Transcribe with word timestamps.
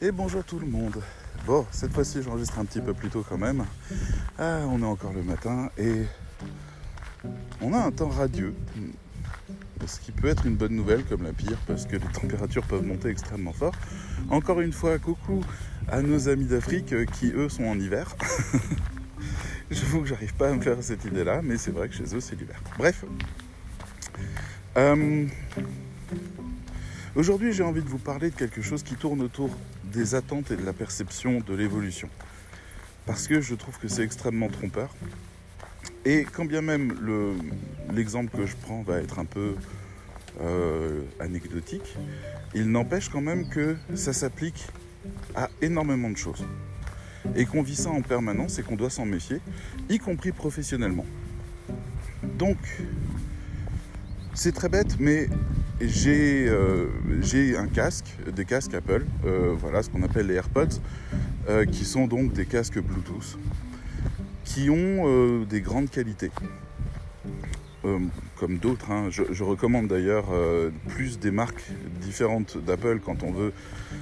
Et 0.00 0.12
bonjour 0.12 0.44
tout 0.44 0.60
le 0.60 0.66
monde. 0.66 1.02
Bon, 1.44 1.66
cette 1.72 1.92
fois-ci 1.92 2.22
j'enregistre 2.22 2.56
un 2.60 2.64
petit 2.64 2.80
peu 2.80 2.94
plus 2.94 3.08
tôt 3.08 3.24
quand 3.28 3.36
même. 3.36 3.64
Ah, 4.38 4.60
on 4.68 4.80
est 4.80 4.86
encore 4.86 5.12
le 5.12 5.24
matin 5.24 5.70
et 5.76 6.04
on 7.60 7.74
a 7.74 7.78
un 7.78 7.90
temps 7.90 8.08
radieux. 8.08 8.54
Ce 9.88 9.98
qui 9.98 10.12
peut 10.12 10.28
être 10.28 10.46
une 10.46 10.54
bonne 10.54 10.76
nouvelle 10.76 11.04
comme 11.04 11.24
la 11.24 11.32
pire 11.32 11.58
parce 11.66 11.84
que 11.84 11.96
les 11.96 12.06
températures 12.12 12.62
peuvent 12.62 12.86
monter 12.86 13.08
extrêmement 13.08 13.52
fort. 13.52 13.74
Encore 14.30 14.60
une 14.60 14.72
fois, 14.72 15.00
coucou 15.00 15.40
à 15.88 16.00
nos 16.00 16.28
amis 16.28 16.46
d'Afrique 16.46 16.94
qui 17.14 17.32
eux 17.32 17.48
sont 17.48 17.64
en 17.64 17.76
hiver. 17.76 18.14
J'avoue 19.72 20.02
que 20.02 20.06
j'arrive 20.06 20.34
pas 20.34 20.50
à 20.50 20.54
me 20.54 20.60
faire 20.60 20.76
cette 20.80 21.04
idée-là, 21.06 21.40
mais 21.42 21.56
c'est 21.56 21.72
vrai 21.72 21.88
que 21.88 21.94
chez 21.94 22.14
eux 22.14 22.20
c'est 22.20 22.36
l'hiver. 22.36 22.62
Bref. 22.78 23.04
Euh, 24.76 25.26
Aujourd'hui, 27.18 27.52
j'ai 27.52 27.64
envie 27.64 27.82
de 27.82 27.88
vous 27.88 27.98
parler 27.98 28.30
de 28.30 28.36
quelque 28.36 28.62
chose 28.62 28.84
qui 28.84 28.94
tourne 28.94 29.22
autour 29.22 29.50
des 29.92 30.14
attentes 30.14 30.50
et 30.50 30.56
de 30.56 30.64
la 30.64 30.72
perception 30.72 31.40
de 31.40 31.54
l'évolution. 31.54 32.08
Parce 33.06 33.26
que 33.26 33.40
je 33.40 33.54
trouve 33.54 33.78
que 33.78 33.88
c'est 33.88 34.02
extrêmement 34.02 34.48
trompeur. 34.48 34.94
Et 36.04 36.24
quand 36.24 36.44
bien 36.44 36.62
même 36.62 36.94
l'exemple 37.94 38.36
que 38.36 38.46
je 38.46 38.56
prends 38.56 38.82
va 38.82 38.98
être 38.98 39.18
un 39.18 39.24
peu 39.24 39.54
euh, 40.40 41.02
anecdotique, 41.20 41.96
il 42.54 42.70
n'empêche 42.70 43.08
quand 43.08 43.20
même 43.20 43.48
que 43.48 43.76
ça 43.94 44.12
s'applique 44.12 44.66
à 45.34 45.48
énormément 45.60 46.10
de 46.10 46.16
choses. 46.16 46.44
Et 47.34 47.44
qu'on 47.44 47.62
vit 47.62 47.76
ça 47.76 47.90
en 47.90 48.02
permanence 48.02 48.58
et 48.58 48.62
qu'on 48.62 48.76
doit 48.76 48.90
s'en 48.90 49.04
méfier, 49.04 49.40
y 49.88 49.98
compris 49.98 50.32
professionnellement. 50.32 51.06
Donc, 52.22 52.58
c'est 54.34 54.52
très 54.52 54.68
bête, 54.68 54.98
mais 55.00 55.28
euh, 55.80 56.86
j'ai 57.20 57.56
un 57.56 57.68
casque, 57.68 58.16
des 58.34 58.44
casques 58.44 58.74
Apple, 58.74 59.04
euh, 59.24 59.54
voilà 59.56 59.82
ce 59.82 59.90
qu'on 59.90 60.02
appelle 60.02 60.26
les 60.26 60.34
AirPods, 60.34 60.80
euh, 61.48 61.64
qui 61.64 61.84
sont 61.84 62.06
donc 62.06 62.32
des 62.32 62.46
casques 62.46 62.80
Bluetooth, 62.80 63.38
qui 64.44 64.70
ont 64.70 65.44
des 65.44 65.60
grandes 65.60 65.90
qualités. 65.90 66.30
comme 68.36 68.58
d'autres, 68.58 68.90
hein. 68.90 69.08
je, 69.10 69.42
recommande 69.42 69.88
d'ailleurs 69.88 70.26
plus 70.88 71.18
des 71.18 71.30
marques 71.30 71.64
différentes 72.00 72.58
d'Apple 72.58 73.00
quand 73.04 73.22
on 73.22 73.32
veut 73.32 73.52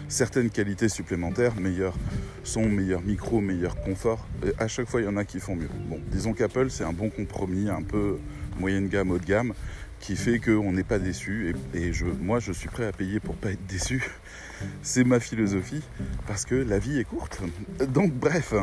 certaines 0.09 0.51
qualités 0.51 0.89
supplémentaires, 0.89 1.55
meilleur 1.61 1.95
son, 2.43 2.67
meilleur 2.67 3.03
micro, 3.03 3.41
meilleur 3.41 3.77
confort. 3.83 4.27
À 4.59 4.69
chaque 4.69 4.89
fois, 4.89 5.01
il 5.01 5.05
y 5.05 5.09
en 5.09 5.17
a 5.17 5.25
qui 5.25 5.41
font 5.41 5.57
mieux. 5.57 5.69
Bon, 5.89 6.01
disons 6.11 6.33
qu'Apple, 6.33 6.71
c'est 6.71 6.85
un 6.85 6.93
bon 6.93 7.11
compromis, 7.11 7.69
un 7.69 7.83
peu 7.83 8.19
moyenne 8.59 8.89
gamme, 8.89 9.11
haut 9.11 9.19
de 9.19 9.25
gamme 9.25 9.53
qui 10.01 10.17
fait 10.17 10.39
qu'on 10.39 10.73
n'est 10.73 10.85
pas 10.85 10.99
déçu. 10.99 11.55
Et, 11.75 11.93
je, 11.93 12.05
moi, 12.05 12.39
je 12.39 12.53
suis 12.53 12.69
prêt 12.69 12.87
à 12.87 12.93
payer 12.93 13.21
pour 13.21 13.35
pas 13.35 13.51
être 13.51 13.67
déçu. 13.67 14.05
C'est 14.83 15.05
ma 15.05 15.21
philosophie, 15.21 15.83
parce 16.27 16.45
que 16.45 16.55
la 16.55 16.79
vie 16.79 16.99
est 16.99 17.05
courte. 17.05 17.41
Donc, 17.89 18.13
bref. 18.13 18.55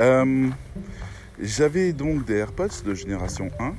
Euh, 0.00 0.48
j'avais 1.40 1.92
donc 1.92 2.24
des 2.24 2.36
AirPods 2.36 2.82
de 2.84 2.94
génération 2.94 3.50
1, 3.58 3.74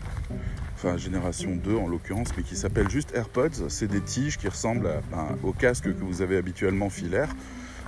enfin 0.76 0.98
génération 0.98 1.56
2 1.56 1.76
en 1.76 1.88
l'occurrence, 1.88 2.30
mais 2.36 2.44
qui 2.44 2.56
s'appellent 2.56 2.90
juste 2.90 3.16
AirPods. 3.16 3.70
C'est 3.70 3.88
des 3.88 4.02
tiges 4.02 4.38
qui 4.38 4.48
ressemblent 4.48 4.90
au 5.44 5.54
casque 5.54 5.86
que 5.86 6.04
vous 6.04 6.22
avez 6.22 6.38
habituellement 6.38 6.90
filaire, 6.90 7.30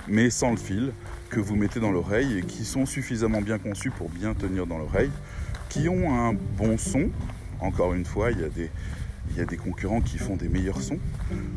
mais 0.08 0.30
sans 0.30 0.50
le 0.50 0.56
fil, 0.56 0.92
que 1.30 1.40
vous 1.40 1.56
mettez 1.56 1.80
dans 1.80 1.90
l'oreille 1.90 2.38
et 2.38 2.42
qui 2.42 2.64
sont 2.64 2.86
suffisamment 2.86 3.42
bien 3.42 3.58
conçus 3.58 3.90
pour 3.90 4.08
bien 4.08 4.34
tenir 4.34 4.66
dans 4.66 4.78
l'oreille, 4.78 5.10
qui 5.68 5.88
ont 5.88 6.14
un 6.14 6.32
bon 6.32 6.78
son, 6.78 7.10
encore 7.60 7.94
une 7.94 8.04
fois, 8.04 8.30
il 8.30 8.40
y 8.40 9.40
a 9.40 9.44
des, 9.44 9.56
concurrents 9.56 10.00
qui 10.00 10.18
font 10.18 10.36
des 10.36 10.48
meilleurs 10.48 10.80
sons. 10.80 10.98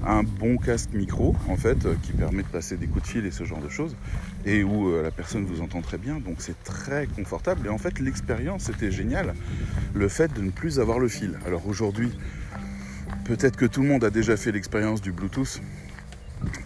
Un 0.06 0.24
bon 0.24 0.58
casque 0.58 0.92
micro, 0.94 1.36
en 1.48 1.56
fait, 1.56 1.86
euh, 1.86 1.96
qui 2.02 2.14
permet 2.14 2.44
de 2.44 2.48
passer 2.48 2.78
des 2.78 2.88
coups 2.88 3.04
de 3.04 3.08
fil 3.08 3.26
et 3.26 3.32
ce 3.32 3.44
genre 3.44 3.62
de 3.62 3.70
choses, 3.70 3.96
et 4.46 4.64
où 4.64 4.90
euh, 4.90 5.04
la 5.04 5.12
personne 5.12 5.46
vous 5.46 5.62
entend 5.62 5.82
très 5.82 5.98
bien, 5.98 6.20
donc 6.20 6.38
c'est 6.40 6.62
très 6.64 7.08
confortable. 7.08 7.68
Et 7.68 7.70
en 7.70 7.78
fait, 7.78 8.00
l'expérience 8.00 8.70
était 8.70 8.92
géniale, 8.92 9.34
le 9.94 10.08
fait 10.08 10.34
de 10.34 10.42
ne 10.42 10.52
plus 10.52 10.80
avoir 10.80 11.00
le 11.00 11.08
fil. 11.08 11.38
Alors 11.46 11.68
aujourd'hui, 11.68 12.12
peut-être 13.26 13.56
que 13.56 13.66
tout 13.66 13.82
le 13.82 13.88
monde 13.88 14.04
a 14.04 14.10
déjà 14.10 14.38
fait 14.38 14.52
l'expérience 14.52 15.02
du 15.02 15.12
Bluetooth, 15.12 15.62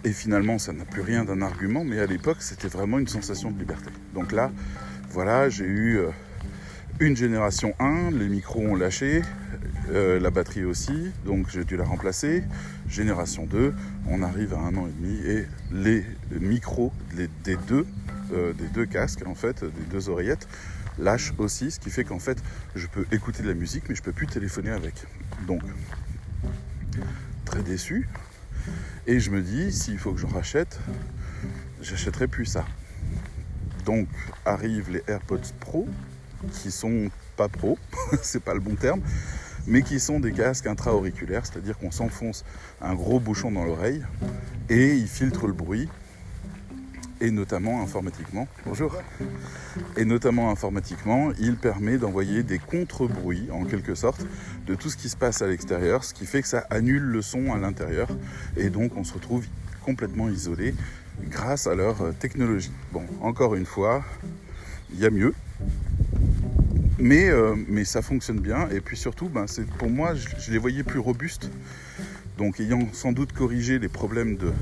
et 0.04 0.12
finalement, 0.12 0.58
ça 0.58 0.72
n'a 0.72 0.84
plus 0.84 1.02
rien 1.02 1.24
d'un 1.24 1.42
argument, 1.42 1.84
mais 1.84 1.98
à 1.98 2.06
l'époque, 2.06 2.38
c'était 2.40 2.68
vraiment 2.68 2.98
une 2.98 3.08
sensation 3.08 3.50
de 3.50 3.58
liberté. 3.58 3.90
Donc 4.14 4.32
là, 4.32 4.50
voilà, 5.10 5.48
j'ai 5.48 5.64
eu... 5.64 5.98
Euh, 5.98 6.10
une 7.00 7.16
génération 7.16 7.74
1, 7.78 8.12
les 8.12 8.28
micros 8.28 8.60
ont 8.60 8.76
lâché, 8.76 9.22
euh, 9.90 10.20
la 10.20 10.30
batterie 10.30 10.64
aussi, 10.64 11.12
donc 11.26 11.48
j'ai 11.50 11.64
dû 11.64 11.76
la 11.76 11.84
remplacer. 11.84 12.44
Génération 12.88 13.46
2, 13.46 13.74
on 14.08 14.22
arrive 14.22 14.54
à 14.54 14.58
un 14.58 14.74
an 14.76 14.86
et 14.86 14.92
demi 14.92 15.18
et 15.26 15.46
les 15.72 16.04
micros 16.40 16.92
des, 17.14 17.56
deux, 17.68 17.86
euh, 18.32 18.52
des 18.52 18.68
deux 18.68 18.86
casques, 18.86 19.26
en 19.26 19.34
fait, 19.34 19.64
des 19.64 19.84
deux 19.90 20.08
oreillettes, 20.08 20.46
lâchent 20.98 21.34
aussi, 21.38 21.70
ce 21.70 21.80
qui 21.80 21.90
fait 21.90 22.04
qu'en 22.04 22.20
fait, 22.20 22.42
je 22.76 22.86
peux 22.86 23.04
écouter 23.10 23.42
de 23.42 23.48
la 23.48 23.54
musique, 23.54 23.84
mais 23.88 23.94
je 23.94 24.02
peux 24.02 24.12
plus 24.12 24.26
téléphoner 24.26 24.70
avec. 24.70 24.94
Donc, 25.46 25.62
très 27.44 27.62
déçu. 27.62 28.08
Et 29.06 29.20
je 29.20 29.30
me 29.30 29.42
dis, 29.42 29.72
s'il 29.72 29.98
faut 29.98 30.12
que 30.12 30.20
j'en 30.20 30.28
rachète, 30.28 30.78
j'achèterai 31.82 32.28
plus 32.28 32.46
ça. 32.46 32.64
Donc 33.84 34.08
arrivent 34.46 34.90
les 34.90 35.02
AirPods 35.06 35.52
Pro, 35.60 35.86
qui 36.52 36.70
sont 36.70 37.10
pas 37.36 37.48
pro, 37.48 37.78
c'est 38.22 38.42
pas 38.42 38.54
le 38.54 38.60
bon 38.60 38.74
terme, 38.74 39.00
mais 39.66 39.82
qui 39.82 40.00
sont 40.00 40.20
des 40.20 40.32
casques 40.32 40.66
intra-auriculaires, 40.66 41.46
c'est-à-dire 41.46 41.78
qu'on 41.78 41.90
s'enfonce 41.90 42.44
un 42.80 42.94
gros 42.94 43.20
bouchon 43.20 43.50
dans 43.50 43.64
l'oreille 43.64 44.02
et 44.68 44.94
il 44.94 45.08
filtre 45.08 45.46
le 45.46 45.52
bruit 45.52 45.88
et 47.20 47.30
notamment 47.30 47.82
informatiquement. 47.82 48.46
Bonjour. 48.66 48.96
Et 49.96 50.04
notamment 50.04 50.50
informatiquement, 50.50 51.30
il 51.38 51.56
permet 51.56 51.96
d'envoyer 51.96 52.42
des 52.42 52.58
contre-bruits 52.58 53.48
en 53.50 53.64
quelque 53.64 53.94
sorte 53.94 54.26
de 54.66 54.74
tout 54.74 54.90
ce 54.90 54.96
qui 54.96 55.08
se 55.08 55.16
passe 55.16 55.40
à 55.40 55.46
l'extérieur, 55.46 56.04
ce 56.04 56.12
qui 56.12 56.26
fait 56.26 56.42
que 56.42 56.48
ça 56.48 56.66
annule 56.70 57.02
le 57.02 57.22
son 57.22 57.52
à 57.52 57.58
l'intérieur 57.58 58.08
et 58.56 58.68
donc 58.68 58.96
on 58.96 59.04
se 59.04 59.14
retrouve 59.14 59.46
complètement 59.84 60.28
isolé 60.28 60.74
grâce 61.30 61.66
à 61.66 61.74
leur 61.74 62.14
technologie. 62.18 62.72
Bon, 62.92 63.04
encore 63.20 63.54
une 63.54 63.66
fois, 63.66 64.04
il 64.92 65.00
y 65.00 65.06
a 65.06 65.10
mieux, 65.10 65.34
mais, 66.98 67.28
euh, 67.28 67.54
mais 67.68 67.84
ça 67.84 68.02
fonctionne 68.02 68.40
bien. 68.40 68.68
Et 68.70 68.80
puis 68.80 68.96
surtout, 68.96 69.28
ben, 69.28 69.46
pour 69.78 69.90
moi, 69.90 70.14
je, 70.14 70.50
les 70.50 70.58
voyais 70.58 70.82
plus 70.82 70.98
robustes. 70.98 71.50
Donc 72.38 72.58
ayant 72.58 72.88
sans 72.92 73.12
doute 73.12 73.32
corrigé 73.32 73.78
les 73.78 73.88
problèmes 73.88 74.36
de 74.36 74.52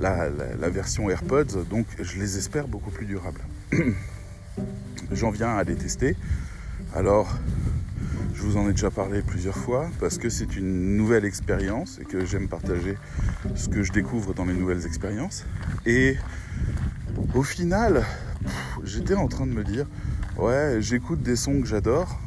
la, 0.00 0.28
version 0.68 1.08
AirPods, 1.08 1.64
donc 1.70 1.86
je 2.00 2.18
les 2.18 2.36
espère 2.38 2.66
beaucoup 2.66 2.90
plus 2.90 3.06
durables. 3.06 3.40
J'en 5.12 5.30
viens 5.30 5.56
à 5.56 5.62
les 5.62 5.76
tester. 5.76 6.16
Alors, 6.94 7.38
je 8.34 8.42
vous 8.42 8.56
en 8.56 8.68
ai 8.68 8.72
déjà 8.72 8.90
parlé 8.90 9.22
plusieurs 9.22 9.56
fois 9.56 9.88
parce 10.00 10.18
que 10.18 10.28
c'est 10.28 10.56
une 10.56 10.96
nouvelle 10.96 11.24
expérience 11.24 12.00
et 12.00 12.04
que 12.04 12.24
j'aime 12.24 12.48
partager 12.48 12.96
ce 13.54 13.68
que 13.68 13.84
je 13.84 13.92
découvre 13.92 14.34
dans 14.34 14.44
les 14.44 14.54
nouvelles 14.54 14.84
expériences. 14.84 15.46
Et 15.86 16.16
au 17.34 17.44
final, 17.44 18.04
j'étais 18.82 19.14
en 19.14 19.28
train 19.28 19.46
de 19.46 19.52
me 19.52 19.62
dire, 19.62 19.86
Ouais, 20.36 20.78
j'écoute 20.80 21.22
des 21.22 21.36
sons 21.36 21.60
que 21.60 21.66
j'adore 21.68 22.18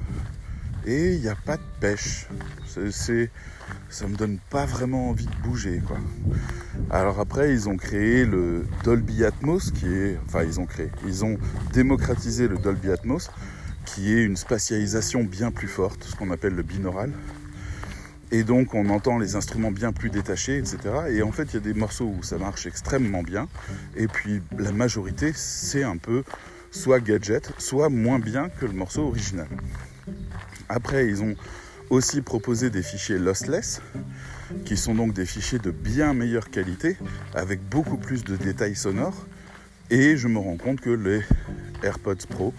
et 0.85 1.15
il 1.15 1.19
n'y 1.19 1.27
a 1.27 1.35
pas 1.35 1.57
de 1.57 1.63
pêche. 1.81 2.27
C'est, 2.89 3.29
ça 3.89 4.07
me 4.07 4.15
donne 4.15 4.37
pas 4.49 4.65
vraiment 4.65 5.09
envie 5.09 5.25
de 5.25 5.35
bouger, 5.43 5.81
quoi. 5.85 5.97
Alors 6.89 7.19
après, 7.19 7.51
ils 7.51 7.67
ont 7.67 7.75
créé 7.75 8.23
le 8.23 8.65
Dolby 8.85 9.25
Atmos, 9.25 9.71
qui 9.71 9.87
est, 9.87 10.17
enfin, 10.25 10.43
ils 10.43 10.61
ont 10.61 10.65
créé, 10.65 10.89
ils 11.05 11.25
ont 11.25 11.37
démocratisé 11.73 12.47
le 12.47 12.57
Dolby 12.57 12.91
Atmos, 12.91 13.29
qui 13.85 14.13
est 14.13 14.23
une 14.23 14.37
spatialisation 14.37 15.25
bien 15.25 15.51
plus 15.51 15.67
forte, 15.67 16.05
ce 16.05 16.15
qu'on 16.15 16.31
appelle 16.31 16.53
le 16.53 16.63
binaural. 16.63 17.11
Et 18.31 18.43
donc, 18.43 18.73
on 18.73 18.89
entend 18.89 19.19
les 19.19 19.35
instruments 19.35 19.71
bien 19.71 19.91
plus 19.91 20.09
détachés, 20.09 20.57
etc. 20.57 20.77
Et 21.09 21.23
en 21.23 21.33
fait, 21.33 21.43
il 21.51 21.53
y 21.55 21.57
a 21.57 21.61
des 21.61 21.73
morceaux 21.73 22.13
où 22.17 22.23
ça 22.23 22.37
marche 22.37 22.65
extrêmement 22.67 23.23
bien. 23.23 23.49
Et 23.97 24.07
puis, 24.07 24.41
la 24.57 24.71
majorité, 24.71 25.33
c'est 25.35 25.83
un 25.83 25.97
peu 25.97 26.23
soit 26.71 26.99
gadget, 26.99 27.51
soit 27.57 27.89
moins 27.89 28.19
bien 28.19 28.49
que 28.49 28.65
le 28.65 28.73
morceau 28.73 29.03
original. 29.07 29.47
Après, 30.69 31.07
ils 31.07 31.23
ont 31.23 31.35
aussi 31.89 32.21
proposé 32.21 32.69
des 32.69 32.83
fichiers 32.83 33.17
lossless, 33.17 33.81
qui 34.65 34.77
sont 34.77 34.95
donc 34.95 35.13
des 35.13 35.25
fichiers 35.25 35.59
de 35.59 35.71
bien 35.71 36.13
meilleure 36.13 36.49
qualité, 36.49 36.97
avec 37.33 37.61
beaucoup 37.67 37.97
plus 37.97 38.23
de 38.23 38.35
détails 38.35 38.75
sonores. 38.75 39.25
Et 39.89 40.17
je 40.17 40.27
me 40.27 40.37
rends 40.37 40.57
compte 40.57 40.81
que 40.81 40.89
les 40.89 41.21
AirPods 41.83 42.27
Pro 42.29 42.53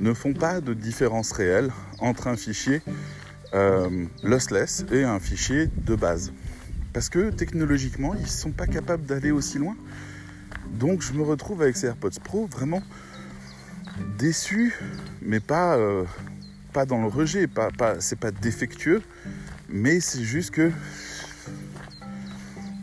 ne 0.00 0.12
font 0.14 0.34
pas 0.34 0.60
de 0.60 0.74
différence 0.74 1.32
réelle 1.32 1.70
entre 2.00 2.26
un 2.26 2.36
fichier 2.36 2.82
euh, 3.54 4.06
lossless 4.22 4.84
et 4.90 5.04
un 5.04 5.20
fichier 5.20 5.68
de 5.76 5.94
base. 5.94 6.32
Parce 6.92 7.08
que 7.08 7.30
technologiquement, 7.30 8.14
ils 8.14 8.22
ne 8.22 8.26
sont 8.26 8.50
pas 8.50 8.66
capables 8.66 9.06
d'aller 9.06 9.30
aussi 9.30 9.58
loin. 9.58 9.76
Donc 10.72 11.02
je 11.02 11.12
me 11.12 11.22
retrouve 11.22 11.62
avec 11.62 11.76
ces 11.76 11.86
AirPods 11.86 12.20
Pro 12.24 12.46
vraiment 12.46 12.82
déçu, 14.02 14.74
mais 15.20 15.40
pas, 15.40 15.76
euh, 15.76 16.04
pas 16.72 16.86
dans 16.86 17.00
le 17.00 17.08
rejet, 17.08 17.46
pas, 17.46 17.70
pas, 17.70 18.00
c'est 18.00 18.18
pas 18.18 18.30
défectueux, 18.30 19.02
mais 19.68 20.00
c'est 20.00 20.22
juste 20.22 20.50
que 20.50 20.70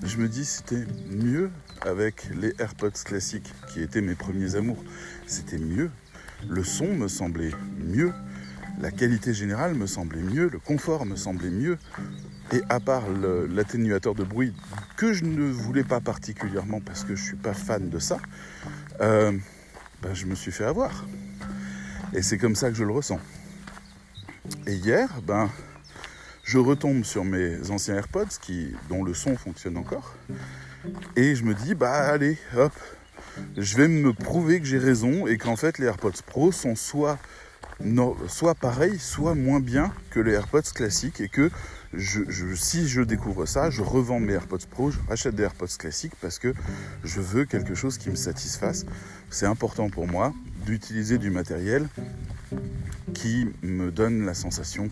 je 0.03 0.17
me 0.17 0.27
dis 0.27 0.45
c'était 0.45 0.85
mieux 1.11 1.51
avec 1.81 2.29
les 2.35 2.53
AirPods 2.59 2.91
classiques 3.05 3.53
qui 3.71 3.81
étaient 3.81 4.01
mes 4.01 4.15
premiers 4.15 4.55
amours. 4.55 4.83
C'était 5.27 5.57
mieux. 5.57 5.91
Le 6.47 6.63
son 6.63 6.93
me 6.93 7.07
semblait 7.07 7.51
mieux. 7.77 8.13
La 8.79 8.91
qualité 8.91 9.33
générale 9.33 9.75
me 9.75 9.87
semblait 9.87 10.21
mieux. 10.21 10.49
Le 10.49 10.59
confort 10.59 11.05
me 11.05 11.15
semblait 11.15 11.49
mieux. 11.49 11.77
Et 12.51 12.61
à 12.69 12.79
part 12.79 13.03
l'atténuateur 13.49 14.15
de 14.15 14.23
bruit 14.23 14.53
que 14.97 15.13
je 15.13 15.23
ne 15.23 15.43
voulais 15.43 15.83
pas 15.83 15.99
particulièrement 15.99 16.79
parce 16.81 17.03
que 17.03 17.15
je 17.15 17.23
suis 17.23 17.37
pas 17.37 17.53
fan 17.53 17.89
de 17.89 17.99
ça, 17.99 18.17
euh, 19.01 19.33
ben, 20.01 20.13
je 20.13 20.25
me 20.25 20.35
suis 20.35 20.51
fait 20.51 20.65
avoir. 20.65 21.05
Et 22.13 22.21
c'est 22.21 22.37
comme 22.37 22.55
ça 22.55 22.69
que 22.69 22.75
je 22.75 22.83
le 22.83 22.91
ressens. 22.91 23.19
Et 24.65 24.73
hier, 24.73 25.09
ben, 25.23 25.49
je 26.43 26.57
retombe 26.57 27.03
sur 27.03 27.23
mes 27.23 27.69
anciens 27.69 27.95
AirPods 27.95 28.39
qui, 28.41 28.73
dont 28.89 29.03
le 29.03 29.13
son 29.13 29.37
fonctionne 29.37 29.77
encore. 29.77 30.15
Et 31.15 31.35
je 31.35 31.43
me 31.43 31.53
dis, 31.53 31.75
bah 31.75 32.07
allez, 32.07 32.37
hop, 32.55 32.73
je 33.57 33.77
vais 33.77 33.87
me 33.87 34.13
prouver 34.13 34.59
que 34.59 34.65
j'ai 34.65 34.77
raison 34.77 35.27
et 35.27 35.37
qu'en 35.37 35.55
fait 35.55 35.77
les 35.77 35.85
AirPods 35.85 36.23
Pro 36.25 36.51
sont 36.51 36.75
soit, 36.75 37.17
soit 38.27 38.55
pareils, 38.55 38.97
soit 38.97 39.35
moins 39.35 39.59
bien 39.59 39.93
que 40.09 40.19
les 40.19 40.33
AirPods 40.33 40.61
classiques 40.73 41.21
et 41.21 41.29
que 41.29 41.51
si 41.97 42.87
je 42.87 43.01
découvre 43.01 43.45
ça, 43.45 43.69
je 43.69 43.81
revends 43.81 44.19
mes 44.19 44.33
AirPods 44.33 44.67
Pro, 44.69 44.91
je 44.91 44.99
rachète 45.07 45.35
des 45.35 45.43
AirPods 45.43 45.67
classiques 45.77 46.15
parce 46.21 46.39
que 46.39 46.53
je 47.03 47.19
veux 47.19 47.45
quelque 47.45 47.73
chose 47.73 47.97
qui 47.97 48.09
me 48.09 48.15
satisfasse. 48.15 48.85
C'est 49.29 49.45
important 49.45 49.89
pour 49.89 50.07
moi 50.07 50.33
d'utiliser 50.65 51.17
du 51.17 51.31
matériel 51.31 51.87
qui 53.13 53.47
me 53.63 53.91
donne 53.91 54.25
la 54.25 54.33
sensation 54.33 54.89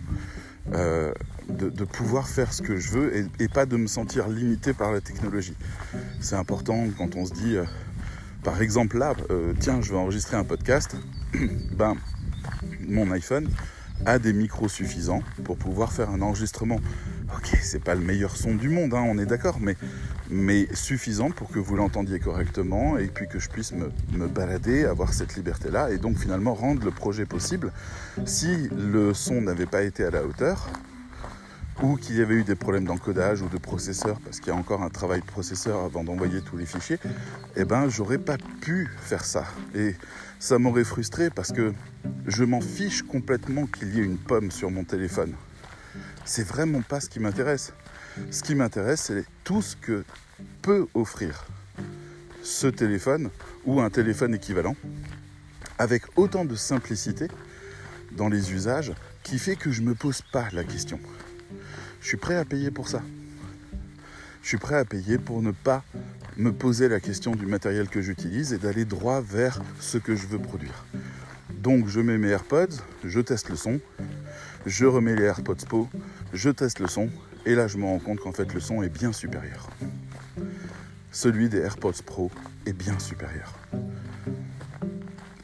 euh, 0.73 1.13
de, 1.49 1.85
pouvoir 1.85 2.27
faire 2.27 2.51
ce 2.51 2.61
que 2.61 2.75
je 2.75 2.89
veux 2.91 3.29
et, 3.39 3.47
pas 3.47 3.65
de 3.65 3.77
me 3.77 3.87
sentir 3.87 4.27
limité 4.27 4.73
par 4.73 4.91
la 4.91 4.99
technologie. 4.99 5.55
C'est 6.19 6.35
important 6.35 6.87
quand 6.97 7.15
on 7.15 7.25
se 7.25 7.33
dit, 7.33 7.55
euh, 7.55 7.63
par 8.43 8.61
exemple 8.61 8.97
là, 8.97 9.13
euh, 9.29 9.53
tiens, 9.59 9.81
je 9.81 9.91
vais 9.91 9.97
enregistrer 9.97 10.35
un 10.35 10.43
podcast, 10.43 10.97
ben, 11.71 11.95
mon 12.87 13.09
iPhone 13.11 13.49
a 14.05 14.19
des 14.19 14.33
micros 14.33 14.69
suffisants 14.69 15.21
pour 15.43 15.57
pouvoir 15.57 15.91
faire 15.91 16.09
un 16.09 16.21
enregistrement. 16.21 16.79
Ok, 17.35 17.57
c'est 17.61 17.83
pas 17.83 17.95
le 17.95 18.01
meilleur 18.01 18.37
son 18.37 18.55
du 18.55 18.69
monde, 18.69 18.93
hein, 18.93 19.03
on 19.05 19.17
est 19.17 19.25
d'accord, 19.25 19.57
mais, 19.59 19.75
mais 20.29 20.67
suffisant 20.73 21.29
pour 21.29 21.49
que 21.49 21.59
vous 21.59 21.75
l'entendiez 21.75 22.19
correctement 22.19 22.97
et 22.97 23.07
puis 23.07 23.27
que 23.27 23.37
je 23.39 23.49
puisse 23.49 23.73
me, 23.73 23.91
me 24.13 24.27
balader, 24.27 24.85
avoir 24.85 25.13
cette 25.13 25.35
liberté-là 25.35 25.91
et 25.91 25.97
donc 25.97 26.17
finalement 26.17 26.53
rendre 26.53 26.85
le 26.85 26.91
projet 26.91 27.25
possible. 27.25 27.73
Si 28.25 28.69
le 28.69 29.13
son 29.13 29.41
n'avait 29.41 29.65
pas 29.65 29.83
été 29.83 30.05
à 30.05 30.09
la 30.09 30.23
hauteur, 30.23 30.69
ou 31.81 31.95
qu'il 31.95 32.17
y 32.17 32.21
avait 32.21 32.35
eu 32.35 32.43
des 32.43 32.55
problèmes 32.55 32.85
d'encodage 32.85 33.41
ou 33.41 33.49
de 33.49 33.57
processeur, 33.57 34.19
parce 34.21 34.39
qu'il 34.39 34.49
y 34.49 34.55
a 34.55 34.55
encore 34.55 34.81
un 34.81 34.89
travail 34.89 35.21
de 35.21 35.25
processeur 35.25 35.83
avant 35.83 36.03
d'envoyer 36.03 36.41
tous 36.41 36.57
les 36.57 36.65
fichiers, 36.65 36.99
eh 37.55 37.65
ben 37.65 37.89
j'aurais 37.89 38.17
pas 38.17 38.37
pu 38.61 38.89
faire 38.99 39.23
ça. 39.23 39.45
Et 39.75 39.95
ça 40.39 40.57
m'aurait 40.59 40.83
frustré 40.83 41.29
parce 41.29 41.51
que 41.51 41.73
je 42.25 42.43
m'en 42.43 42.61
fiche 42.61 43.03
complètement 43.03 43.65
qu'il 43.67 43.95
y 43.95 43.99
ait 43.99 44.03
une 44.03 44.17
pomme 44.17 44.51
sur 44.51 44.71
mon 44.71 44.83
téléphone. 44.83 45.33
C'est 46.25 46.45
vraiment 46.45 46.81
pas 46.81 46.99
ce 46.99 47.09
qui 47.09 47.19
m'intéresse. 47.19 47.73
Ce 48.31 48.41
qui 48.41 48.55
m'intéresse, 48.55 49.01
c'est 49.01 49.25
tout 49.43 49.61
ce 49.61 49.75
que 49.75 50.03
peut 50.61 50.87
offrir 50.93 51.45
ce 52.43 52.67
téléphone 52.67 53.29
ou 53.65 53.81
un 53.81 53.89
téléphone 53.89 54.33
équivalent 54.33 54.75
avec 55.77 56.03
autant 56.15 56.45
de 56.45 56.55
simplicité 56.55 57.27
dans 58.11 58.29
les 58.29 58.53
usages 58.53 58.93
qui 59.23 59.37
fait 59.37 59.55
que 59.55 59.71
je 59.71 59.81
ne 59.81 59.87
me 59.87 59.95
pose 59.95 60.21
pas 60.21 60.47
la 60.53 60.63
question. 60.63 60.99
Je 62.01 62.07
suis 62.07 62.17
prêt 62.17 62.35
à 62.35 62.45
payer 62.45 62.71
pour 62.71 62.87
ça. 62.87 63.01
Je 64.41 64.47
suis 64.47 64.57
prêt 64.57 64.77
à 64.77 64.85
payer 64.85 65.17
pour 65.17 65.41
ne 65.41 65.51
pas 65.51 65.83
me 66.37 66.51
poser 66.51 66.87
la 66.87 66.99
question 66.99 67.35
du 67.35 67.45
matériel 67.45 67.89
que 67.89 68.01
j'utilise 68.01 68.53
et 68.53 68.57
d'aller 68.57 68.85
droit 68.85 69.21
vers 69.21 69.61
ce 69.79 69.97
que 69.97 70.15
je 70.15 70.27
veux 70.27 70.39
produire. 70.39 70.85
Donc 71.57 71.87
je 71.87 71.99
mets 71.99 72.17
mes 72.17 72.29
AirPods, 72.29 72.77
je 73.03 73.19
teste 73.19 73.49
le 73.49 73.55
son, 73.55 73.79
je 74.65 74.85
remets 74.85 75.15
les 75.15 75.23
AirPods 75.23 75.65
Pro, 75.67 75.89
je 76.33 76.49
teste 76.49 76.79
le 76.79 76.87
son, 76.87 77.09
et 77.45 77.55
là 77.55 77.67
je 77.67 77.77
me 77.77 77.85
rends 77.85 77.99
compte 77.99 78.19
qu'en 78.19 78.31
fait 78.31 78.53
le 78.53 78.59
son 78.59 78.83
est 78.83 78.89
bien 78.89 79.11
supérieur. 79.11 79.67
Celui 81.11 81.49
des 81.49 81.57
AirPods 81.57 82.03
Pro 82.05 82.31
est 82.65 82.73
bien 82.73 82.99
supérieur. 82.99 83.53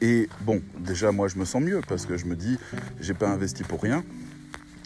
Et 0.01 0.29
bon, 0.41 0.61
déjà 0.77 1.11
moi 1.11 1.27
je 1.27 1.37
me 1.37 1.45
sens 1.45 1.63
mieux 1.63 1.81
parce 1.87 2.05
que 2.05 2.17
je 2.17 2.25
me 2.25 2.35
dis 2.35 2.59
j'ai 2.99 3.13
pas 3.13 3.29
investi 3.29 3.63
pour 3.63 3.81
rien 3.81 4.03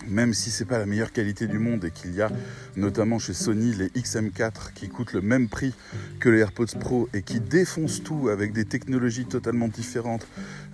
même 0.08 0.34
si 0.34 0.52
c'est 0.52 0.66
pas 0.66 0.78
la 0.78 0.86
meilleure 0.86 1.12
qualité 1.12 1.48
du 1.48 1.60
monde 1.60 1.86
et 1.86 1.92
qu'il 1.92 2.14
y 2.14 2.22
a 2.22 2.30
notamment 2.76 3.20
chez 3.20 3.34
Sony 3.34 3.74
les 3.74 3.88
XM4 3.90 4.74
qui 4.74 4.90
coûtent 4.90 5.14
le 5.14 5.22
même 5.22 5.50
prix 5.50 5.74
que 6.20 6.30
les 6.30 6.40
AirPods 6.40 6.78
Pro 6.80 7.10
et 7.14 7.22
qui 7.22 7.40
défoncent 7.40 8.04
tout 8.04 8.30
avec 8.30 8.54
des 8.54 8.66
technologies 8.66 9.26
totalement 9.26 9.68
différentes, 9.68 10.28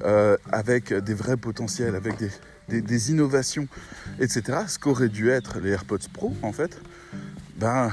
euh, 0.04 0.38
avec 0.52 0.94
des 0.94 1.14
vrais 1.14 1.38
potentiels, 1.38 1.96
avec 1.96 2.16
des, 2.70 3.12
innovations, 3.12 3.68
etc. 4.20 4.60
Ce 4.68 4.80
qu'auraient 4.80 5.10
dû 5.10 5.30
être 5.30 5.60
les 5.60 5.72
AirPods 5.72 6.10
Pro 6.14 6.34
en 6.42 6.52
fait, 6.52 6.80
ben 7.58 7.92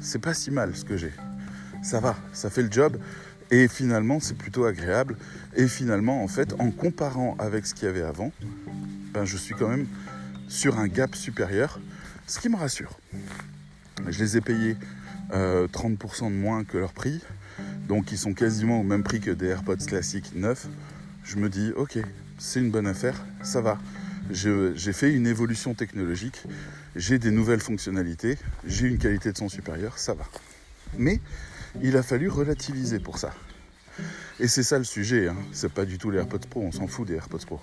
c'est 0.00 0.20
pas 0.20 0.34
si 0.34 0.50
mal 0.50 0.74
ce 0.74 0.84
que 0.84 0.96
j'ai. 0.96 1.12
Ça 1.82 2.00
va, 2.00 2.16
ça 2.32 2.50
fait 2.50 2.62
le 2.62 2.70
job. 2.70 2.96
Et 3.50 3.68
finalement, 3.68 4.18
c'est 4.18 4.36
plutôt 4.36 4.64
agréable. 4.64 5.16
Et 5.54 5.68
finalement, 5.68 6.22
en 6.22 6.28
fait, 6.28 6.54
en 6.58 6.70
comparant 6.70 7.36
avec 7.38 7.66
ce 7.66 7.74
qu'il 7.74 7.84
y 7.84 7.88
avait 7.88 8.02
avant, 8.02 8.32
ben, 9.12 9.26
je 9.26 9.36
suis 9.36 9.54
quand 9.54 9.68
même 9.68 9.86
sur 10.52 10.78
un 10.78 10.86
gap 10.86 11.16
supérieur, 11.16 11.80
ce 12.26 12.38
qui 12.38 12.50
me 12.50 12.56
rassure. 12.56 12.98
Je 14.06 14.18
les 14.22 14.36
ai 14.36 14.42
payés 14.42 14.76
30% 15.30 15.32
euh, 15.32 16.28
de 16.28 16.34
moins 16.34 16.62
que 16.62 16.76
leur 16.76 16.92
prix, 16.92 17.22
donc 17.88 18.12
ils 18.12 18.18
sont 18.18 18.34
quasiment 18.34 18.80
au 18.80 18.82
même 18.82 19.02
prix 19.02 19.20
que 19.20 19.30
des 19.30 19.46
AirPods 19.46 19.78
classiques 19.78 20.34
neufs. 20.34 20.66
Je 21.24 21.36
me 21.36 21.48
dis, 21.48 21.72
ok, 21.74 21.98
c'est 22.38 22.60
une 22.60 22.70
bonne 22.70 22.86
affaire, 22.86 23.24
ça 23.42 23.62
va. 23.62 23.78
J'ai 24.30 24.92
fait 24.92 25.12
une 25.12 25.26
évolution 25.26 25.72
technologique, 25.72 26.42
j'ai 26.96 27.18
des 27.18 27.30
nouvelles 27.30 27.60
fonctionnalités, 27.60 28.36
j'ai 28.66 28.88
une 28.88 28.98
qualité 28.98 29.32
de 29.32 29.38
son 29.38 29.48
supérieure, 29.48 29.98
ça 29.98 30.12
va. 30.12 30.24
Mais 30.98 31.18
il 31.82 31.96
a 31.96 32.02
fallu 32.02 32.28
relativiser 32.28 33.00
pour 33.00 33.18
ça. 33.18 33.32
Et 34.38 34.48
c'est 34.48 34.62
ça 34.62 34.76
le 34.76 34.84
sujet, 34.84 35.28
hein. 35.28 35.36
c'est 35.52 35.72
pas 35.72 35.86
du 35.86 35.96
tout 35.96 36.10
les 36.10 36.18
AirPods 36.18 36.46
Pro, 36.50 36.60
on 36.62 36.72
s'en 36.72 36.86
fout 36.86 37.08
des 37.08 37.14
AirPods 37.14 37.46
Pro. 37.46 37.60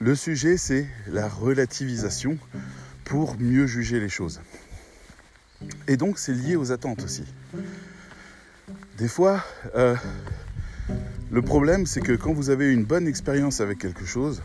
Le 0.00 0.14
sujet, 0.14 0.56
c'est 0.56 0.86
la 1.06 1.28
relativisation 1.28 2.38
pour 3.04 3.38
mieux 3.38 3.66
juger 3.66 4.00
les 4.00 4.08
choses. 4.08 4.40
Et 5.86 5.96
donc, 5.96 6.18
c'est 6.18 6.32
lié 6.32 6.56
aux 6.56 6.72
attentes 6.72 7.02
aussi. 7.02 7.24
Des 8.96 9.08
fois, 9.08 9.44
euh, 9.74 9.96
le 11.30 11.42
problème, 11.42 11.86
c'est 11.86 12.00
que 12.00 12.12
quand 12.12 12.32
vous 12.32 12.50
avez 12.50 12.72
une 12.72 12.84
bonne 12.84 13.06
expérience 13.06 13.60
avec 13.60 13.78
quelque 13.78 14.04
chose, 14.04 14.42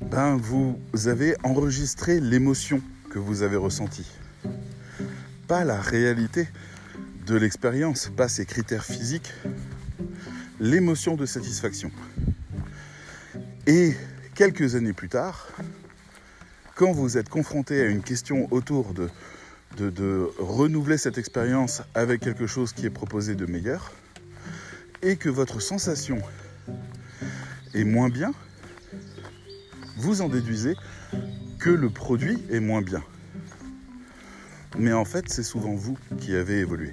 ben, 0.00 0.36
vous 0.36 0.78
avez 1.06 1.36
enregistré 1.42 2.20
l'émotion 2.20 2.82
que 3.10 3.18
vous 3.18 3.42
avez 3.42 3.56
ressentie. 3.56 4.10
Pas 5.48 5.64
la 5.64 5.80
réalité 5.80 6.48
de 7.26 7.36
l'expérience, 7.36 8.10
pas 8.16 8.28
ses 8.28 8.46
critères 8.46 8.84
physiques, 8.84 9.32
l'émotion 10.60 11.16
de 11.16 11.26
satisfaction. 11.26 11.90
Et 13.66 13.94
quelques 14.36 14.74
années 14.74 14.92
plus 14.92 15.08
tard, 15.08 15.48
quand 16.74 16.92
vous 16.92 17.16
êtes 17.16 17.30
confronté 17.30 17.80
à 17.80 17.86
une 17.86 18.02
question 18.02 18.46
autour 18.52 18.92
de, 18.92 19.08
renouveler 20.38 20.98
cette 20.98 21.18
expérience 21.18 21.82
avec 21.94 22.20
quelque 22.20 22.46
chose 22.46 22.72
qui 22.72 22.86
est 22.86 22.90
proposé 22.90 23.34
de 23.34 23.46
meilleur, 23.46 23.92
et 25.02 25.16
que 25.16 25.30
votre 25.30 25.60
sensation 25.60 26.20
est 27.74 27.84
moins 27.84 28.10
bien, 28.10 28.32
vous 29.96 30.20
en 30.20 30.28
déduisez 30.28 30.76
que 31.58 31.70
le 31.70 31.88
produit 31.88 32.38
est 32.50 32.60
moins 32.60 32.82
bien. 32.82 33.02
Mais 34.78 34.92
en 34.92 35.06
fait, 35.06 35.30
c'est 35.30 35.42
souvent 35.42 35.74
vous 35.74 35.96
qui 36.18 36.36
avez 36.36 36.58
évolué. 36.58 36.92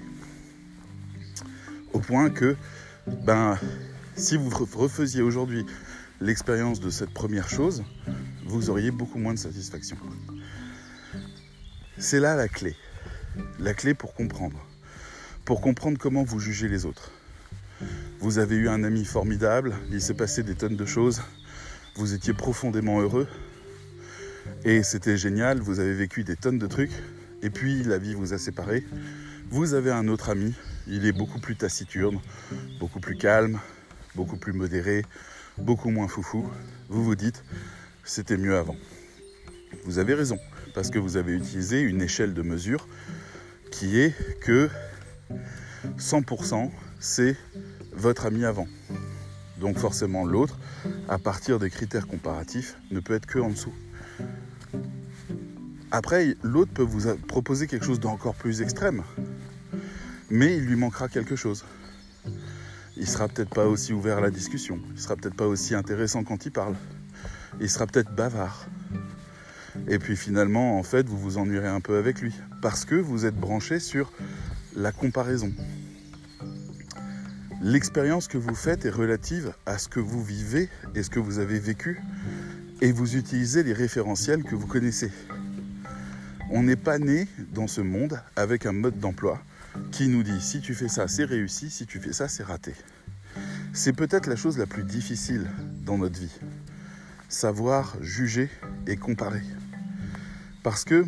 Au 1.92 2.00
point 2.00 2.30
que, 2.30 2.56
ben, 3.26 3.58
si 4.16 4.38
vous 4.38 4.50
refaisiez 4.50 5.22
aujourd'hui 5.22 5.66
l'expérience 6.22 6.80
de 6.80 6.90
cette 6.90 7.12
première 7.12 7.50
chose, 7.50 7.84
vous 8.46 8.70
auriez 8.70 8.92
beaucoup 8.92 9.20
moins 9.20 9.34
de 9.34 9.40
satisfaction. 9.40 9.98
C'est 11.98 12.20
là 12.20 12.36
la 12.36 12.48
clé. 12.48 12.76
La 13.60 13.74
clé 13.74 13.94
pour 13.94 14.14
comprendre. 14.14 14.60
Pour 15.46 15.62
comprendre 15.62 15.98
comment 15.98 16.24
vous 16.24 16.40
jugez 16.40 16.68
les 16.68 16.86
autres. 16.86 17.12
Vous 18.20 18.38
avez 18.38 18.56
eu 18.56 18.70
un 18.70 18.84
ami 18.84 19.06
formidable, 19.06 19.76
il 19.92 20.02
s'est 20.02 20.14
passé 20.14 20.44
des 20.44 20.56
tonnes 20.56 20.78
de 20.78 20.86
choses, 20.86 21.22
vous 21.96 22.14
étiez 22.14 22.34
profondément 22.34 23.02
heureux, 23.02 23.28
et 24.64 24.82
c'était 24.84 25.18
génial, 25.18 25.60
vous 25.60 25.80
avez 25.80 25.94
vécu 25.94 26.24
des 26.24 26.38
tonnes 26.38 26.58
de 26.58 26.68
trucs, 26.68 26.94
et 27.42 27.50
puis 27.50 27.84
la 27.84 27.98
vie 27.98 28.14
vous 28.14 28.34
a 28.34 28.38
séparés. 28.38 28.86
Vous 29.50 29.74
avez 29.74 29.92
un 29.92 30.08
autre 30.08 30.30
ami, 30.30 30.54
il 30.88 31.06
est 31.06 31.12
beaucoup 31.12 31.40
plus 31.40 31.58
taciturne, 31.58 32.20
beaucoup 32.80 33.00
plus 33.00 33.18
calme, 33.18 33.60
beaucoup 34.16 34.38
plus 34.38 34.54
modéré, 34.54 35.04
beaucoup 35.58 35.90
moins 35.90 36.08
foufou, 36.08 36.50
vous 36.90 37.04
vous 37.04 37.16
dites 37.16 37.44
c'était 38.04 38.38
mieux 38.38 38.58
avant. 38.58 38.76
Vous 39.86 39.98
avez 40.00 40.14
raison, 40.14 40.38
parce 40.74 40.90
que 40.90 41.00
vous 41.00 41.18
avez 41.18 41.34
utilisé 41.34 41.82
une 41.82 42.02
échelle 42.02 42.34
de 42.34 42.42
mesure 42.42 42.88
qui 43.72 44.00
est 44.00 44.14
que 44.42 44.70
100% 45.98 46.70
c'est 47.00 47.36
votre 47.94 48.26
ami 48.26 48.46
avant. 48.46 48.68
Donc 49.60 49.78
forcément 49.78 50.26
l'autre, 50.26 50.60
à 51.08 51.18
partir 51.18 51.60
des 51.60 51.70
critères 51.70 52.08
comparatifs, 52.08 52.78
ne 52.92 53.00
peut 53.00 53.14
être 53.14 53.26
que 53.26 53.40
en 53.40 53.50
dessous. 53.50 53.74
Après, 55.92 56.36
l'autre 56.42 56.72
peut 56.74 56.84
vous 56.84 57.16
proposer 57.28 57.68
quelque 57.68 57.86
chose 57.86 58.00
d'encore 58.00 58.34
plus 58.34 58.62
extrême, 58.62 59.04
mais 60.32 60.58
il 60.58 60.66
lui 60.66 60.76
manquera 60.76 61.08
quelque 61.08 61.36
chose. 61.36 61.66
Il 62.96 63.08
sera 63.08 63.28
peut-être 63.28 63.50
pas 63.50 63.66
aussi 63.66 63.92
ouvert 63.94 64.20
à 64.20 64.22
la 64.22 64.30
discussion, 64.30 64.80
il 64.94 65.02
sera 65.02 65.16
peut-être 65.16 65.36
pas 65.36 65.48
aussi 65.48 65.74
intéressant 65.74 66.24
quand 66.24 66.46
il 66.46 66.52
parle, 66.52 66.76
il 67.60 67.70
sera 67.70 67.88
peut-être 67.88 68.14
bavard. 68.14 68.68
Et 69.88 69.98
puis 69.98 70.16
finalement, 70.16 70.78
en 70.78 70.84
fait, 70.84 71.08
vous 71.08 71.18
vous 71.18 71.38
ennuierez 71.38 71.68
un 71.68 71.82
peu 71.82 71.98
avec 71.98 72.22
lui, 72.22 72.34
parce 72.62 72.86
que 72.86 72.96
vous 72.96 73.26
êtes 73.26 73.36
branché 73.36 73.80
sur 73.80 74.12
la 74.76 74.92
comparaison. 74.92 75.52
L'expérience 77.62 78.28
que 78.28 78.38
vous 78.38 78.56
faites 78.56 78.86
est 78.86 78.90
relative 78.90 79.54
à 79.66 79.78
ce 79.78 79.88
que 79.88 80.00
vous 80.00 80.24
vivez 80.24 80.70
et 80.96 81.02
ce 81.04 81.10
que 81.10 81.20
vous 81.20 81.40
avez 81.40 81.60
vécu 81.60 82.02
et 82.82 82.92
vous 82.92 83.16
utilisez 83.16 83.64
les 83.64 83.72
référentiels 83.72 84.44
que 84.44 84.56
vous 84.56 84.68
connaissez. 84.68 85.10
On 86.52 86.64
n'est 86.64 86.76
pas 86.76 87.00
né 87.00 87.28
dans 87.54 87.68
ce 87.68 87.80
monde 87.80 88.20
avec 88.36 88.66
un 88.66 88.74
mode 88.74 89.00
d'emploi 89.00 89.42
qui 89.92 90.08
nous 90.08 90.24
dit 90.24 90.42
si 90.42 90.62
tu 90.62 90.74
fais 90.74 90.88
ça 90.90 91.08
c'est 91.08 91.26
réussi, 91.26 91.70
si 91.70 91.86
tu 91.86 92.00
fais 92.00 92.14
ça 92.14 92.28
c'est 92.28 92.44
raté. 92.44 92.74
C'est 93.74 93.94
peut-être 93.94 94.28
la 94.28 94.36
chose 94.36 94.58
la 94.58 94.68
plus 94.68 94.84
difficile 94.84 95.50
dans 95.84 95.98
notre 95.98 96.20
vie. 96.20 96.32
Savoir 97.28 97.96
juger 98.02 98.50
et 98.86 98.96
comparer. 98.96 99.42
Parce 100.62 100.84
que, 100.84 101.08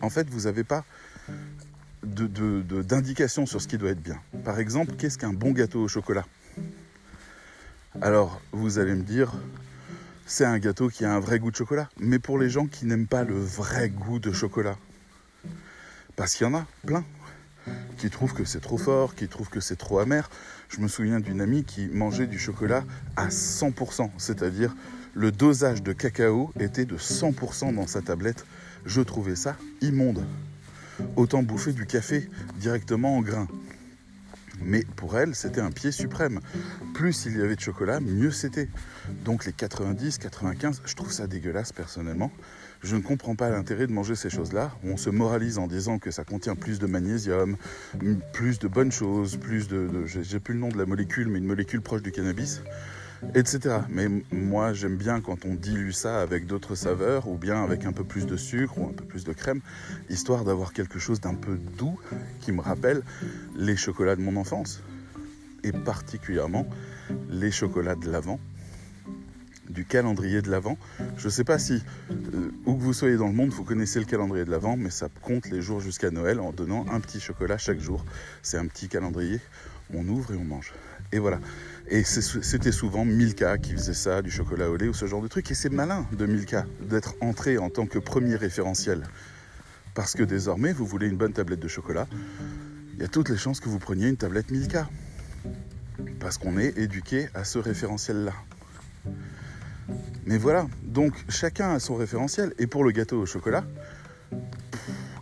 en 0.00 0.10
fait, 0.10 0.30
vous 0.30 0.42
n'avez 0.42 0.62
pas 0.62 0.84
d'indication 2.04 3.46
sur 3.46 3.60
ce 3.60 3.66
qui 3.66 3.76
doit 3.78 3.90
être 3.90 4.02
bien. 4.02 4.20
Par 4.44 4.60
exemple, 4.60 4.94
qu'est-ce 4.96 5.18
qu'un 5.18 5.32
bon 5.32 5.50
gâteau 5.50 5.82
au 5.82 5.88
chocolat? 5.88 6.24
Alors, 8.00 8.40
vous 8.52 8.78
allez 8.78 8.94
me 8.94 9.02
dire, 9.02 9.32
c'est 10.26 10.44
un 10.44 10.58
gâteau 10.58 10.88
qui 10.88 11.04
a 11.04 11.12
un 11.12 11.20
vrai 11.20 11.40
goût 11.40 11.50
de 11.50 11.56
chocolat. 11.56 11.88
Mais 11.98 12.20
pour 12.20 12.38
les 12.38 12.48
gens 12.48 12.66
qui 12.66 12.86
n'aiment 12.86 13.08
pas 13.08 13.24
le 13.24 13.34
vrai 13.34 13.88
goût 13.88 14.20
de 14.20 14.32
chocolat, 14.32 14.76
parce 16.16 16.34
qu'il 16.34 16.46
y 16.46 16.50
en 16.50 16.54
a 16.54 16.66
plein 16.86 17.04
qui 17.96 18.10
trouvent 18.10 18.34
que 18.34 18.44
c'est 18.44 18.60
trop 18.60 18.76
fort, 18.76 19.14
qui 19.14 19.28
trouvent 19.28 19.48
que 19.48 19.60
c'est 19.60 19.76
trop 19.76 19.98
amer. 19.98 20.28
Je 20.68 20.80
me 20.80 20.88
souviens 20.88 21.20
d'une 21.20 21.40
amie 21.40 21.64
qui 21.64 21.86
mangeait 21.88 22.26
du 22.26 22.38
chocolat 22.38 22.84
à 23.16 23.28
100%, 23.28 24.10
c'est-à-dire 24.18 24.74
le 25.14 25.30
dosage 25.30 25.82
de 25.82 25.92
cacao 25.92 26.52
était 26.58 26.84
de 26.84 26.98
100% 26.98 27.74
dans 27.74 27.86
sa 27.86 28.02
tablette. 28.02 28.44
Je 28.84 29.00
trouvais 29.00 29.36
ça 29.36 29.56
immonde. 29.80 30.24
Autant 31.16 31.42
bouffer 31.42 31.72
du 31.72 31.86
café 31.86 32.28
directement 32.56 33.16
en 33.16 33.22
grains. 33.22 33.48
Mais 34.62 34.84
pour 34.96 35.18
elle, 35.18 35.34
c'était 35.34 35.60
un 35.60 35.70
pied 35.70 35.92
suprême. 35.92 36.40
Plus 36.94 37.26
il 37.26 37.36
y 37.36 37.42
avait 37.42 37.56
de 37.56 37.60
chocolat, 37.60 38.00
mieux 38.00 38.30
c'était. 38.30 38.68
Donc 39.24 39.44
les 39.44 39.52
90, 39.52 40.18
95, 40.18 40.82
je 40.84 40.94
trouve 40.94 41.12
ça 41.12 41.26
dégueulasse 41.26 41.72
personnellement. 41.72 42.30
Je 42.82 42.96
ne 42.96 43.00
comprends 43.00 43.34
pas 43.34 43.48
l'intérêt 43.48 43.86
de 43.86 43.92
manger 43.92 44.14
ces 44.14 44.28
choses-là. 44.28 44.72
On 44.84 44.96
se 44.96 45.08
moralise 45.08 45.58
en 45.58 45.66
disant 45.66 45.98
que 45.98 46.10
ça 46.10 46.24
contient 46.24 46.54
plus 46.54 46.78
de 46.78 46.86
magnésium, 46.86 47.56
plus 48.32 48.58
de 48.58 48.68
bonnes 48.68 48.92
choses, 48.92 49.36
plus 49.38 49.68
de... 49.68 49.88
de 49.88 50.04
J'ai 50.06 50.38
plus 50.38 50.54
le 50.54 50.60
nom 50.60 50.68
de 50.68 50.76
la 50.76 50.84
molécule, 50.84 51.28
mais 51.28 51.38
une 51.38 51.46
molécule 51.46 51.80
proche 51.80 52.02
du 52.02 52.12
cannabis 52.12 52.62
etc. 53.34 53.80
Mais 53.88 54.08
moi, 54.32 54.72
j'aime 54.72 54.96
bien 54.96 55.20
quand 55.20 55.44
on 55.44 55.54
dilue 55.54 55.90
ça 55.90 56.20
avec 56.20 56.46
d'autres 56.46 56.74
saveurs 56.74 57.28
ou 57.28 57.36
bien 57.36 57.62
avec 57.62 57.84
un 57.84 57.92
peu 57.92 58.04
plus 58.04 58.26
de 58.26 58.36
sucre 58.36 58.78
ou 58.78 58.88
un 58.88 58.92
peu 58.92 59.04
plus 59.04 59.24
de 59.24 59.32
crème, 59.32 59.60
histoire 60.10 60.44
d'avoir 60.44 60.72
quelque 60.72 60.98
chose 60.98 61.20
d'un 61.20 61.34
peu 61.34 61.56
doux 61.56 61.98
qui 62.40 62.52
me 62.52 62.60
rappelle 62.60 63.02
les 63.56 63.76
chocolats 63.76 64.16
de 64.16 64.22
mon 64.22 64.36
enfance 64.36 64.82
et 65.62 65.72
particulièrement 65.72 66.66
les 67.30 67.50
chocolats 67.50 67.96
de 67.96 68.10
l'Avent 68.10 68.38
du 69.68 69.84
calendrier 69.84 70.42
de 70.42 70.50
l'Avent. 70.50 70.78
Je 71.16 71.26
ne 71.26 71.30
sais 71.30 71.44
pas 71.44 71.58
si, 71.58 71.82
euh, 72.10 72.50
où 72.66 72.76
que 72.76 72.82
vous 72.82 72.92
soyez 72.92 73.16
dans 73.16 73.26
le 73.26 73.32
monde, 73.32 73.50
vous 73.50 73.64
connaissez 73.64 73.98
le 73.98 74.04
calendrier 74.04 74.44
de 74.44 74.50
l'Avent, 74.50 74.76
mais 74.76 74.90
ça 74.90 75.08
compte 75.22 75.48
les 75.50 75.62
jours 75.62 75.80
jusqu'à 75.80 76.10
Noël 76.10 76.40
en 76.40 76.52
donnant 76.52 76.86
un 76.90 77.00
petit 77.00 77.20
chocolat 77.20 77.58
chaque 77.58 77.80
jour. 77.80 78.04
C'est 78.42 78.58
un 78.58 78.66
petit 78.66 78.88
calendrier, 78.88 79.40
on 79.92 80.06
ouvre 80.08 80.32
et 80.32 80.36
on 80.36 80.44
mange. 80.44 80.72
Et 81.12 81.18
voilà. 81.18 81.40
Et 81.88 82.02
c'était 82.02 82.72
souvent 82.72 83.04
Milka 83.04 83.58
qui 83.58 83.72
faisait 83.72 83.94
ça, 83.94 84.22
du 84.22 84.30
chocolat 84.30 84.70
au 84.70 84.76
lait 84.76 84.88
ou 84.88 84.94
ce 84.94 85.06
genre 85.06 85.20
de 85.20 85.28
truc. 85.28 85.50
Et 85.50 85.54
c'est 85.54 85.68
malin 85.68 86.06
de 86.12 86.24
Milka 86.24 86.64
d'être 86.80 87.14
entré 87.20 87.58
en 87.58 87.68
tant 87.68 87.86
que 87.86 87.98
premier 87.98 88.36
référentiel. 88.36 89.02
Parce 89.94 90.14
que 90.14 90.22
désormais, 90.22 90.72
vous 90.72 90.86
voulez 90.86 91.06
une 91.08 91.16
bonne 91.16 91.32
tablette 91.32 91.60
de 91.60 91.68
chocolat, 91.68 92.06
il 92.94 93.00
y 93.00 93.04
a 93.04 93.08
toutes 93.08 93.28
les 93.28 93.36
chances 93.36 93.60
que 93.60 93.68
vous 93.68 93.78
preniez 93.78 94.08
une 94.08 94.16
tablette 94.16 94.50
Milka. 94.50 94.88
Parce 96.20 96.38
qu'on 96.38 96.58
est 96.58 96.78
éduqué 96.78 97.28
à 97.34 97.44
ce 97.44 97.58
référentiel-là. 97.58 98.32
Mais 100.24 100.38
voilà, 100.38 100.66
donc 100.82 101.12
chacun 101.28 101.74
a 101.74 101.78
son 101.80 101.96
référentiel. 101.96 102.54
Et 102.58 102.66
pour 102.66 102.82
le 102.82 102.92
gâteau 102.92 103.20
au 103.20 103.26
chocolat, 103.26 103.64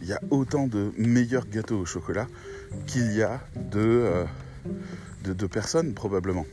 il 0.00 0.07
y 0.07 0.12
a 0.12 0.21
autant 0.31 0.69
de 0.69 0.92
meilleurs 0.97 1.47
gâteaux 1.47 1.81
au 1.81 1.87
chocolat 1.87 2.28
qu'il 2.87 3.12
y 3.12 3.23
a 3.23 3.40
de... 3.57 3.81
Euh, 3.81 4.25
de 5.23 5.33
deux 5.33 5.49
personnes 5.49 5.95
probablement. 5.95 6.47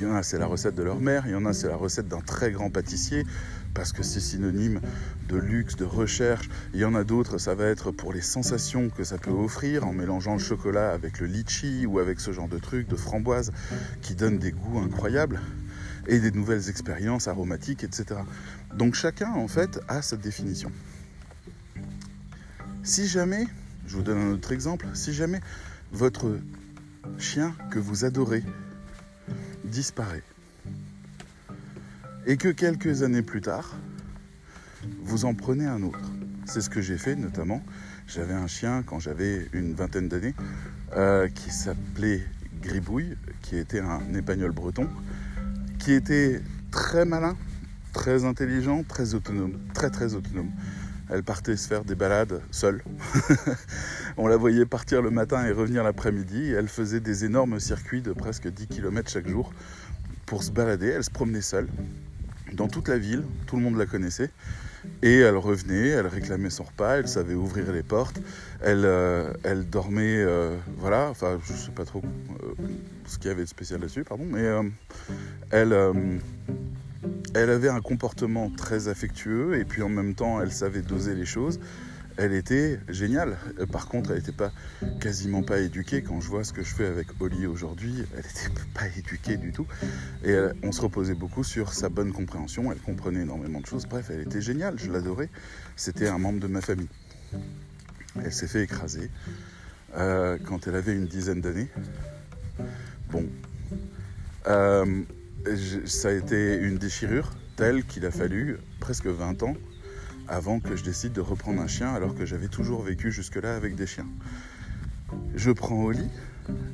Il 0.00 0.04
y 0.04 0.10
en 0.10 0.14
a, 0.14 0.22
c'est 0.22 0.38
la 0.38 0.46
recette 0.46 0.74
de 0.74 0.82
leur 0.82 0.98
mère, 0.98 1.24
il 1.26 1.32
y 1.32 1.34
en 1.34 1.44
a, 1.44 1.52
c'est 1.52 1.68
la 1.68 1.76
recette 1.76 2.08
d'un 2.08 2.22
très 2.22 2.52
grand 2.52 2.70
pâtissier, 2.70 3.26
parce 3.74 3.92
que 3.92 4.02
c'est 4.02 4.20
synonyme 4.20 4.80
de 5.28 5.36
luxe, 5.36 5.76
de 5.76 5.84
recherche. 5.84 6.48
Il 6.72 6.80
y 6.80 6.86
en 6.86 6.94
a 6.94 7.04
d'autres, 7.04 7.36
ça 7.36 7.54
va 7.54 7.66
être 7.66 7.90
pour 7.90 8.14
les 8.14 8.22
sensations 8.22 8.88
que 8.88 9.04
ça 9.04 9.18
peut 9.18 9.30
offrir 9.30 9.86
en 9.86 9.92
mélangeant 9.92 10.32
le 10.32 10.38
chocolat 10.38 10.92
avec 10.92 11.20
le 11.20 11.26
litchi 11.26 11.84
ou 11.84 11.98
avec 11.98 12.18
ce 12.18 12.32
genre 12.32 12.48
de 12.48 12.58
truc, 12.58 12.88
de 12.88 12.96
framboise, 12.96 13.52
qui 14.00 14.14
donne 14.14 14.38
des 14.38 14.52
goûts 14.52 14.78
incroyables 14.78 15.38
et 16.06 16.18
des 16.18 16.30
nouvelles 16.30 16.70
expériences 16.70 17.28
aromatiques, 17.28 17.84
etc. 17.84 18.20
Donc 18.74 18.94
chacun, 18.94 19.32
en 19.32 19.48
fait, 19.48 19.80
a 19.86 20.00
sa 20.00 20.16
définition. 20.16 20.72
Si 22.82 23.06
jamais, 23.06 23.46
je 23.86 23.96
vous 23.96 24.02
donne 24.02 24.18
un 24.18 24.32
autre 24.32 24.52
exemple, 24.52 24.86
si 24.94 25.12
jamais 25.12 25.40
votre 25.92 26.38
chien 27.18 27.54
que 27.70 27.78
vous 27.78 28.04
adorez 28.04 28.42
disparaît. 29.64 30.22
Et 32.26 32.36
que 32.36 32.48
quelques 32.48 33.02
années 33.02 33.22
plus 33.22 33.40
tard, 33.40 33.76
vous 35.02 35.24
en 35.24 35.34
prenez 35.34 35.66
un 35.66 35.82
autre. 35.82 36.10
C'est 36.46 36.60
ce 36.60 36.70
que 36.70 36.80
j'ai 36.80 36.98
fait 36.98 37.16
notamment. 37.16 37.62
J'avais 38.06 38.34
un 38.34 38.46
chien 38.46 38.82
quand 38.82 38.98
j'avais 38.98 39.48
une 39.52 39.74
vingtaine 39.74 40.08
d'années 40.08 40.34
euh, 40.96 41.28
qui 41.28 41.50
s'appelait 41.50 42.22
Gribouille, 42.60 43.16
qui 43.42 43.56
était 43.56 43.80
un 43.80 44.14
épagnol 44.14 44.52
breton, 44.52 44.88
qui 45.78 45.92
était 45.92 46.40
très 46.70 47.04
malin, 47.04 47.36
très 47.92 48.24
intelligent, 48.24 48.82
très 48.82 49.14
autonome, 49.14 49.58
très 49.74 49.90
très 49.90 50.14
autonome. 50.14 50.50
Elle 51.10 51.22
partait 51.22 51.56
se 51.56 51.66
faire 51.66 51.84
des 51.84 51.94
balades 51.94 52.40
seule. 52.50 52.82
On 54.16 54.28
la 54.28 54.36
voyait 54.36 54.66
partir 54.66 55.02
le 55.02 55.10
matin 55.10 55.44
et 55.44 55.52
revenir 55.52 55.82
l'après-midi. 55.82 56.52
Elle 56.52 56.68
faisait 56.68 57.00
des 57.00 57.24
énormes 57.24 57.58
circuits 57.58 58.02
de 58.02 58.12
presque 58.12 58.48
10 58.48 58.68
km 58.68 59.10
chaque 59.10 59.28
jour 59.28 59.52
pour 60.26 60.44
se 60.44 60.52
balader. 60.52 60.88
Elle 60.88 61.04
se 61.04 61.10
promenait 61.10 61.40
seule 61.40 61.68
dans 62.52 62.68
toute 62.68 62.88
la 62.88 62.98
ville. 62.98 63.24
Tout 63.46 63.56
le 63.56 63.62
monde 63.62 63.76
la 63.76 63.86
connaissait. 63.86 64.30
Et 65.02 65.18
elle 65.18 65.36
revenait, 65.36 65.88
elle 65.88 66.06
réclamait 66.06 66.50
son 66.50 66.64
repas, 66.64 66.98
elle 66.98 67.08
savait 67.08 67.34
ouvrir 67.34 67.70
les 67.72 67.82
portes, 67.82 68.18
elle, 68.62 68.84
euh, 68.84 69.30
elle 69.42 69.68
dormait, 69.68 70.22
euh, 70.22 70.56
voilà, 70.78 71.08
enfin 71.10 71.38
je 71.44 71.52
sais 71.52 71.70
pas 71.70 71.84
trop 71.84 72.02
euh, 72.02 72.54
ce 73.04 73.18
qu'il 73.18 73.28
y 73.28 73.30
avait 73.30 73.42
de 73.42 73.48
spécial 73.48 73.80
là-dessus, 73.80 74.04
pardon, 74.04 74.24
mais 74.26 74.44
elle, 75.50 75.74
elle 77.34 77.50
avait 77.50 77.68
un 77.68 77.80
comportement 77.80 78.50
très 78.50 78.88
affectueux 78.88 79.58
et 79.58 79.64
puis 79.64 79.82
en 79.82 79.88
même 79.88 80.14
temps 80.14 80.40
elle 80.40 80.52
savait 80.52 80.82
doser 80.82 81.14
les 81.14 81.24
choses. 81.24 81.60
Elle 82.16 82.34
était 82.34 82.78
géniale. 82.88 83.38
Par 83.72 83.88
contre, 83.88 84.10
elle 84.10 84.18
n'était 84.18 84.32
pas 84.32 84.52
quasiment 85.00 85.42
pas 85.42 85.58
éduquée. 85.60 86.02
Quand 86.02 86.20
je 86.20 86.28
vois 86.28 86.44
ce 86.44 86.52
que 86.52 86.62
je 86.62 86.74
fais 86.74 86.84
avec 86.84 87.06
Oli 87.18 87.46
aujourd'hui, 87.46 88.04
elle 88.12 88.24
n'était 88.24 88.62
pas 88.74 88.88
éduquée 88.94 89.38
du 89.38 89.52
tout. 89.52 89.66
Et 90.24 90.36
on 90.62 90.70
se 90.70 90.82
reposait 90.82 91.14
beaucoup 91.14 91.44
sur 91.44 91.72
sa 91.72 91.88
bonne 91.88 92.12
compréhension. 92.12 92.70
Elle 92.72 92.78
comprenait 92.78 93.22
énormément 93.22 93.60
de 93.60 93.66
choses. 93.66 93.86
Bref, 93.86 94.10
elle 94.10 94.20
était 94.20 94.42
géniale. 94.42 94.74
Je 94.76 94.90
l'adorais. 94.90 95.30
C'était 95.76 96.08
un 96.08 96.18
membre 96.18 96.40
de 96.40 96.46
ma 96.48 96.60
famille. 96.60 96.90
Elle 98.22 98.32
s'est 98.32 98.48
fait 98.48 98.64
écraser 98.64 99.10
euh, 99.96 100.36
quand 100.44 100.66
elle 100.66 100.74
avait 100.74 100.94
une 100.94 101.06
dizaine 101.06 101.40
d'années. 101.40 101.68
Bon. 103.10 103.24
Euh, 104.46 105.04
ça 105.86 106.08
a 106.08 106.12
été 106.12 106.56
une 106.56 106.78
déchirure 106.78 107.30
telle 107.56 107.84
qu'il 107.84 108.06
a 108.06 108.10
fallu 108.10 108.58
presque 108.78 109.06
20 109.06 109.42
ans 109.42 109.56
avant 110.28 110.60
que 110.60 110.76
je 110.76 110.84
décide 110.84 111.12
de 111.12 111.20
reprendre 111.20 111.60
un 111.60 111.66
chien 111.66 111.92
alors 111.92 112.14
que 112.14 112.24
j'avais 112.24 112.48
toujours 112.48 112.82
vécu 112.82 113.10
jusque-là 113.10 113.56
avec 113.56 113.74
des 113.74 113.86
chiens. 113.86 114.06
Je 115.34 115.50
prends 115.50 115.82
Oli, 115.82 116.08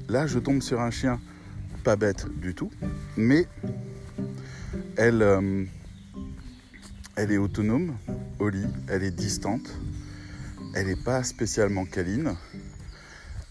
là 0.09 0.27
je 0.27 0.39
tombe 0.39 0.63
sur 0.63 0.81
un 0.81 0.91
chien 0.91 1.21
pas 1.85 1.97
bête 1.97 2.27
du 2.41 2.55
tout, 2.55 2.71
mais 3.17 3.47
elle, 4.97 5.23
euh, 5.23 5.65
elle 7.15 7.33
est 7.33 7.39
autonome, 7.39 7.97
Oli, 8.39 8.65
elle 8.89 9.05
est 9.05 9.11
distante, 9.11 9.73
elle 10.75 10.89
n'est 10.89 10.97
pas 10.97 11.23
spécialement 11.23 11.87
câline. 11.87 12.35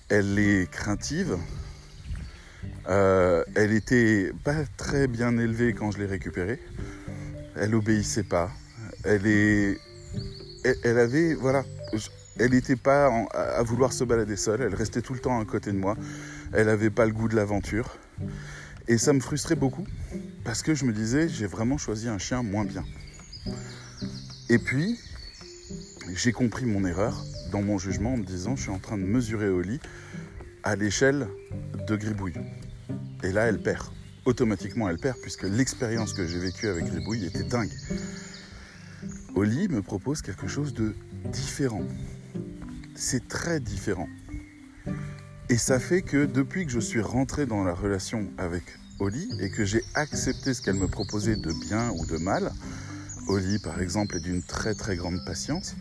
Elle 0.10 0.38
est 0.38 0.69
craintive. 0.69 1.39
Euh, 2.88 3.44
elle 3.56 3.72
était 3.72 4.32
pas 4.44 4.63
très 4.77 5.08
bien 5.08 5.38
élevée 5.38 5.74
quand 5.74 5.92
je 5.92 6.00
l'ai 6.00 6.06
récupérée. 6.06 6.60
Elle 7.56 7.74
obéissait 7.75 8.24
pas. 8.24 8.51
Elle 9.04 9.25
est, 9.25 9.77
avait, 10.84 11.34
voilà, 11.34 11.63
elle 12.39 12.51
n'était 12.51 12.75
pas 12.75 13.08
à 13.34 13.63
vouloir 13.63 13.94
se 13.94 14.04
balader 14.04 14.36
seule. 14.36 14.62
Elle 14.62 14.75
restait 14.75 15.01
tout 15.01 15.13
le 15.13 15.20
temps 15.20 15.39
à 15.39 15.46
côté 15.46 15.72
de 15.72 15.77
moi. 15.77 15.96
Elle 16.54 16.68
n'avait 16.68 16.89
pas 16.89 17.06
le 17.06 17.12
goût 17.12 17.27
de 17.27 17.36
l'aventure. 17.36 17.98
Et 18.88 18.98
ça 18.98 19.13
me 19.13 19.20
frustrait 19.20 19.56
beaucoup 19.56 19.86
parce 20.44 20.62
que 20.62 20.75
je 20.75 20.86
me 20.86 20.94
disais, 20.94 21.27
j'ai 21.27 21.48
vraiment 21.48 21.77
choisi 21.77 22.08
un 22.08 22.20
chien 22.20 22.44
moins 22.44 22.65
bien. 22.65 22.84
Et 24.50 24.60
puis, 24.60 25.00
j'ai 26.13 26.32
compris 26.32 26.65
mon 26.65 26.86
erreur 26.86 27.24
dans 27.51 27.63
mon 27.63 27.80
jugement 27.80 28.13
en 28.13 28.18
me 28.18 28.24
disant, 28.24 28.56
je 28.56 28.63
suis 28.63 28.72
en 28.72 28.80
train 28.80 28.98
de 28.98 29.04
mesurer 29.04 29.50
lit 29.63 29.80
à 30.63 30.75
l'échelle 30.75 31.27
de 31.88 31.96
Gribouille. 31.96 32.34
Et 33.25 33.32
là, 33.32 33.48
elle 33.48 33.60
perd. 33.60 33.88
Automatiquement, 34.25 34.88
elle 34.88 35.00
perd 35.00 35.17
puisque 35.20 35.44
l'expérience 35.44 36.13
que 36.13 36.27
j'ai 36.27 36.38
vécue 36.38 36.67
avec 36.67 36.86
Gribouille 36.86 37.25
était 37.25 37.44
dingue. 37.44 37.72
Oli 39.34 39.67
me 39.67 39.82
propose 39.82 40.22
quelque 40.22 40.48
chose 40.48 40.75
de 40.75 40.96
différent. 41.34 41.82
C'est 42.94 43.27
très 43.27 43.60
différent. 43.60 44.08
Et 45.50 45.58
ça 45.58 45.79
fait 45.79 46.03
que 46.03 46.25
depuis 46.25 46.67
que 46.67 46.72
je 46.72 46.79
suis 46.79 47.01
rentré 47.01 47.48
dans 47.48 47.63
la 47.63 47.74
relation 47.74 48.27
avec 48.38 48.63
Oli 49.00 49.27
et 49.39 49.50
que 49.50 49.65
j'ai 49.65 49.84
accepté 49.96 50.53
ce 50.53 50.62
qu'elle 50.62 50.75
me 50.75 50.88
proposait 50.88 51.36
de 51.36 51.51
bien 51.67 51.89
ou 51.98 52.05
de 52.05 52.17
mal, 52.17 52.51
Oli 53.27 53.58
par 53.58 53.82
exemple 53.82 54.17
est 54.17 54.22
d'une 54.22 54.44
très 54.44 54.75
très 54.75 54.96
grande 54.96 55.20
patience. 55.25 55.75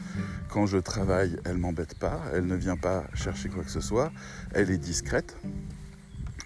Quand 0.49 0.65
je 0.65 0.79
travaille, 0.79 1.37
elle 1.45 1.59
m'embête 1.59 1.99
pas, 1.99 2.23
elle 2.33 2.47
ne 2.47 2.57
vient 2.57 2.79
pas 2.79 3.05
chercher 3.13 3.51
quoi 3.51 3.65
que 3.65 3.71
ce 3.71 3.83
soit, 3.83 4.13
elle 4.55 4.71
est 4.71 4.79
discrète. 4.79 5.37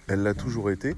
Elle 0.09 0.23
l'a 0.23 0.35
toujours 0.35 0.71
été. 0.71 0.95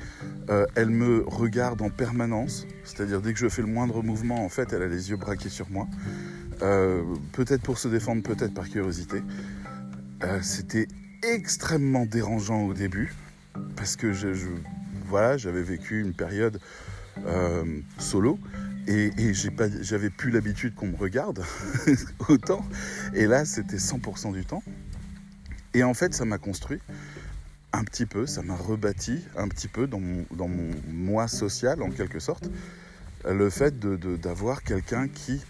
Euh, 0.48 0.66
elle 0.76 0.90
me 0.90 1.24
regarde 1.26 1.82
en 1.82 1.90
permanence, 1.90 2.66
c'est-à-dire 2.84 3.20
dès 3.20 3.32
que 3.32 3.38
je 3.38 3.48
fais 3.48 3.62
le 3.62 3.68
moindre 3.68 4.02
mouvement, 4.02 4.44
en 4.44 4.48
fait, 4.48 4.72
elle 4.72 4.82
a 4.82 4.86
les 4.86 5.10
yeux 5.10 5.16
braqués 5.16 5.48
sur 5.48 5.68
moi. 5.70 5.88
Euh, 6.62 7.02
peut-être 7.32 7.62
pour 7.62 7.78
se 7.78 7.88
défendre, 7.88 8.22
peut-être 8.22 8.54
par 8.54 8.68
curiosité. 8.68 9.22
Euh, 10.22 10.38
c'était 10.42 10.86
extrêmement 11.22 12.06
dérangeant 12.06 12.62
au 12.62 12.74
début 12.74 13.14
parce 13.76 13.96
que 13.96 14.12
voilà, 15.06 15.36
j'avais 15.36 15.62
vécu 15.62 16.00
une 16.00 16.14
période 16.14 16.60
solo 17.98 18.38
et, 18.86 19.10
et 19.18 19.34
j'avais 19.34 20.10
plus 20.10 20.30
l'habitude 20.30 20.74
qu'on 20.74 20.86
me 20.86 20.96
regarde 20.96 21.42
autant. 22.28 22.64
Et 23.14 23.26
là, 23.26 23.44
c'était 23.44 23.76
100% 23.76 24.32
du 24.32 24.44
temps. 24.44 24.62
Et 25.74 25.82
en 25.82 25.94
fait, 25.94 26.14
ça 26.14 26.24
m'a 26.24 26.38
construit 26.38 26.80
un 27.72 27.84
petit 27.84 28.06
peu, 28.06 28.26
ça 28.26 28.42
m'a 28.42 28.56
rebâti 28.56 29.20
un 29.36 29.48
petit 29.48 29.68
peu 29.68 29.86
dans 29.86 30.00
mon, 30.00 30.26
moi 30.88 31.28
social 31.28 31.82
en 31.82 31.90
quelque 31.90 32.18
sorte, 32.18 32.50
le 33.28 33.50
fait 33.50 33.78
d'avoir 33.78 34.62
quelqu'un 34.62 35.08
qui 35.08 35.40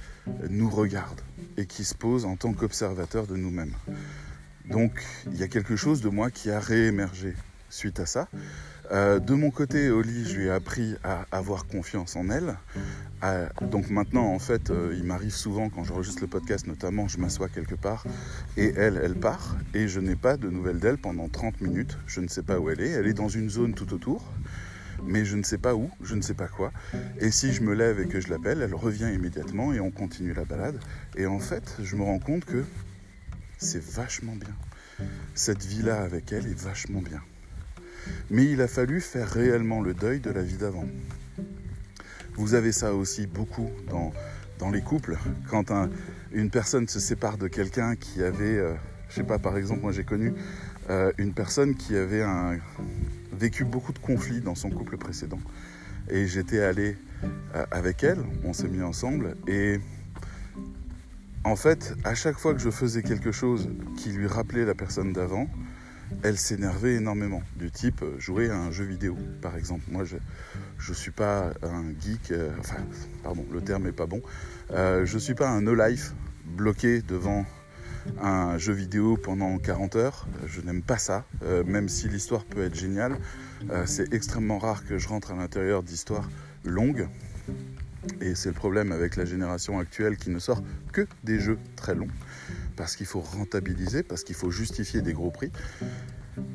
nous 0.48 0.68
regarde 0.68 1.20
et 1.56 1.66
qui 1.66 1.84
se 1.84 1.94
pose 1.94 2.24
en 2.24 2.36
tant 2.36 2.52
qu'observateur 2.52 3.26
de 3.26 3.36
nous-mêmes. 3.36 3.74
Donc 4.68 5.04
il 5.26 5.38
y 5.38 5.42
a 5.42 5.48
quelque 5.48 5.76
chose 5.76 6.00
de 6.00 6.08
moi 6.08 6.30
qui 6.30 6.50
a 6.50 6.60
réémergé 6.60 7.34
suite 7.70 8.00
à 8.00 8.06
ça. 8.06 8.28
Euh, 8.92 9.20
de 9.20 9.34
mon 9.34 9.50
côté, 9.50 9.90
Oli, 9.90 10.24
je 10.24 10.36
lui 10.36 10.46
ai 10.46 10.50
appris 10.50 10.96
à 11.04 11.24
avoir 11.30 11.66
confiance 11.66 12.16
en 12.16 12.28
elle. 12.28 12.56
Donc 13.62 13.90
maintenant, 13.90 14.32
en 14.32 14.38
fait, 14.38 14.70
euh, 14.70 14.94
il 14.96 15.04
m'arrive 15.04 15.34
souvent 15.34 15.68
quand 15.68 15.84
j'enregistre 15.84 16.22
le 16.22 16.26
podcast, 16.26 16.66
notamment, 16.66 17.06
je 17.06 17.18
m'assois 17.18 17.48
quelque 17.48 17.74
part 17.74 18.04
et 18.56 18.72
elle, 18.76 18.98
elle 19.02 19.14
part 19.14 19.56
et 19.74 19.88
je 19.88 20.00
n'ai 20.00 20.16
pas 20.16 20.36
de 20.36 20.48
nouvelles 20.48 20.78
d'elle 20.78 20.98
pendant 20.98 21.28
30 21.28 21.60
minutes. 21.60 21.98
Je 22.06 22.20
ne 22.20 22.28
sais 22.28 22.42
pas 22.42 22.58
où 22.58 22.70
elle 22.70 22.80
est. 22.80 22.90
Elle 22.90 23.06
est 23.06 23.14
dans 23.14 23.28
une 23.28 23.50
zone 23.50 23.74
tout 23.74 23.92
autour, 23.92 24.24
mais 25.04 25.24
je 25.24 25.36
ne 25.36 25.42
sais 25.42 25.58
pas 25.58 25.74
où, 25.74 25.90
je 26.02 26.14
ne 26.14 26.22
sais 26.22 26.34
pas 26.34 26.48
quoi. 26.48 26.72
Et 27.20 27.30
si 27.30 27.52
je 27.52 27.62
me 27.62 27.74
lève 27.74 28.00
et 28.00 28.06
que 28.06 28.20
je 28.20 28.28
l'appelle, 28.28 28.62
elle 28.62 28.74
revient 28.74 29.12
immédiatement 29.12 29.72
et 29.72 29.80
on 29.80 29.90
continue 29.90 30.32
la 30.32 30.44
balade. 30.44 30.80
Et 31.16 31.26
en 31.26 31.40
fait, 31.40 31.76
je 31.82 31.96
me 31.96 32.02
rends 32.02 32.20
compte 32.20 32.46
que 32.46 32.64
c'est 33.58 33.82
vachement 33.82 34.34
bien. 34.34 35.06
Cette 35.34 35.64
vie-là 35.64 36.00
avec 36.02 36.32
elle 36.32 36.46
est 36.46 36.58
vachement 36.58 37.02
bien. 37.02 37.20
Mais 38.30 38.46
il 38.46 38.62
a 38.62 38.68
fallu 38.68 39.00
faire 39.00 39.28
réellement 39.28 39.82
le 39.82 39.92
deuil 39.92 40.20
de 40.20 40.30
la 40.30 40.42
vie 40.42 40.56
d'avant. 40.56 40.86
Vous 42.40 42.54
avez 42.54 42.72
ça 42.72 42.94
aussi 42.94 43.26
beaucoup 43.26 43.68
dans, 43.90 44.14
dans 44.58 44.70
les 44.70 44.80
couples. 44.80 45.18
Quand 45.50 45.70
une 46.32 46.48
personne 46.48 46.88
se 46.88 46.98
sépare 46.98 47.36
de 47.36 47.48
quelqu'un 47.48 47.96
qui 47.96 48.22
avait, 48.22 48.54
je 48.54 48.60
euh, 48.60 48.74
je 49.10 49.16
sais 49.16 49.24
pas, 49.24 49.38
par 49.38 49.58
exemple, 49.58 49.82
moi 49.82 49.92
j'ai 49.92 50.04
connu 50.04 50.32
euh, 50.88 51.12
une 51.18 51.34
personne 51.34 51.74
qui 51.74 51.94
avait 51.94 52.24
vécu 53.30 53.66
beaucoup 53.66 53.92
de 53.92 53.98
conflits 53.98 54.40
dans 54.40 54.54
son 54.54 54.70
couple 54.70 54.96
précédent. 54.96 55.38
Et 56.08 56.26
j'étais 56.26 56.60
allé 56.60 56.96
euh, 57.54 57.66
avec 57.70 58.04
elle, 58.04 58.20
on 58.42 58.54
s'est 58.54 58.68
mis 58.68 58.82
ensemble 58.82 59.36
et 59.46 59.78
en 61.44 61.56
fait, 61.56 61.94
à 62.04 62.14
chaque 62.14 62.38
fois 62.38 62.54
que 62.54 62.60
je 62.60 62.70
faisais 62.70 63.02
quelque 63.02 63.32
chose 63.32 63.68
qui 63.98 64.12
lui 64.12 64.26
rappelait 64.26 64.64
la 64.64 64.74
personne 64.74 65.12
d'avant, 65.12 65.46
elle 66.22 66.38
s'énervait 66.38 66.94
énormément, 66.94 67.42
du 67.56 67.70
type 67.70 68.02
euh, 68.02 68.18
jouer 68.18 68.50
à 68.50 68.56
un 68.56 68.70
jeu 68.70 68.84
vidéo, 68.84 69.16
par 69.40 69.56
exemple. 69.56 69.84
Moi, 69.90 70.04
je 70.04 70.16
ne 70.88 70.94
suis 70.94 71.10
pas 71.10 71.52
un 71.62 71.84
geek, 72.00 72.32
euh, 72.32 72.50
enfin, 72.58 72.78
pardon, 73.22 73.44
le 73.50 73.60
terme 73.60 73.84
n'est 73.84 73.92
pas 73.92 74.06
bon. 74.06 74.20
Euh, 74.72 75.06
je 75.06 75.14
ne 75.14 75.20
suis 75.20 75.34
pas 75.34 75.48
un 75.48 75.62
no-life 75.62 76.12
bloqué 76.44 77.02
devant 77.02 77.44
un 78.20 78.56
jeu 78.58 78.72
vidéo 78.72 79.16
pendant 79.16 79.58
40 79.58 79.96
heures. 79.96 80.26
Je 80.46 80.60
n'aime 80.60 80.82
pas 80.82 80.98
ça, 80.98 81.26
même 81.66 81.88
si 81.88 82.08
l'histoire 82.08 82.44
peut 82.44 82.64
être 82.64 82.74
géniale. 82.74 83.18
c'est 83.84 84.14
extrêmement 84.14 84.58
rare 84.58 84.86
que 84.86 84.96
je 84.96 85.06
rentre 85.06 85.32
à 85.32 85.36
l'intérieur 85.36 85.82
d'histoires 85.82 86.28
longues. 86.64 87.08
Et 88.22 88.34
c'est 88.34 88.48
le 88.48 88.54
problème 88.54 88.90
avec 88.90 89.16
la 89.16 89.26
génération 89.26 89.78
actuelle 89.78 90.16
qui 90.16 90.30
ne 90.30 90.38
sort 90.38 90.62
que 90.92 91.06
des 91.24 91.38
jeux 91.38 91.58
très 91.76 91.94
longs 91.94 92.08
parce 92.80 92.96
qu'il 92.96 93.04
faut 93.04 93.20
rentabiliser, 93.20 94.02
parce 94.02 94.24
qu'il 94.24 94.34
faut 94.34 94.50
justifier 94.50 95.02
des 95.02 95.12
gros 95.12 95.30
prix. 95.30 95.52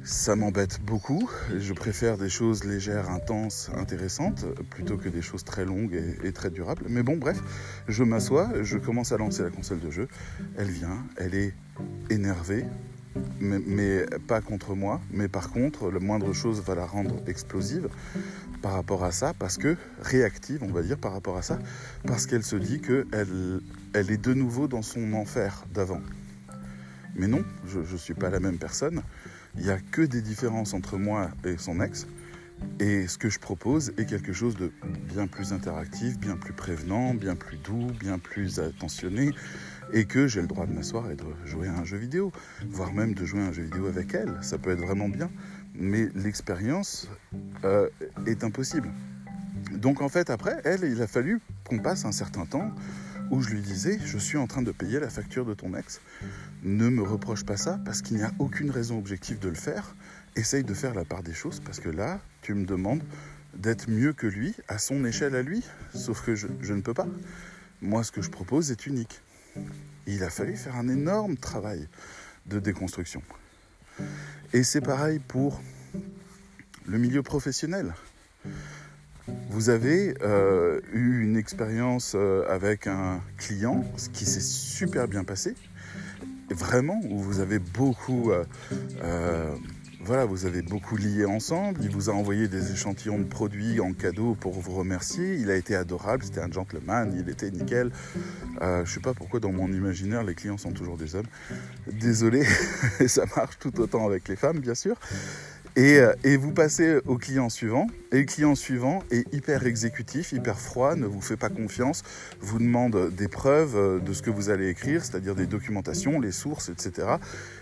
Ça 0.03 0.35
m'embête 0.35 0.81
beaucoup. 0.81 1.29
Je 1.55 1.71
préfère 1.71 2.17
des 2.17 2.29
choses 2.29 2.63
légères, 2.63 3.11
intenses, 3.11 3.69
intéressantes, 3.75 4.43
plutôt 4.71 4.97
que 4.97 5.07
des 5.07 5.21
choses 5.21 5.43
très 5.43 5.65
longues 5.65 6.01
et, 6.23 6.31
très 6.31 6.49
durables. 6.49 6.85
Mais 6.89 7.03
bon, 7.03 7.15
bref, 7.15 7.39
je 7.87 8.03
m'assois, 8.03 8.49
je 8.63 8.79
commence 8.79 9.11
à 9.11 9.17
lancer 9.17 9.43
la 9.43 9.51
console 9.51 9.79
de 9.81 9.91
jeu. 9.91 10.07
Elle 10.57 10.71
vient, 10.71 11.05
elle 11.17 11.35
est 11.35 11.53
énervée, 12.09 12.65
mais, 13.39 14.07
pas 14.27 14.41
contre 14.41 14.73
moi. 14.73 15.01
Mais 15.11 15.27
par 15.27 15.51
contre, 15.51 15.91
la 15.91 15.99
moindre 15.99 16.33
chose 16.33 16.59
va 16.63 16.73
la 16.73 16.87
rendre 16.87 17.21
explosive 17.27 17.87
par 18.63 18.73
rapport 18.73 19.03
à 19.03 19.11
ça, 19.11 19.35
parce 19.37 19.57
que 19.57 19.77
réactive, 20.01 20.63
on 20.63 20.71
va 20.71 20.81
dire, 20.81 20.97
par 20.97 21.13
rapport 21.13 21.37
à 21.37 21.43
ça, 21.43 21.59
parce 22.07 22.25
qu'elle 22.25 22.43
se 22.43 22.55
dit 22.55 22.81
qu'elle 22.81 23.61
elle 23.95 24.11
est 24.11 24.17
de 24.17 24.33
nouveau 24.33 24.67
dans 24.67 24.81
son 24.81 25.13
enfer 25.13 25.63
d'avant. 25.73 26.01
Mais 27.15 27.27
non, 27.27 27.45
je 27.65 27.79
ne 27.79 27.97
suis 27.97 28.13
pas 28.13 28.29
la 28.29 28.41
même 28.41 28.57
personne. 28.57 29.01
Il 29.55 29.63
n'y 29.63 29.69
a 29.69 29.79
que 29.79 30.01
des 30.01 30.21
différences 30.21 30.73
entre 30.73 30.97
moi 30.97 31.31
et 31.45 31.57
son 31.57 31.79
ex. 31.79 32.05
Et 32.81 33.07
ce 33.07 33.17
que 33.17 33.29
je 33.29 33.39
propose 33.39 33.93
est 33.97 34.05
quelque 34.05 34.33
chose 34.33 34.57
de 34.57 34.73
bien 35.07 35.27
plus 35.27 35.53
interactif, 35.53 36.19
bien 36.19 36.35
plus 36.35 36.51
prévenant, 36.51 37.13
bien 37.13 37.35
plus 37.35 37.55
doux, 37.57 37.87
bien 37.97 38.19
plus 38.19 38.59
attentionné, 38.59 39.31
et 39.93 40.03
que 40.03 40.27
j'ai 40.27 40.41
le 40.41 40.47
droit 40.47 40.65
de 40.65 40.73
m'asseoir 40.73 41.09
et 41.09 41.15
de 41.15 41.23
jouer 41.45 41.69
à 41.69 41.73
un 41.73 41.85
jeu 41.85 41.97
vidéo, 41.97 42.33
voire 42.69 42.93
même 42.93 43.13
de 43.13 43.23
jouer 43.23 43.41
à 43.41 43.45
un 43.45 43.53
jeu 43.53 43.63
vidéo 43.63 43.87
avec 43.87 44.13
elle. 44.13 44.37
Ça 44.41 44.57
peut 44.57 44.71
être 44.71 44.81
vraiment 44.81 45.07
bien, 45.07 45.29
mais 45.73 46.09
l'expérience 46.15 47.07
euh, 47.63 47.87
est 48.25 48.43
impossible. 48.43 48.89
Donc 49.71 50.01
en 50.01 50.09
fait, 50.09 50.29
après, 50.29 50.59
elle, 50.65 50.83
il 50.83 51.01
a 51.01 51.07
fallu 51.07 51.39
qu'on 51.65 51.79
passe 51.79 52.03
un 52.03 52.11
certain 52.11 52.45
temps 52.45 52.71
où 53.31 53.41
je 53.41 53.49
lui 53.49 53.61
disais, 53.61 53.99
je 54.05 54.17
suis 54.17 54.37
en 54.37 54.47
train 54.47 54.61
de 54.61 54.71
payer 54.71 54.99
la 54.99 55.09
facture 55.09 55.45
de 55.45 55.53
ton 55.53 55.75
ex, 55.75 56.01
ne 56.63 56.89
me 56.89 57.01
reproche 57.01 57.43
pas 57.43 57.57
ça 57.57 57.79
parce 57.85 58.01
qu'il 58.01 58.17
n'y 58.17 58.23
a 58.23 58.31
aucune 58.39 58.71
raison 58.71 58.97
objective 58.97 59.39
de 59.39 59.49
le 59.49 59.55
faire, 59.55 59.95
essaye 60.35 60.63
de 60.63 60.73
faire 60.73 60.93
la 60.93 61.05
part 61.05 61.23
des 61.23 61.33
choses 61.33 61.59
parce 61.59 61.79
que 61.79 61.89
là, 61.89 62.19
tu 62.41 62.53
me 62.53 62.65
demandes 62.65 63.03
d'être 63.55 63.89
mieux 63.89 64.13
que 64.13 64.27
lui 64.27 64.53
à 64.67 64.77
son 64.77 65.05
échelle 65.05 65.35
à 65.35 65.41
lui, 65.41 65.63
sauf 65.93 66.23
que 66.23 66.35
je, 66.35 66.47
ne 66.47 66.81
peux 66.81 66.93
pas. 66.93 67.07
Moi, 67.81 68.03
ce 68.03 68.11
que 68.11 68.21
je 68.21 68.29
propose 68.29 68.71
est 68.71 68.85
unique. 68.85 69.21
Il 70.07 70.23
a 70.23 70.29
fallu 70.29 70.55
faire 70.55 70.75
un 70.75 70.87
énorme 70.87 71.37
travail 71.37 71.87
de 72.45 72.59
déconstruction. 72.59 73.21
Et 74.53 74.63
c'est 74.63 74.81
pareil 74.81 75.19
pour 75.19 75.61
le 76.85 76.97
milieu 76.97 77.23
professionnel. 77.23 77.93
Vous 79.49 79.69
avez 79.69 80.15
euh, 80.21 80.81
eu 80.93 81.23
une 81.23 81.37
expérience 81.37 82.13
euh, 82.15 82.45
avec 82.49 82.87
un 82.87 83.21
client 83.37 83.83
qui 84.13 84.25
s'est 84.25 84.39
super 84.39 85.07
bien 85.07 85.23
passé, 85.23 85.55
vraiment, 86.49 86.99
où 87.09 87.19
vous 87.19 87.39
avez 87.39 87.59
beaucoup 87.59 88.31
euh, 88.31 89.55
voilà, 90.05 90.25
vous 90.25 90.45
avez 90.45 90.61
beaucoup 90.61 90.97
lié 90.97 91.25
ensemble. 91.25 91.79
Il 91.81 91.89
vous 91.89 92.11
a 92.11 92.13
envoyé 92.13 92.47
des 92.47 92.71
échantillons 92.71 93.17
de 93.17 93.23
produits 93.23 93.79
en 93.79 93.91
cadeau 93.91 94.35
pour 94.39 94.53
vous 94.53 94.75
remercier. 94.75 95.33
Il 95.35 95.49
a 95.49 95.55
été 95.55 95.75
adorable, 95.75 96.23
c'était 96.23 96.41
un 96.41 96.51
gentleman, 96.51 97.11
il 97.17 97.27
était 97.27 97.49
nickel. 97.49 97.91
Euh, 98.61 98.85
je 98.85 98.93
sais 98.93 98.99
pas 98.99 99.15
pourquoi 99.15 99.39
dans 99.39 99.51
mon 99.51 99.67
imaginaire 99.67 100.23
les 100.23 100.35
clients 100.35 100.59
sont 100.59 100.71
toujours 100.71 100.97
des 100.97 101.15
hommes. 101.15 101.25
Désolé, 101.91 102.43
ça 103.07 103.25
marche 103.35 103.57
tout 103.57 103.79
autant 103.81 104.05
avec 104.05 104.27
les 104.27 104.35
femmes, 104.35 104.59
bien 104.59 104.75
sûr. 104.75 104.95
Et, 105.77 105.99
euh, 105.99 106.13
et, 106.23 106.37
vous 106.37 106.53
passez 106.53 106.99
au 107.05 107.17
client 107.17 107.49
suivant, 107.49 107.87
et 108.13 108.19
le 108.19 108.23
client 108.23 108.55
suivant 108.55 109.03
est 109.11 109.31
hyper 109.33 109.65
exécutif, 109.65 110.31
hyper 110.31 110.57
froid, 110.57 110.95
ne 110.95 111.05
vous 111.05 111.19
fait 111.19 111.35
pas 111.35 111.49
confiance, 111.49 112.03
vous 112.39 112.59
demande 112.59 113.11
des 113.13 113.27
preuves 113.27 113.75
euh, 113.75 113.99
de 113.99 114.13
ce 114.13 114.21
que 114.21 114.29
vous 114.29 114.49
allez 114.49 114.69
écrire, 114.69 115.03
c'est-à-dire 115.03 115.35
des 115.35 115.47
documentations, 115.47 116.21
les 116.21 116.31
sources, 116.31 116.69
etc. 116.69 117.17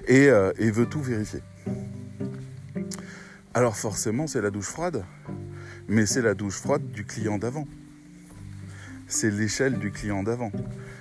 Et, 0.08 0.28
euh, 0.28 0.52
et 0.60 0.70
veut 0.70 0.86
tout 0.86 1.02
vérifier. 1.02 1.40
Alors 3.56 3.76
forcément, 3.76 4.28
c'est 4.28 4.42
la 4.42 4.52
douche 4.52 4.68
froide, 4.68 5.04
mais 5.88 6.06
c'est 6.06 6.22
la 6.22 6.36
douche 6.36 6.58
froide 6.58 6.92
du 6.92 7.06
client 7.06 7.40
d'avant. 7.40 7.68
C'est 9.08 9.32
l'échelle 9.32 9.80
du 9.80 9.92
client 9.92 10.22
d'avant. 10.22 10.52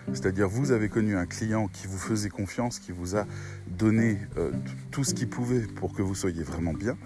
C'est-à-dire 0.09 0.49
vous 0.49 0.73
avez 0.73 0.89
connu 0.89 1.17
un 1.17 1.27
client 1.27 1.69
qui 1.69 1.87
vous 1.87 1.99
faisait 1.99 2.29
confiance, 2.29 2.79
qui 2.79 2.93
vous 2.93 3.17
a 3.17 3.27
donné 3.67 4.19
euh, 4.37 4.53
tout 4.91 5.05
ce 5.05 5.15
qu'il 5.15 5.29
pouvait 5.29 5.61
pour 5.61 5.95
que 5.95 6.03
vous 6.03 6.15
soyez 6.15 6.43
vraiment 6.43 6.73
bien. 6.73 6.97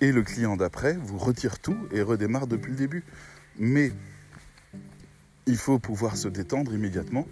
Et 0.00 0.12
le 0.12 0.22
client 0.22 0.56
d'après 0.56 0.94
vous 0.94 1.18
retire 1.18 1.58
tout 1.58 1.76
et 1.92 2.02
redémarre 2.02 2.46
depuis 2.46 2.70
le 2.70 2.76
début. 2.76 3.04
Mais 3.58 3.92
il 5.46 5.56
faut 5.56 5.78
pouvoir 5.78 6.16
se 6.16 6.28
détendre 6.28 6.72
immédiatement, 6.72 7.26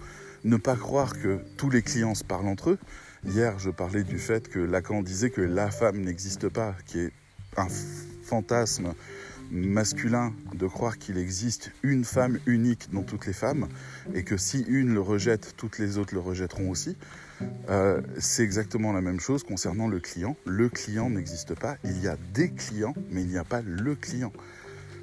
ne 0.45 0.57
pas 0.57 0.75
croire 0.75 1.13
que 1.13 1.41
tous 1.57 1.71
les 1.71 1.83
clients 1.83 2.15
se 2.15 2.25
parlent 2.25 2.49
entre 2.49 2.71
eux. 2.71 2.79
Hier, 3.25 3.59
je 3.59 3.71
parlais 3.71 4.03
du 4.03 4.19
fait 4.19 4.49
que 4.49 4.59
Lacan 4.59 5.03
disait 5.03 5.31
que 5.31 5.41
la 5.41 5.71
femme 5.71 6.01
n'existe 6.01 6.49
pas, 6.49 6.75
qui 6.87 7.01
est 7.01 7.13
un 7.57 7.69
fantasme 8.23 8.95
masculin 9.51 10.33
de 10.55 10.67
croire 10.67 10.99
qu'il 10.99 11.19
existe 11.19 11.73
une 11.83 12.05
femme 12.05 12.39
unique 12.47 12.89
dans 12.93 13.03
toutes 13.03 13.27
les 13.27 13.33
femmes 13.33 13.69
et 14.15 14.23
que 14.23 14.37
si 14.37 14.65
une 14.69 14.95
le 14.95 15.01
rejette, 15.01 15.55
toutes 15.57 15.79
les 15.79 15.99
autres 15.99 16.15
le 16.15 16.21
rejetteront 16.21 16.71
aussi. 16.71 16.97
Euh, 17.69 18.01
c'est 18.19 18.43
exactement 18.43 18.93
la 18.93 19.01
même 19.01 19.21
chose 19.21 19.43
concernant 19.43 19.89
le 19.89 20.01
client. 20.01 20.37
Le 20.47 20.69
client 20.69 21.11
n'existe 21.11 21.55
pas. 21.55 21.77
Il 21.85 22.01
y 22.03 22.09
a 22.09 22.17
des 22.33 22.51
clients, 22.51 22.95
mais 23.11 23.23
il 23.23 23.29
n'y 23.29 23.39
a 23.39 23.45
pas 23.45 23.63
le 23.63 23.95
client. 23.95 24.33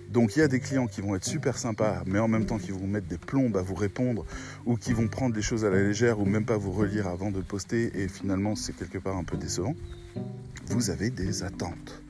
Donc 0.10 0.36
il 0.36 0.39
y 0.39 0.41
a 0.43 0.47
des 0.47 0.60
clients 0.60 0.86
qui 0.86 1.01
vont 1.01 1.15
être 1.15 1.25
super 1.25 1.58
sympas, 1.58 2.03
mais 2.06 2.19
en 2.19 2.27
même 2.27 2.45
temps 2.45 2.60
qui 2.60 2.71
vont 2.71 2.86
mettre 2.86 3.08
des 3.08 3.17
plombes 3.17 3.58
à 3.58 3.63
vous 3.63 3.73
répondre, 3.73 4.25
ou 4.65 4.77
qui 4.77 4.93
vont 4.93 5.08
prendre 5.08 5.36
les 5.36 5.41
choses 5.41 5.65
à 5.65 5.71
la 5.71 5.82
légère, 5.82 6.19
ou 6.19 6.25
même 6.25 6.45
pas 6.45 6.56
vous 6.56 6.71
relire 6.71 7.08
avant 7.08 7.32
de 7.32 7.41
poster, 7.41 7.91
et 7.95 8.08
finalement 8.08 8.56
c'est 8.56 8.75
quelque 8.75 8.99
part 8.99 9.17
un 9.17 9.23
peu 9.23 9.38
décevant. 9.38 9.75
Vous 10.67 10.91
avez 10.91 11.10
des 11.10 11.41
attentes 11.41 12.03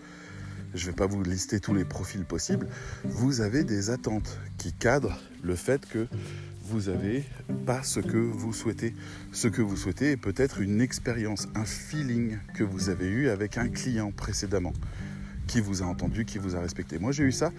je 0.73 0.86
ne 0.86 0.91
vais 0.91 0.95
pas 0.95 1.05
vous 1.05 1.23
lister 1.23 1.59
tous 1.59 1.73
les 1.73 1.86
profils 1.86 2.25
possibles, 2.25 2.67
vous 3.03 3.41
avez 3.41 3.63
des 3.63 3.89
attentes 3.89 4.39
qui 4.57 4.73
cadrent 4.73 5.19
le 5.43 5.55
fait 5.55 5.88
que 5.88 6.07
vous 6.63 6.89
n'avez 6.89 7.23
pas 7.65 7.83
ce 7.83 7.99
que 7.99 8.17
vous 8.17 8.53
souhaitez. 8.53 8.93
Ce 9.31 9.47
que 9.47 9.62
vous 9.62 9.75
souhaitez 9.75 10.12
est 10.12 10.17
peut-être 10.17 10.62
une 10.62 10.81
expérience, 10.81 11.47
un 11.55 11.65
feeling 11.65 12.38
que 12.55 12.63
vous 12.63 12.89
avez 12.89 13.07
eu 13.07 13.29
avec 13.29 13.57
un 13.57 13.67
client 13.67 14.12
précédemment, 14.12 14.73
qui 15.45 15.59
vous 15.59 15.83
a 15.83 15.86
entendu, 15.86 16.25
qui 16.25 16.38
vous 16.38 16.55
a 16.55 16.62
respecté. 16.62 16.99
Moi 16.99 17.12
j'ai 17.12 17.23
eu 17.23 17.31
ça 17.31 17.51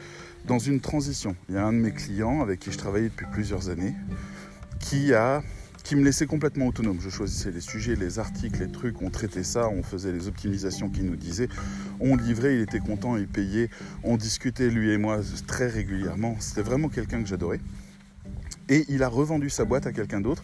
dans 0.47 0.59
une 0.59 0.81
transition. 0.81 1.37
Il 1.49 1.55
y 1.55 1.59
a 1.59 1.65
un 1.65 1.73
de 1.73 1.79
mes 1.79 1.93
clients 1.93 2.41
avec 2.41 2.61
qui 2.61 2.73
je 2.73 2.79
travaillais 2.79 3.11
depuis 3.11 3.27
plusieurs 3.31 3.69
années 3.69 3.95
qui 4.81 5.15
a 5.15 5.43
qui 5.85 5.97
me 5.97 6.03
laissait 6.03 6.27
complètement 6.27 6.67
autonome. 6.67 6.99
Je 7.01 7.11
choisissais 7.11 7.51
les 7.51 7.61
sujets, 7.61 7.95
les 7.95 8.19
articles, 8.19 8.59
les 8.59 8.73
trucs, 8.73 9.01
on 9.03 9.11
traitait 9.11 9.45
ça, 9.45 9.69
on 9.69 9.83
faisait 9.83 10.13
les 10.13 10.27
optimisations 10.27 10.89
qu'il 10.89 11.05
nous 11.05 11.15
disait, 11.15 11.49
on 12.01 12.17
livrait, 12.17 12.57
il 12.57 12.63
était 12.63 12.81
content, 12.81 13.17
il 13.17 13.29
payait, 13.29 13.69
on 14.03 14.17
discutait 14.17 14.71
lui 14.71 14.91
et 14.91 14.99
moi 14.99 15.21
très 15.47 15.69
régulièrement. 15.69 16.37
C'était 16.41 16.63
vraiment 16.63 16.89
quelqu'un 16.89 17.23
que 17.23 17.29
j'adorais. 17.29 17.61
Et 18.71 18.87
il 18.89 19.03
a 19.03 19.09
revendu 19.09 19.51
sa 19.51 19.67
boîte 19.67 19.87
à 19.87 19.93
quelqu'un 19.93 20.23
d'autre 20.23 20.43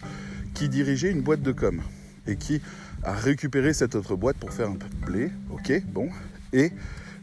qui 0.53 0.69
dirigeait 0.69 1.09
une 1.09 1.21
boîte 1.21 1.41
de 1.41 1.51
com 1.51 1.81
et 2.27 2.35
qui 2.35 2.61
a 3.03 3.13
récupéré 3.13 3.73
cette 3.73 3.95
autre 3.95 4.15
boîte 4.15 4.37
pour 4.37 4.53
faire 4.53 4.69
un 4.69 4.75
peu 4.75 4.87
de 4.87 5.05
blé. 5.05 5.31
Ok, 5.49 5.73
bon. 5.87 6.09
Et 6.53 6.71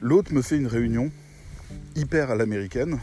l'autre 0.01 0.35
me 0.35 0.43
fait 0.43 0.57
une 0.57 0.67
réunion 0.67 1.13
hyper 1.95 2.33
à 2.33 2.35
l'américaine, 2.35 2.99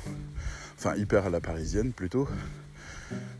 enfin 0.78 0.94
hyper 0.96 1.28
à 1.28 1.30
la 1.30 1.40
parisienne 1.40 1.94
plutôt, 1.94 2.28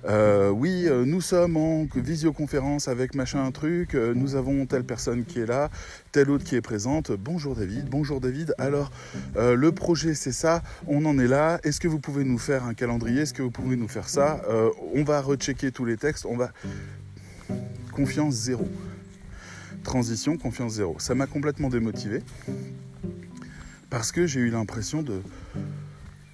euh, 0.06 0.50
oui, 0.50 0.86
euh, 0.88 1.04
nous 1.06 1.22
sommes 1.22 1.58
en 1.58 1.88
visioconférence 1.96 2.88
avec 2.88 3.16
machin 3.16 3.50
truc, 3.52 3.96
euh, 3.96 4.14
nous 4.14 4.36
avons 4.36 4.66
telle 4.66 4.84
personne 4.84 5.26
qui 5.26 5.40
est 5.40 5.46
là, 5.46 5.72
telle 6.12 6.30
autre 6.30 6.44
qui 6.44 6.56
est 6.56 6.62
présente. 6.62 7.12
Bonjour 7.12 7.56
David, 7.56 7.90
bonjour 7.90 8.22
David. 8.22 8.54
Alors, 8.58 8.92
le 9.36 9.72
projet 9.72 10.14
c'est 10.14 10.32
ça, 10.32 10.62
on 10.88 11.06
en 11.06 11.18
est 11.18 11.28
là. 11.28 11.60
Est-ce 11.64 11.80
que 11.80 11.88
vous 11.88 12.00
pouvez 12.00 12.24
nous 12.24 12.38
faire 12.38 12.64
un 12.66 12.74
calendrier? 12.74 13.22
Est-ce 13.22 13.34
que 13.34 13.42
vous 13.42 13.52
pouvez 13.52 13.76
nous 13.76 13.88
faire 13.88 14.10
ça? 14.10 14.42
On 14.94 15.04
va 15.04 15.22
rechecker 15.22 15.72
tous 15.72 15.86
les 15.86 15.98
textes, 15.98 16.26
on 16.26 16.38
va... 16.38 16.52
Confiance 17.92 18.34
zéro. 18.34 18.68
Transition, 19.84 20.38
confiance 20.38 20.74
zéro. 20.74 20.98
Ça 21.00 21.16
m'a 21.16 21.28
complètement 21.28 21.70
démotivé 21.70 22.22
parce 23.90 24.12
que 24.12 24.28
j'ai 24.28 24.42
eu 24.42 24.50
l'impression 24.50 25.02
de 25.02 25.22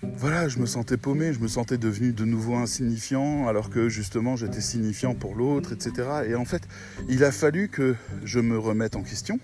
voilà, 0.04 0.48
je 0.48 0.58
me 0.58 0.66
sentais 0.66 0.98
paumé, 0.98 1.32
je 1.34 1.40
me 1.40 1.48
sentais 1.48 1.78
devenu 1.78 2.12
de 2.12 2.26
nouveau 2.26 2.56
insignifiant, 2.56 3.48
alors 3.48 3.70
que 3.70 3.88
justement 3.88 4.36
j'étais 4.36 4.62
signifiant 4.62 5.14
pour 5.14 5.36
l'autre, 5.36 5.74
etc. 5.74 6.08
Et 6.28 6.36
en 6.36 6.46
fait, 6.46 6.64
il 7.08 7.24
a 7.24 7.32
fallu 7.32 7.70
que 7.70 7.96
je 8.24 8.40
me 8.40 8.58
remette 8.58 8.96
en 8.96 9.04
question 9.04 9.40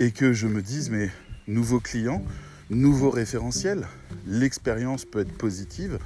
et 0.00 0.10
que 0.10 0.34
je 0.34 0.46
me 0.46 0.60
dise, 0.60 0.90
mais 0.90 1.10
nouveau 1.48 1.80
client, 1.80 2.22
nouveau 2.68 3.08
référentiel, 3.08 3.86
l'expérience 4.26 5.06
peut 5.06 5.20
être 5.20 5.36
positive 5.36 5.98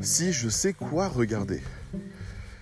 si 0.00 0.32
je 0.32 0.48
sais 0.48 0.72
quoi 0.72 1.08
regarder. 1.08 1.60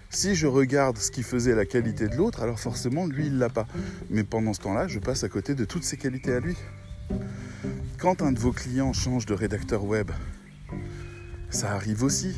Si 0.08 0.34
je 0.34 0.46
regarde 0.46 0.98
ce 0.98 1.10
qui 1.10 1.22
faisait 1.22 1.54
la 1.54 1.66
qualité 1.66 2.08
de 2.08 2.16
l'autre, 2.16 2.42
alors 2.42 2.58
forcément 2.58 3.06
lui 3.06 3.26
il 3.26 3.38
l'a 3.38 3.50
pas. 3.50 3.66
Mais 4.08 4.24
pendant 4.24 4.54
ce 4.54 4.60
temps-là, 4.60 4.88
je 4.88 4.98
passe 4.98 5.22
à 5.22 5.28
côté 5.28 5.54
de 5.54 5.64
toutes 5.64 5.84
ses 5.84 5.96
qualités 5.96 6.32
à 6.32 6.40
lui. 6.40 6.56
Quand 8.00 8.22
un 8.22 8.32
de 8.32 8.38
vos 8.38 8.52
clients 8.52 8.94
change 8.94 9.26
de 9.26 9.34
rédacteur 9.34 9.84
web, 9.84 10.10
ça 11.50 11.72
arrive 11.74 12.02
aussi 12.02 12.34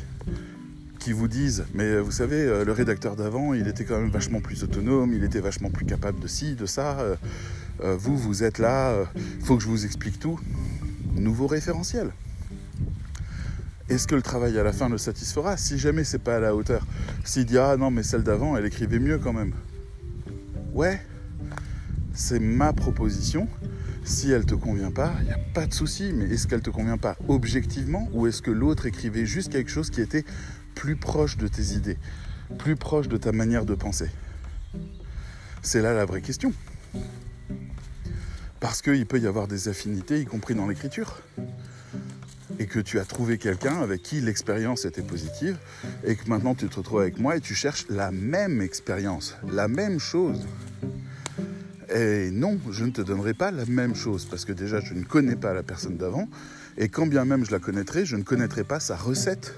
qui 0.99 1.13
vous 1.13 1.29
disent 1.29 1.63
mais 1.73 2.01
vous 2.01 2.11
savez 2.11 2.41
euh, 2.41 2.65
le 2.65 2.73
rédacteur 2.73 3.15
d'avant 3.15 3.53
il 3.53 3.69
était 3.69 3.85
quand 3.85 3.97
même 3.97 4.09
vachement 4.09 4.41
plus 4.41 4.63
autonome 4.63 5.13
il 5.13 5.23
était 5.23 5.39
vachement 5.39 5.69
plus 5.69 5.85
capable 5.85 6.19
de 6.19 6.27
ci 6.27 6.55
de 6.55 6.65
ça. 6.65 6.99
Euh, 6.99 7.15
euh, 7.81 7.95
vous 7.97 8.17
vous 8.17 8.43
êtes 8.43 8.59
là 8.59 9.05
faut 9.45 9.55
que 9.55 9.63
je 9.63 9.69
vous 9.69 9.85
explique 9.85 10.19
tout. 10.19 10.37
Nouveau 11.15 11.47
référentiel. 11.47 12.11
Est-ce 13.87 14.05
que 14.05 14.15
le 14.15 14.21
travail 14.21 14.59
à 14.59 14.63
la 14.63 14.73
fin 14.73 14.89
le 14.89 14.97
satisfera 14.97 15.55
si 15.55 15.77
jamais 15.77 16.03
c'est 16.03 16.19
pas 16.19 16.35
à 16.35 16.39
la 16.41 16.55
hauteur? 16.55 16.85
S'il 17.23 17.45
dit 17.45 17.57
ah 17.57 17.77
non 17.77 17.89
mais 17.89 18.03
celle 18.03 18.23
d'avant 18.23 18.57
elle 18.57 18.65
écrivait 18.65 18.99
mieux 18.99 19.17
quand 19.17 19.31
même. 19.31 19.53
Ouais 20.73 21.01
c'est 22.13 22.39
ma 22.39 22.73
proposition 22.73 23.47
si 24.03 24.31
elle 24.31 24.45
te 24.45 24.55
convient 24.55 24.91
pas, 24.91 25.13
il 25.19 25.25
n'y 25.25 25.31
a 25.31 25.39
pas 25.53 25.65
de 25.65 25.73
souci, 25.73 26.11
mais 26.13 26.25
est-ce 26.25 26.47
qu'elle 26.47 26.61
te 26.61 26.69
convient 26.69 26.97
pas 26.97 27.15
objectivement 27.27 28.09
ou 28.13 28.27
est-ce 28.27 28.41
que 28.41 28.51
l'autre 28.51 28.85
écrivait 28.85 29.25
juste 29.25 29.51
quelque 29.51 29.71
chose 29.71 29.89
qui 29.89 30.01
était 30.01 30.25
plus 30.75 30.95
proche 30.95 31.37
de 31.37 31.47
tes 31.47 31.73
idées, 31.73 31.97
plus 32.57 32.75
proche 32.75 33.07
de 33.07 33.17
ta 33.17 33.31
manière 33.31 33.65
de 33.65 33.75
penser? 33.75 34.09
C'est 35.61 35.81
là 35.81 35.93
la 35.93 36.05
vraie 36.05 36.21
question. 36.21 36.53
Parce 38.59 38.81
qu'il 38.81 39.05
peut 39.05 39.19
y 39.19 39.27
avoir 39.27 39.47
des 39.47 39.67
affinités, 39.67 40.21
y 40.21 40.25
compris 40.25 40.55
dans 40.55 40.67
l'écriture. 40.67 41.21
Et 42.59 42.65
que 42.65 42.79
tu 42.79 42.99
as 42.99 43.05
trouvé 43.05 43.37
quelqu'un 43.37 43.81
avec 43.81 44.03
qui 44.03 44.21
l'expérience 44.21 44.85
était 44.85 45.01
positive, 45.01 45.57
et 46.03 46.15
que 46.15 46.29
maintenant 46.29 46.53
tu 46.55 46.67
te 46.67 46.75
retrouves 46.75 47.01
avec 47.01 47.19
moi 47.19 47.37
et 47.37 47.41
tu 47.41 47.55
cherches 47.55 47.85
la 47.89 48.11
même 48.11 48.61
expérience, 48.61 49.35
la 49.51 49.67
même 49.67 49.99
chose. 49.99 50.45
Et 51.89 52.31
non, 52.31 52.59
je 52.71 52.85
ne 52.85 52.91
te 52.91 53.01
donnerai 53.01 53.33
pas 53.33 53.51
la 53.51 53.65
même 53.65 53.95
chose, 53.95 54.25
parce 54.25 54.45
que 54.45 54.53
déjà, 54.53 54.79
je 54.79 54.93
ne 54.93 55.03
connais 55.03 55.35
pas 55.35 55.53
la 55.53 55.63
personne 55.63 55.97
d'avant, 55.97 56.27
et 56.77 56.89
quand 56.89 57.07
bien 57.07 57.25
même 57.25 57.45
je 57.45 57.51
la 57.51 57.59
connaîtrais, 57.59 58.05
je 58.05 58.15
ne 58.15 58.23
connaîtrai 58.23 58.63
pas 58.63 58.79
sa 58.79 58.95
recette 58.95 59.55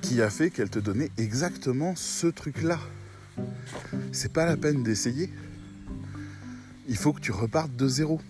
qui 0.00 0.22
a 0.22 0.30
fait 0.30 0.50
qu'elle 0.50 0.70
te 0.70 0.78
donnait 0.78 1.10
exactement 1.18 1.94
ce 1.96 2.26
truc-là. 2.26 2.78
C'est 4.12 4.32
pas 4.32 4.46
la 4.46 4.56
peine 4.56 4.82
d'essayer. 4.82 5.30
Il 6.88 6.96
faut 6.96 7.12
que 7.12 7.20
tu 7.20 7.32
repartes 7.32 7.74
de 7.76 7.86
zéro. 7.86 8.20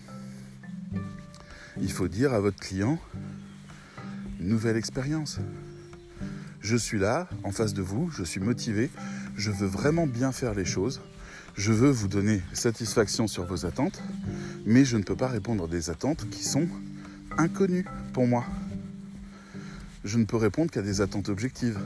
Il 1.81 1.91
faut 1.91 2.07
dire 2.07 2.33
à 2.33 2.39
votre 2.39 2.59
client, 2.59 2.99
nouvelle 4.39 4.77
expérience. 4.77 5.39
Je 6.59 6.75
suis 6.75 6.99
là, 6.99 7.27
en 7.43 7.51
face 7.51 7.73
de 7.73 7.81
vous, 7.81 8.11
je 8.11 8.23
suis 8.23 8.39
motivé, 8.39 8.89
je 9.35 9.49
veux 9.49 9.67
vraiment 9.67 10.05
bien 10.05 10.31
faire 10.31 10.53
les 10.53 10.65
choses 10.65 11.01
je 11.55 11.71
veux 11.71 11.89
vous 11.89 12.07
donner 12.07 12.41
satisfaction 12.53 13.27
sur 13.27 13.45
vos 13.45 13.65
attentes, 13.65 14.01
mais 14.65 14.85
je 14.85 14.97
ne 14.97 15.03
peux 15.03 15.15
pas 15.15 15.27
répondre 15.27 15.65
à 15.65 15.67
des 15.67 15.89
attentes 15.89 16.29
qui 16.29 16.43
sont 16.43 16.67
inconnues 17.37 17.85
pour 18.13 18.27
moi. 18.27 18.45
Je 20.03 20.17
ne 20.17 20.25
peux 20.25 20.37
répondre 20.37 20.71
qu'à 20.71 20.81
des 20.81 21.01
attentes 21.01 21.29
objectives. 21.29 21.79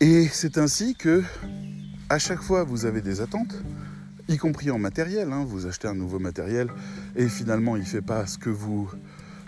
Et 0.00 0.28
c'est 0.28 0.58
ainsi 0.58 0.94
que, 0.94 1.22
à 2.08 2.18
chaque 2.18 2.42
fois, 2.42 2.64
vous 2.64 2.84
avez 2.84 3.00
des 3.00 3.20
attentes, 3.20 3.62
y 4.28 4.36
compris 4.36 4.70
en 4.70 4.78
matériel. 4.78 5.32
hein. 5.32 5.44
Vous 5.44 5.66
achetez 5.66 5.88
un 5.88 5.94
nouveau 5.94 6.18
matériel 6.18 6.68
et 7.14 7.28
finalement 7.28 7.76
il 7.76 7.80
ne 7.82 7.86
fait 7.88 8.02
pas 8.02 8.26
ce 8.26 8.38
que 8.38 8.50
vous 8.50 8.90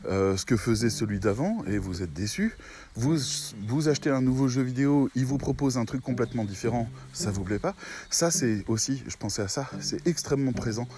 euh, 0.09 0.37
ce 0.39 0.47
que 0.47 0.57
faisait 0.57 0.89
celui 0.89 1.21
d'avant 1.21 1.63
et 1.67 1.77
vous 1.77 2.03
êtes 2.03 2.13
déçu. 2.13 2.57
Vous, 2.95 3.89
achetez 3.89 4.11
un 4.11 4.23
nouveau 4.23 4.49
jeu 4.49 4.63
vidéo, 4.63 5.11
il 5.15 5.27
vous 5.27 5.37
propose 5.37 5.77
un 5.77 5.85
truc 5.85 6.01
complètement 6.01 6.45
différent, 6.45 6.89
ça 7.13 7.31
vous 7.31 7.45
plaît 7.45 7.59
pas. 7.59 7.75
Ça 8.09 8.31
c'est 8.31 8.65
aussi, 8.69 9.03
je 9.07 9.17
pensais 9.17 9.43
à 9.43 9.49
ça, 9.49 9.69
c'est 9.81 10.07
extrêmement 10.07 10.53
présent 10.53 10.89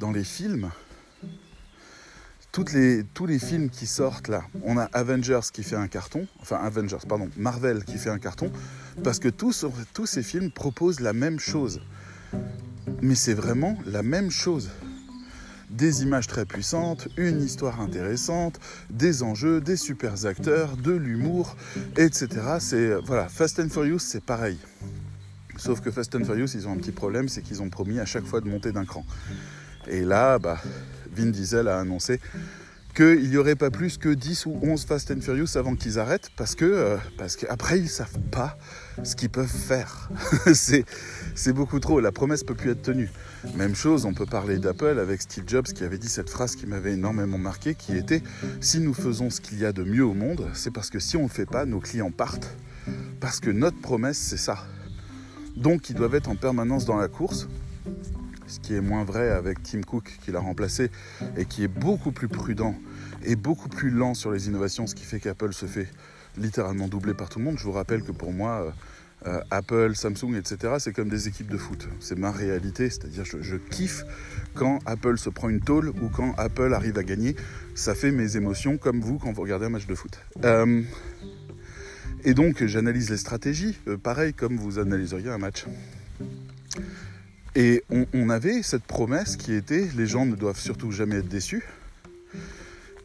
dans 0.00 0.12
les 0.12 0.24
films. 0.24 0.70
Tous 2.52 2.66
les 3.26 3.38
films 3.38 3.70
qui 3.70 3.86
sortent 3.86 4.28
là, 4.28 4.44
on 4.62 4.76
a 4.76 4.84
Avengers 4.92 5.48
qui 5.50 5.62
fait 5.62 5.76
un 5.76 5.88
carton, 5.88 6.26
enfin 6.40 6.56
Avengers, 6.56 6.98
pardon, 7.08 7.30
Marvel 7.38 7.84
qui 7.84 7.96
fait 7.96 8.10
un 8.10 8.18
carton, 8.18 8.52
parce 9.02 9.18
que 9.18 9.30
tous 9.30 10.06
ces 10.06 10.22
films 10.22 10.50
proposent 10.50 11.00
la 11.00 11.14
même 11.14 11.40
chose. 11.40 11.80
Mais 13.00 13.14
c'est 13.14 13.34
vraiment 13.34 13.78
la 13.86 14.02
même 14.02 14.30
chose 14.30 14.68
des 15.72 16.02
images 16.02 16.26
très 16.26 16.44
puissantes, 16.44 17.08
une 17.16 17.42
histoire 17.42 17.80
intéressante, 17.80 18.60
des 18.90 19.22
enjeux, 19.22 19.60
des 19.60 19.76
super 19.76 20.26
acteurs, 20.26 20.76
de 20.76 20.92
l'humour, 20.92 21.56
etc. 21.96 22.28
C'est 22.60 22.94
voilà, 23.06 23.28
Fast 23.28 23.58
and 23.58 23.68
Furious, 23.68 23.98
c'est 23.98 24.22
pareil. 24.22 24.58
Sauf 25.56 25.80
que 25.80 25.90
Fast 25.90 26.14
and 26.14 26.24
Furious, 26.24 26.54
ils 26.54 26.68
ont 26.68 26.72
un 26.72 26.76
petit 26.76 26.92
problème, 26.92 27.28
c'est 27.28 27.42
qu'ils 27.42 27.62
ont 27.62 27.70
promis 27.70 27.98
à 27.98 28.04
chaque 28.04 28.24
fois 28.24 28.40
de 28.40 28.48
monter 28.48 28.72
d'un 28.72 28.84
cran. 28.84 29.04
Et 29.88 30.02
là, 30.02 30.38
bah, 30.38 30.60
Vin 31.14 31.26
Diesel 31.26 31.68
a 31.68 31.80
annoncé 31.80 32.20
qu'il 32.94 33.30
n'y 33.30 33.36
aurait 33.38 33.56
pas 33.56 33.70
plus 33.70 33.96
que 33.96 34.10
10 34.10 34.46
ou 34.46 34.58
11 34.62 34.84
Fast 34.84 35.10
and 35.10 35.20
Furious 35.20 35.56
avant 35.56 35.74
qu'ils 35.74 35.98
arrêtent 35.98 36.28
parce 36.36 36.54
que 36.54 36.66
euh, 36.66 36.96
parce 37.16 37.36
qu'après 37.36 37.78
ils 37.78 37.88
savent 37.88 38.20
pas 38.30 38.58
ce 39.02 39.16
qu'ils 39.16 39.30
peuvent 39.30 39.46
faire. 39.46 40.10
c'est 40.54 41.52
beaucoup 41.52 41.80
trop. 41.80 42.00
La 42.00 42.12
promesse 42.12 42.44
peut 42.44 42.54
plus 42.54 42.70
être 42.70 42.82
tenue. 42.82 43.10
Même 43.56 43.74
chose, 43.74 44.04
on 44.04 44.14
peut 44.14 44.26
parler 44.26 44.58
d'Apple 44.58 44.98
avec 44.98 45.20
Steve 45.20 45.44
Jobs 45.46 45.64
qui 45.66 45.84
avait 45.84 45.98
dit 45.98 46.08
cette 46.08 46.30
phrase 46.30 46.56
qui 46.56 46.66
m'avait 46.66 46.92
énormément 46.92 47.38
marqué, 47.38 47.74
qui 47.74 47.96
était 47.96 48.22
si 48.60 48.80
nous 48.80 48.94
faisons 48.94 49.30
ce 49.30 49.40
qu'il 49.40 49.58
y 49.58 49.64
a 49.64 49.72
de 49.72 49.82
mieux 49.82 50.04
au 50.04 50.14
monde, 50.14 50.48
c'est 50.54 50.70
parce 50.70 50.90
que 50.90 50.98
si 50.98 51.16
on 51.16 51.22
le 51.22 51.28
fait 51.28 51.46
pas, 51.46 51.66
nos 51.66 51.80
clients 51.80 52.10
partent. 52.10 52.56
Parce 53.20 53.40
que 53.40 53.50
notre 53.50 53.80
promesse, 53.80 54.18
c'est 54.18 54.36
ça. 54.36 54.64
Donc 55.56 55.90
ils 55.90 55.96
doivent 55.96 56.14
être 56.14 56.28
en 56.28 56.36
permanence 56.36 56.84
dans 56.84 56.96
la 56.96 57.08
course 57.08 57.48
ce 58.52 58.60
qui 58.60 58.74
est 58.74 58.80
moins 58.80 59.04
vrai 59.04 59.30
avec 59.30 59.62
Tim 59.62 59.80
Cook 59.80 60.18
qui 60.22 60.30
l'a 60.30 60.40
remplacé 60.40 60.90
et 61.36 61.46
qui 61.46 61.64
est 61.64 61.68
beaucoup 61.68 62.12
plus 62.12 62.28
prudent 62.28 62.74
et 63.24 63.34
beaucoup 63.34 63.68
plus 63.68 63.90
lent 63.90 64.14
sur 64.14 64.30
les 64.30 64.48
innovations, 64.48 64.86
ce 64.86 64.94
qui 64.94 65.04
fait 65.04 65.20
qu'Apple 65.20 65.54
se 65.54 65.66
fait 65.66 65.88
littéralement 66.36 66.86
doubler 66.86 67.14
par 67.14 67.28
tout 67.28 67.38
le 67.38 67.46
monde. 67.46 67.58
Je 67.58 67.64
vous 67.64 67.72
rappelle 67.72 68.02
que 68.02 68.12
pour 68.12 68.32
moi, 68.32 68.74
euh, 69.26 69.40
Apple, 69.50 69.94
Samsung, 69.94 70.34
etc., 70.36 70.74
c'est 70.78 70.92
comme 70.92 71.08
des 71.08 71.28
équipes 71.28 71.50
de 71.50 71.56
foot. 71.56 71.88
C'est 72.00 72.18
ma 72.18 72.30
réalité, 72.30 72.90
c'est-à-dire 72.90 73.24
je, 73.24 73.40
je 73.40 73.56
kiffe 73.56 74.04
quand 74.54 74.80
Apple 74.86 75.18
se 75.18 75.30
prend 75.30 75.48
une 75.48 75.60
tôle 75.60 75.88
ou 75.88 76.08
quand 76.08 76.34
Apple 76.38 76.74
arrive 76.74 76.98
à 76.98 77.04
gagner. 77.04 77.36
Ça 77.74 77.94
fait 77.94 78.10
mes 78.10 78.36
émotions 78.36 78.78
comme 78.78 79.00
vous 79.00 79.18
quand 79.18 79.32
vous 79.32 79.42
regardez 79.42 79.66
un 79.66 79.70
match 79.70 79.86
de 79.86 79.94
foot. 79.94 80.18
Euh, 80.44 80.82
et 82.24 82.34
donc 82.34 82.64
j'analyse 82.64 83.10
les 83.10 83.16
stratégies, 83.16 83.78
euh, 83.88 83.96
pareil 83.96 84.34
comme 84.34 84.56
vous 84.56 84.78
analyseriez 84.78 85.30
un 85.30 85.38
match. 85.38 85.66
Et 87.54 87.84
on, 87.90 88.06
on, 88.14 88.30
avait 88.30 88.62
cette 88.62 88.84
promesse 88.84 89.36
qui 89.36 89.52
était 89.52 89.88
les 89.94 90.06
gens 90.06 90.24
ne 90.24 90.34
doivent 90.34 90.58
surtout 90.58 90.90
jamais 90.90 91.16
être 91.16 91.28
déçus 91.28 91.62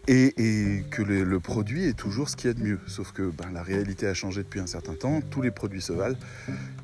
et, 0.07 0.83
que 0.89 1.01
le, 1.01 1.23
le, 1.23 1.39
produit 1.39 1.85
est 1.85 1.97
toujours 1.97 2.29
ce 2.29 2.35
qu'il 2.35 2.47
y 2.47 2.51
a 2.51 2.53
de 2.53 2.63
mieux. 2.63 2.79
Sauf 2.87 3.11
que 3.11 3.29
ben, 3.29 3.51
la 3.53 3.63
réalité 3.63 4.07
a 4.07 4.13
changé 4.13 4.43
depuis 4.43 4.59
un 4.59 4.67
certain 4.67 4.93
temps, 4.93 5.21
tous 5.21 5.41
les 5.41 5.51
produits 5.51 5.81
se 5.81 5.93
valent, 5.93 6.17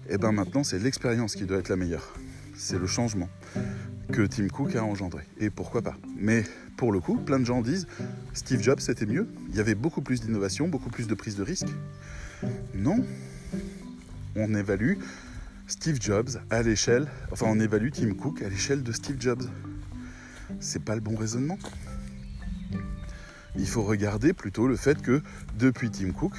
et 0.10 0.18
ben 0.18 0.32
maintenant 0.32 0.64
c'est 0.64 0.80
l'expérience 0.80 1.36
qui 1.36 1.46
doit 1.46 1.58
être 1.58 1.70
la 1.70 1.76
meilleure. 1.76 2.14
C'est 2.56 2.78
le 2.78 2.88
changement 2.88 3.30
que 4.12 4.22
Tim 4.24 4.48
Cook 4.48 4.76
a 4.76 4.84
engendré. 4.84 5.24
Et 5.40 5.50
pourquoi 5.50 5.82
pas 5.82 5.96
Mais 6.18 6.44
pour 6.78 6.92
le 6.92 7.00
coup, 7.00 7.16
plein 7.16 7.40
de 7.40 7.46
gens 7.46 7.62
disent 7.62 7.88
Steve 8.34 8.62
Jobs 8.62 8.80
c'était 8.80 9.06
mieux, 9.06 9.28
il 9.50 9.56
y 9.56 9.60
avait 9.60 9.76
beaucoup 9.76 10.02
plus 10.02 10.22
d'innovation, 10.22 10.68
beaucoup 10.68 10.90
plus 10.90 11.08
de 11.08 11.16
prise 11.16 11.36
de 11.36 11.44
risque. 11.44 11.70
Non, 12.76 13.04
on 14.36 14.54
évalue 14.54 14.98
Steve 15.68 15.98
Jobs 16.02 16.30
à 16.50 16.62
l'échelle, 16.62 17.08
enfin 17.32 17.46
on 17.50 17.60
évalue 17.60 17.90
Tim 17.92 18.14
Cook 18.14 18.42
à 18.42 18.50
l'échelle 18.50 18.84
de 18.84 18.92
Steve 18.92 19.16
Jobs. 19.20 19.44
C'est 20.60 20.84
pas 20.84 20.96
le 20.96 21.02
bon 21.02 21.16
raisonnement. 21.16 21.58
Il 23.56 23.68
faut 23.68 23.84
regarder 23.84 24.34
plutôt 24.34 24.68
le 24.68 24.76
fait 24.76 25.02
que 25.02 25.22
depuis 25.58 25.92
Tim 25.92 26.12
Cook, 26.12 26.34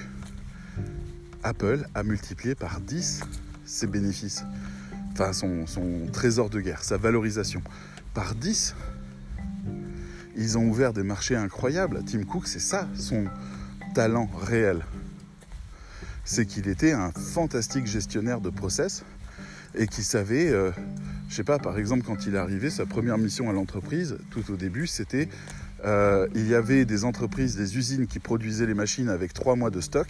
Apple 1.43 1.87
a 1.95 2.03
multiplié 2.03 2.55
par 2.55 2.81
10 2.81 3.21
ses 3.65 3.87
bénéfices, 3.87 4.45
enfin 5.13 5.33
son, 5.33 5.67
trésor 6.13 6.51
de 6.51 6.61
guerre, 6.61 6.83
sa 6.83 6.97
valorisation. 6.97 7.63
Par 8.13 8.35
10, 8.35 8.75
ils 10.37 10.59
ont 10.59 10.69
ouvert 10.69 10.93
des 10.93 11.03
marchés 11.03 11.37
incroyables. 11.37 12.03
Tim 12.05 12.25
Cook, 12.25 12.47
c'est 12.47 12.59
ça 12.59 12.89
son 12.95 13.27
talent 13.95 14.29
réel 14.43 14.85
c'est 16.25 16.47
qu'il 16.47 16.69
était 16.69 16.93
un 16.93 17.13
fantastique 17.13 17.87
gestionnaire 17.87 18.41
de 18.41 18.51
process 18.51 19.05
et 19.75 19.87
qui 19.87 20.03
savait, 20.03 20.49
euh, 20.49 20.71
je 21.29 21.35
sais 21.35 21.45
pas, 21.45 21.59
par 21.59 21.79
exemple, 21.79 22.05
quand 22.05 22.27
il 22.27 22.35
est 22.35 22.39
arrivé, 22.39 22.71
sa 22.71 22.87
première 22.87 23.19
mission 23.19 23.51
à 23.51 23.53
l'entreprise, 23.53 24.17
tout 24.31 24.51
au 24.51 24.57
début, 24.57 24.87
c'était 24.87 25.29
euh, 25.85 26.27
il 26.35 26.49
y 26.49 26.55
avait 26.55 26.85
des 26.85 27.05
entreprises, 27.05 27.57
des 27.57 27.77
usines 27.77 28.07
qui 28.07 28.19
produisaient 28.19 28.67
les 28.67 28.75
machines 28.75 29.09
avec 29.09 29.33
trois 29.33 29.57
mois 29.57 29.71
de 29.71 29.81
stock, 29.81 30.09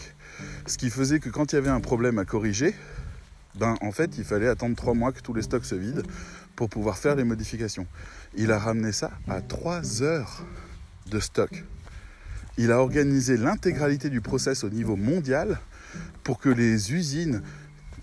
ce 0.67 0.79
qui 0.79 0.91
faisait 0.91 1.21
que 1.21 1.29
quand 1.29 1.53
il 1.53 1.57
y 1.57 1.59
avait 1.59 1.71
un 1.71 1.81
problème 1.81 2.19
à 2.19 2.25
corriger, 2.25 2.75
ben 3.57 3.77
en 3.81 3.93
fait, 3.93 4.19
il 4.19 4.25
fallait 4.25 4.49
attendre 4.49 4.77
trois 4.77 4.95
mois 4.95 5.13
que 5.13 5.21
tous 5.21 5.35
les 5.35 5.43
stocks 5.43 5.65
se 5.65 5.75
vident 5.75 6.03
pour 6.57 6.69
pouvoir 6.69 6.99
faire 6.99 7.17
les 7.17 7.25
modifications. 7.25 7.87
Il 8.37 8.53
a 8.53 8.59
ramené 8.59 8.93
ça 8.93 9.11
à 9.29 9.41
trois 9.41 10.03
heures 10.03 10.45
de 11.11 11.21
stock. 11.21 11.65
Il 12.57 12.71
a 12.71 12.79
organisé 12.79 13.37
l'intégralité 13.37 14.11
du 14.11 14.21
process 14.21 14.63
au 14.63 14.71
niveau 14.71 14.97
mondial 14.97 15.59
pour 16.23 16.39
que 16.39 16.49
les 16.49 16.93
usines 16.93 17.43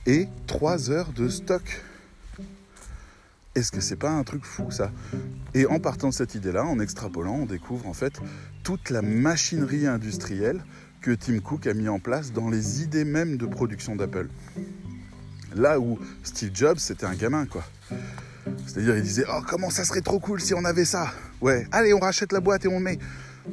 aient 0.06 0.28
3 0.48 0.92
heures 0.92 1.14
de 1.14 1.30
stock. 1.30 1.82
Est-ce 3.54 3.72
que 3.74 3.82
c'est 3.82 3.98
pas 3.98 4.12
un 4.12 4.24
truc 4.24 4.46
fou 4.46 4.72
ça? 4.72 4.92
Et 5.54 5.66
en 5.66 5.80
partant 5.80 6.10
de 6.10 6.14
cette 6.14 6.36
idée-là, 6.36 6.66
en 6.66 6.80
extrapolant, 6.80 7.36
on 7.36 7.46
découvre 7.46 7.86
en 7.86 7.94
fait 7.94 8.14
toute 8.64 8.90
la 8.90 9.02
machinerie 9.02 9.88
industrielle 9.88 10.64
que 11.02 11.12
Tim 11.12 11.40
Cook 11.40 11.68
a 11.68 11.74
mis 11.74 11.90
en 11.90 12.00
place 12.00 12.32
dans 12.32 12.50
les 12.50 12.82
idées 12.82 13.04
mêmes 13.04 13.36
de 13.36 13.46
production 13.46 13.98
d'Apple. 13.98 14.30
Là 15.54 15.82
où 15.82 16.00
Steve 16.24 16.52
Jobs, 16.54 16.78
c'était 16.78 17.06
un 17.06 17.14
gamin 17.14 17.46
quoi. 17.46 17.66
C'est-à-dire 18.66 18.96
il 18.96 19.04
disait 19.04 19.26
"Oh 19.30 19.42
comment 19.46 19.70
ça 19.70 19.84
serait 19.84 20.02
trop 20.02 20.20
cool 20.20 20.40
si 20.40 20.54
on 20.54 20.64
avait 20.64 20.86
ça." 20.86 21.12
Ouais, 21.42 21.68
allez, 21.74 21.94
on 21.94 22.00
rachète 22.00 22.32
la 22.32 22.40
boîte 22.40 22.64
et 22.64 22.70
on 22.70 22.80
met. 22.80 23.00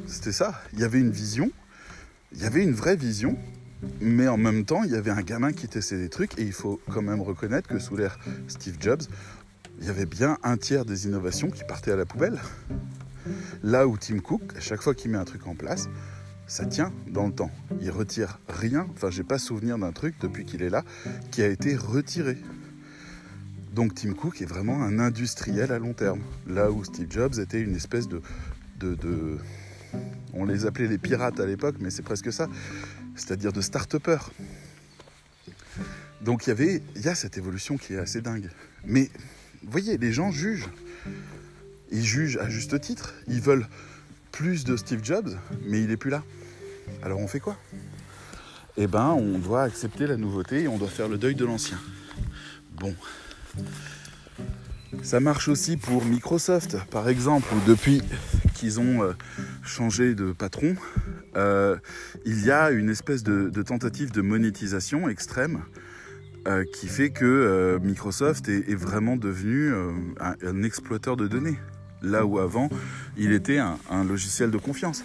C'était 0.06 0.32
ça, 0.32 0.62
il 0.74 0.78
y 0.78 0.84
avait 0.84 1.00
une 1.00 1.10
vision, 1.10 1.50
il 2.32 2.40
y 2.40 2.44
avait 2.44 2.62
une 2.62 2.74
vraie 2.74 2.96
vision 2.96 3.36
mais 4.00 4.28
en 4.28 4.36
même 4.36 4.64
temps, 4.64 4.82
il 4.84 4.90
y 4.90 4.96
avait 4.96 5.10
un 5.10 5.22
gamin 5.22 5.52
qui 5.52 5.68
testait 5.68 5.98
des 5.98 6.08
trucs 6.08 6.38
et 6.38 6.42
il 6.42 6.52
faut 6.52 6.80
quand 6.90 7.02
même 7.02 7.20
reconnaître 7.20 7.68
que 7.68 7.78
sous 7.78 7.96
l'ère 7.96 8.18
Steve 8.48 8.76
Jobs, 8.80 9.02
il 9.80 9.86
y 9.86 9.90
avait 9.90 10.06
bien 10.06 10.38
un 10.42 10.56
tiers 10.56 10.84
des 10.84 11.06
innovations 11.06 11.50
qui 11.50 11.62
partaient 11.64 11.92
à 11.92 11.96
la 11.96 12.06
poubelle. 12.06 12.38
Là 13.62 13.86
où 13.86 13.96
Tim 13.96 14.20
Cook, 14.20 14.42
à 14.56 14.60
chaque 14.60 14.82
fois 14.82 14.94
qu'il 14.94 15.10
met 15.10 15.18
un 15.18 15.24
truc 15.24 15.46
en 15.46 15.54
place, 15.54 15.88
ça 16.46 16.64
tient 16.64 16.92
dans 17.08 17.26
le 17.26 17.32
temps. 17.32 17.50
Il 17.80 17.90
retire 17.90 18.38
rien. 18.48 18.86
Enfin, 18.94 19.10
j'ai 19.10 19.24
pas 19.24 19.38
souvenir 19.38 19.78
d'un 19.78 19.92
truc 19.92 20.14
depuis 20.20 20.44
qu'il 20.44 20.62
est 20.62 20.70
là 20.70 20.84
qui 21.30 21.42
a 21.42 21.46
été 21.48 21.76
retiré. 21.76 22.38
Donc 23.72 23.94
Tim 23.94 24.14
Cook 24.14 24.40
est 24.40 24.46
vraiment 24.46 24.82
un 24.82 24.98
industriel 24.98 25.72
à 25.72 25.78
long 25.78 25.92
terme. 25.92 26.20
Là 26.46 26.70
où 26.70 26.84
Steve 26.84 27.10
Jobs 27.10 27.38
était 27.38 27.60
une 27.60 27.76
espèce 27.76 28.08
de, 28.08 28.22
on 30.32 30.44
les 30.44 30.66
appelait 30.66 30.88
les 30.88 30.98
pirates 30.98 31.38
à 31.38 31.46
l'époque, 31.46 31.76
mais 31.80 31.90
c'est 31.90 32.02
presque 32.02 32.32
ça 32.32 32.48
c'est-à-dire 33.18 33.52
de 33.52 33.60
start-upper. 33.60 34.18
Donc 36.22 36.46
il 36.46 36.50
y 36.50 36.52
avait, 36.52 36.82
il 36.96 37.02
y 37.02 37.08
a 37.08 37.14
cette 37.14 37.36
évolution 37.36 37.76
qui 37.76 37.94
est 37.94 37.98
assez 37.98 38.20
dingue. 38.20 38.48
Mais 38.84 39.10
vous 39.62 39.70
voyez, 39.70 39.98
les 39.98 40.12
gens 40.12 40.30
jugent. 40.30 40.68
Ils 41.90 42.04
jugent 42.04 42.38
à 42.38 42.48
juste 42.48 42.80
titre. 42.80 43.14
Ils 43.26 43.40
veulent 43.40 43.66
plus 44.32 44.64
de 44.64 44.76
Steve 44.76 45.00
Jobs, 45.02 45.36
mais 45.66 45.80
il 45.80 45.88
n'est 45.88 45.96
plus 45.96 46.10
là. 46.10 46.22
Alors 47.02 47.18
on 47.18 47.26
fait 47.26 47.40
quoi? 47.40 47.56
Eh 48.76 48.86
ben, 48.86 49.08
on 49.08 49.38
doit 49.38 49.62
accepter 49.62 50.06
la 50.06 50.16
nouveauté 50.16 50.62
et 50.62 50.68
on 50.68 50.78
doit 50.78 50.88
faire 50.88 51.08
le 51.08 51.18
deuil 51.18 51.34
de 51.34 51.44
l'ancien. 51.44 51.78
Bon. 52.76 52.94
Ça 55.02 55.20
marche 55.20 55.48
aussi 55.48 55.76
pour 55.76 56.04
Microsoft, 56.04 56.76
par 56.90 57.08
exemple, 57.08 57.48
où 57.54 57.68
depuis 57.68 58.02
qu'ils 58.54 58.80
ont 58.80 59.02
euh, 59.02 59.12
changé 59.62 60.14
de 60.14 60.32
patron, 60.32 60.76
euh, 61.36 61.76
il 62.24 62.44
y 62.44 62.50
a 62.50 62.70
une 62.70 62.88
espèce 62.88 63.22
de, 63.22 63.50
de 63.50 63.62
tentative 63.62 64.12
de 64.12 64.22
monétisation 64.22 65.08
extrême 65.08 65.62
euh, 66.48 66.64
qui 66.64 66.86
fait 66.86 67.10
que 67.10 67.26
euh, 67.26 67.78
Microsoft 67.78 68.48
est, 68.48 68.74
vraiment 68.74 69.16
devenu 69.16 69.70
euh, 69.70 69.92
un, 70.18 70.62
exploiteur 70.62 71.18
de 71.18 71.26
données, 71.26 71.58
là 72.00 72.24
où 72.24 72.38
avant 72.38 72.70
il 73.18 73.32
était 73.32 73.58
un, 73.58 74.04
logiciel 74.04 74.50
de 74.50 74.56
confiance. 74.56 75.04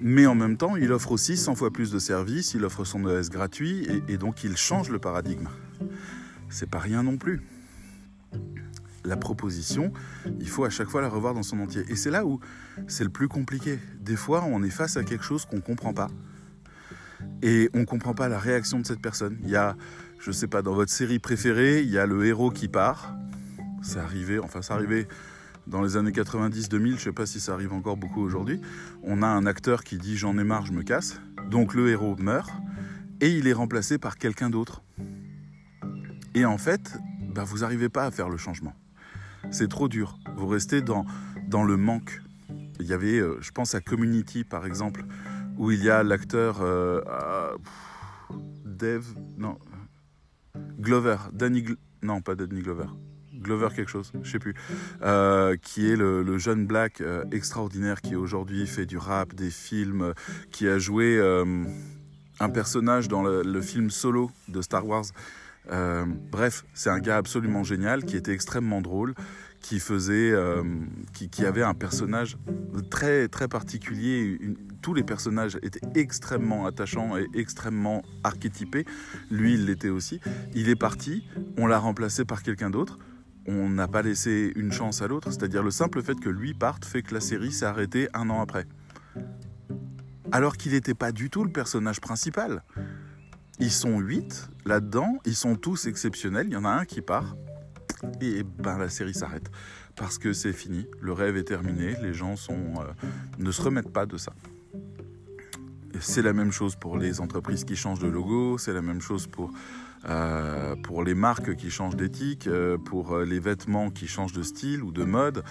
Mais 0.00 0.26
en 0.26 0.36
même 0.36 0.56
temps, 0.56 0.76
il 0.76 0.92
offre 0.92 1.10
aussi 1.10 1.36
100 1.36 1.56
fois 1.56 1.72
plus 1.72 1.90
de 1.90 1.98
services, 1.98 2.54
il 2.54 2.64
offre 2.64 2.84
son 2.84 3.08
ES 3.08 3.28
gratuit 3.28 3.88
et, 3.88 4.12
et 4.12 4.16
donc 4.16 4.44
il 4.44 4.56
change 4.56 4.88
le 4.88 5.00
paradigme. 5.00 5.48
C'est 6.48 6.70
pas 6.70 6.78
rien 6.78 7.02
non 7.02 7.16
plus. 7.16 7.42
la 9.04 9.16
proposition, 9.16 9.92
il 10.38 10.48
faut 10.48 10.64
à 10.64 10.70
chaque 10.70 10.88
fois 10.88 11.00
la 11.02 11.08
revoir 11.08 11.34
dans 11.34 11.42
son 11.42 11.58
entier. 11.58 11.82
Et 11.88 11.96
c'est 11.96 12.10
là 12.10 12.24
où 12.24 12.38
c'est 12.86 13.04
le 13.04 13.10
plus 13.10 13.26
compliqué. 13.26 13.80
Des 14.00 14.16
fois, 14.16 14.44
on 14.44 14.62
est 14.62 14.70
face 14.70 14.96
à 14.96 15.02
quelque 15.02 15.24
chose 15.24 15.44
qu'on 15.44 15.56
ne 15.56 15.60
comprend 15.60 15.92
pas. 15.92 16.08
Et 17.42 17.68
on 17.74 17.80
ne 17.80 17.84
comprend 17.84 18.14
pas 18.14 18.28
la 18.28 18.38
réaction 18.38 18.80
de 18.80 18.86
cette 18.86 19.00
personne. 19.00 19.38
Il 19.42 19.50
y 19.50 19.56
a, 19.56 19.76
je 20.24 20.32
sais 20.32 20.46
pas, 20.46 20.62
dans 20.62 20.72
votre 20.72 20.90
série 20.90 21.18
préférée, 21.18 21.82
il 21.82 21.90
y 21.90 21.98
a 21.98 22.06
le 22.06 22.24
héros 22.24 22.50
qui 22.50 22.66
part. 22.66 23.14
C'est 23.82 23.98
arrivé, 23.98 24.38
enfin 24.38 24.62
c'est 24.62 24.72
arrivé 24.72 25.06
dans 25.66 25.82
les 25.82 25.98
années 25.98 26.12
90-2000, 26.12 26.96
je 26.96 26.96
sais 26.96 27.12
pas 27.12 27.26
si 27.26 27.40
ça 27.40 27.52
arrive 27.52 27.74
encore 27.74 27.98
beaucoup 27.98 28.22
aujourd'hui. 28.22 28.58
On 29.02 29.20
a 29.20 29.26
un 29.26 29.44
acteur 29.44 29.84
qui 29.84 29.98
dit 29.98 30.16
j'en 30.16 30.38
ai 30.38 30.44
marre, 30.44 30.64
je 30.64 30.72
me 30.72 30.82
casse. 30.82 31.20
Donc 31.50 31.74
le 31.74 31.90
héros 31.90 32.16
meurt 32.16 32.50
et 33.20 33.36
il 33.36 33.46
est 33.46 33.52
remplacé 33.52 33.98
par 33.98 34.16
quelqu'un 34.16 34.48
d'autre. 34.48 34.82
Et 36.34 36.46
en 36.46 36.56
fait, 36.56 36.96
bah, 37.34 37.44
vous 37.44 37.58
n'arrivez 37.58 37.90
pas 37.90 38.06
à 38.06 38.10
faire 38.10 38.30
le 38.30 38.38
changement. 38.38 38.72
C'est 39.50 39.68
trop 39.68 39.88
dur. 39.88 40.18
Vous 40.38 40.46
restez 40.46 40.80
dans, 40.80 41.04
dans 41.48 41.64
le 41.64 41.76
manque. 41.76 42.22
Il 42.80 42.86
y 42.86 42.94
avait, 42.94 43.18
euh, 43.18 43.36
je 43.42 43.50
pense 43.50 43.74
à 43.74 43.82
Community 43.82 44.42
par 44.42 44.64
exemple, 44.64 45.04
où 45.58 45.70
il 45.70 45.84
y 45.84 45.90
a 45.90 46.02
l'acteur 46.02 46.62
euh, 46.62 47.02
Dave, 48.64 49.04
non, 49.36 49.58
Glover, 50.78 51.16
Danny, 51.32 51.64
non 52.02 52.20
pas 52.20 52.34
Danny 52.34 52.60
Glover, 52.60 52.86
Glover 53.34 53.68
quelque 53.74 53.90
chose, 53.90 54.12
je 54.22 54.30
sais 54.30 54.38
plus, 54.38 54.54
euh, 55.02 55.56
qui 55.56 55.90
est 55.90 55.96
le, 55.96 56.38
jeune 56.38 56.66
black 56.66 57.02
extraordinaire 57.32 58.00
qui 58.00 58.16
aujourd'hui 58.16 58.66
fait 58.66 58.86
du 58.86 58.96
rap, 58.96 59.34
des 59.34 59.50
films, 59.50 60.14
qui 60.50 60.68
a 60.68 60.78
joué 60.78 61.20
un 62.40 62.48
personnage 62.50 63.08
dans 63.08 63.22
le, 63.22 63.60
film 63.60 63.90
Solo 63.90 64.30
de 64.48 64.62
Star 64.62 64.86
Wars. 64.86 65.06
Euh, 65.70 66.04
bref, 66.30 66.64
c'est 66.74 66.90
un 66.90 66.98
gars 66.98 67.16
absolument 67.16 67.64
génial 67.64 68.04
qui 68.04 68.16
était 68.16 68.32
extrêmement 68.32 68.82
drôle, 68.82 69.14
qui 69.64 69.80
faisait, 69.80 70.30
euh, 70.30 70.62
qui, 71.14 71.46
avait 71.46 71.62
un 71.62 71.72
personnage 71.72 72.36
très 72.90 73.28
très 73.28 73.48
particulier. 73.48 74.38
tous 74.82 74.92
les 74.92 75.02
personnages 75.02 75.58
étaient 75.62 75.80
extrêmement 75.94 76.66
attachants 76.66 77.16
et 77.16 77.26
extrêmement 77.32 78.02
archétypés. 78.24 78.84
Lui, 79.30 79.54
il 79.54 79.64
l'était 79.64 79.88
aussi. 79.88 80.20
Il 80.54 80.68
est 80.68 80.76
parti, 80.76 81.26
on 81.56 81.66
l'a 81.66 81.78
remplacé 81.78 82.26
par 82.26 82.42
quelqu'un 82.42 82.68
d'autre. 82.68 82.98
On 83.46 83.70
n'a 83.70 83.88
pas 83.88 84.02
laissé 84.02 84.52
une 84.54 84.70
chance 84.70 85.00
à 85.00 85.08
l'autre, 85.08 85.30
c'est-à-dire 85.30 85.62
le 85.62 85.70
simple 85.70 86.02
fait 86.02 86.20
que 86.20 86.28
lui 86.28 86.52
parte 86.52 86.84
fait 86.84 87.00
que 87.00 87.14
la 87.14 87.20
série 87.20 87.50
s'est 87.50 87.64
arrêtée 87.64 88.08
un 88.12 88.28
an 88.28 88.42
après 88.42 88.66
alors 90.32 90.56
qu'il 90.56 90.72
n'était 90.72 90.94
pas 90.94 91.12
du 91.12 91.30
tout 91.30 91.44
le 91.44 91.52
personnage 91.52 92.00
principal. 92.00 92.64
Ils 93.60 93.70
sont 93.70 94.00
huit 94.00 94.50
là-dedans, 94.64 95.18
ils 95.24 95.36
sont 95.36 95.54
tous 95.54 95.86
exceptionnels, 95.86 96.48
il 96.48 96.54
y 96.54 96.56
en 96.56 96.64
a 96.64 96.70
un 96.70 96.84
qui 96.84 97.02
part, 97.02 97.36
et 98.20 98.42
ben 98.42 98.78
la 98.78 98.88
série 98.88 99.14
s'arrête. 99.14 99.50
Parce 99.96 100.18
que 100.18 100.32
c'est 100.32 100.52
fini, 100.52 100.86
le 101.00 101.12
rêve 101.12 101.36
est 101.36 101.44
terminé, 101.44 101.94
les 102.02 102.12
gens 102.12 102.36
sont, 102.36 102.74
euh, 102.78 103.06
ne 103.38 103.50
se 103.50 103.62
remettent 103.62 103.92
pas 103.92 104.06
de 104.06 104.16
ça. 104.16 104.32
C'est 106.00 106.22
la 106.22 106.32
même 106.32 106.50
chose 106.50 106.74
pour 106.74 106.98
les 106.98 107.20
entreprises 107.20 107.64
qui 107.64 107.76
changent 107.76 108.00
de 108.00 108.08
logo, 108.08 108.58
c'est 108.58 108.72
la 108.72 108.82
même 108.82 109.00
chose 109.00 109.28
pour, 109.28 109.52
euh, 110.08 110.74
pour 110.82 111.04
les 111.04 111.14
marques 111.14 111.54
qui 111.54 111.70
changent 111.70 111.94
d'éthique, 111.94 112.48
euh, 112.48 112.76
pour 112.76 113.18
les 113.18 113.38
vêtements 113.38 113.90
qui 113.90 114.08
changent 114.08 114.32
de 114.32 114.42
style 114.42 114.82
ou 114.82 114.90
de 114.90 115.04
mode. 115.04 115.44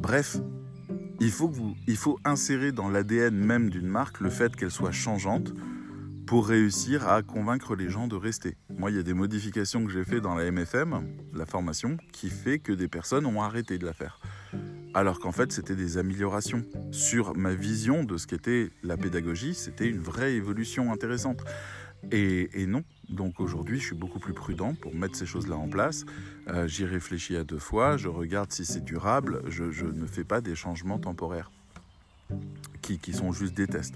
Bref, 0.00 0.38
il 1.20 1.30
faut, 1.30 1.48
vous, 1.48 1.76
il 1.86 1.96
faut 1.96 2.18
insérer 2.24 2.72
dans 2.72 2.88
l'ADN 2.88 3.34
même 3.34 3.68
d'une 3.68 3.86
marque 3.86 4.20
le 4.20 4.30
fait 4.30 4.56
qu'elle 4.56 4.70
soit 4.70 4.92
changeante 4.92 5.52
pour 6.26 6.48
réussir 6.48 7.08
à 7.08 7.22
convaincre 7.22 7.74
les 7.74 7.90
gens 7.90 8.08
de 8.08 8.16
rester. 8.16 8.56
Moi, 8.70 8.90
il 8.90 8.96
y 8.96 9.00
a 9.00 9.02
des 9.02 9.14
modifications 9.14 9.84
que 9.84 9.92
j'ai 9.92 10.04
fait 10.04 10.20
dans 10.20 10.34
la 10.34 10.50
MFM, 10.50 11.06
la 11.34 11.46
formation, 11.46 11.96
qui 12.12 12.30
fait 12.30 12.58
que 12.58 12.72
des 12.72 12.88
personnes 12.88 13.26
ont 13.26 13.42
arrêté 13.42 13.78
de 13.78 13.84
la 13.84 13.92
faire. 13.92 14.20
Alors 14.94 15.20
qu'en 15.20 15.32
fait, 15.32 15.52
c'était 15.52 15.74
des 15.74 15.98
améliorations. 15.98 16.64
Sur 16.90 17.36
ma 17.36 17.54
vision 17.54 18.04
de 18.04 18.18
ce 18.18 18.26
qu'était 18.26 18.70
la 18.82 18.96
pédagogie, 18.96 19.54
c'était 19.54 19.88
une 19.88 20.00
vraie 20.00 20.34
évolution 20.34 20.92
intéressante. 20.92 21.42
Et, 22.10 22.66
non. 22.66 22.82
Donc 23.08 23.40
aujourd'hui, 23.40 23.78
je 23.78 23.86
suis 23.86 23.94
beaucoup 23.94 24.18
plus 24.18 24.32
prudent 24.32 24.74
pour 24.74 24.94
mettre 24.94 25.16
ces 25.16 25.26
choses-là 25.26 25.56
en 25.56 25.68
place. 25.68 26.04
Euh, 26.48 26.66
j'y 26.66 26.84
réfléchis 26.84 27.36
à 27.36 27.44
deux 27.44 27.58
fois, 27.58 27.96
je 27.96 28.08
regarde 28.08 28.50
si 28.52 28.64
c'est 28.64 28.84
durable, 28.84 29.42
je, 29.48 29.84
ne 29.84 30.06
fais 30.06 30.24
pas 30.24 30.40
des 30.40 30.54
changements 30.54 30.98
temporaires 30.98 31.50
qui, 32.80 33.12
sont 33.12 33.32
juste 33.32 33.54
des 33.54 33.66
tests. 33.66 33.94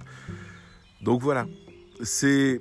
Donc 1.02 1.22
voilà, 1.22 1.46
c'est... 2.02 2.60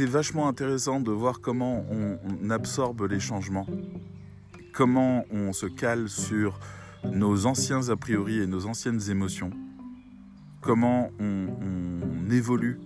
Vachement 0.00 0.46
intéressant 0.48 1.00
de 1.00 1.10
voir 1.10 1.40
comment 1.40 1.84
on, 1.90 2.50
absorbe 2.50 3.08
les 3.10 3.18
changements, 3.18 3.66
comment 4.72 5.24
on 5.32 5.52
se 5.52 5.66
cale 5.66 6.08
sur 6.08 6.60
nos 7.04 7.46
anciens 7.46 7.88
a 7.88 7.96
priori 7.96 8.38
et 8.38 8.46
nos 8.46 8.66
anciennes 8.66 9.00
émotions, 9.10 9.50
comment 10.60 11.10
on, 11.18 12.30
évolue 12.30 12.78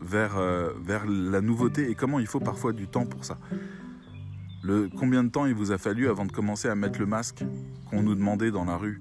vers, 0.00 0.38
euh, 0.38 0.70
vers 0.80 1.04
la 1.06 1.40
nouveauté 1.42 1.90
et 1.90 1.94
comment 1.94 2.18
il 2.18 2.26
faut 2.26 2.40
parfois 2.40 2.72
du 2.72 2.86
temps 2.86 3.04
pour 3.04 3.24
ça. 3.24 3.36
Combien 4.96 5.24
de 5.24 5.28
temps 5.28 5.44
il 5.44 5.54
vous 5.54 5.72
a 5.72 5.78
fallu 5.78 6.08
avant 6.08 6.24
de 6.24 6.32
commencer 6.32 6.68
à 6.68 6.74
mettre 6.74 6.98
le 6.98 7.06
masque 7.06 7.44
qu'on 7.90 8.02
nous 8.02 8.14
demandait 8.14 8.50
dans 8.50 8.64
la 8.64 8.76
rue? 8.76 9.00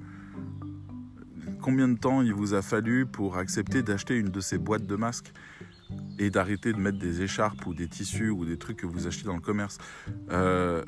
Combien 1.62 1.88
de 1.88 1.98
temps 1.98 2.22
il 2.22 2.34
vous 2.34 2.54
a 2.54 2.62
fallu 2.62 3.06
pour 3.06 3.38
accepter 3.38 3.84
d'acheter 3.84 4.16
une 4.16 4.30
de 4.30 4.40
ces 4.40 4.58
boîtes 4.58 4.86
de 4.86 4.96
masques 4.96 5.34
et 6.20 6.30
d'arrêter 6.30 6.74
de 6.74 6.78
mettre 6.78 7.00
des 7.00 7.22
écharpes 7.22 7.66
ou 7.66 7.74
des 7.74 7.88
tissus 7.88 8.30
ou 8.30 8.46
des 8.46 8.58
trucs 8.58 8.78
que 8.78 8.88
vous 8.88 9.08
achetez 9.08 9.26
dans 9.26 9.36
le 9.36 9.42
commerce 9.42 9.78
euh, 10.32 10.84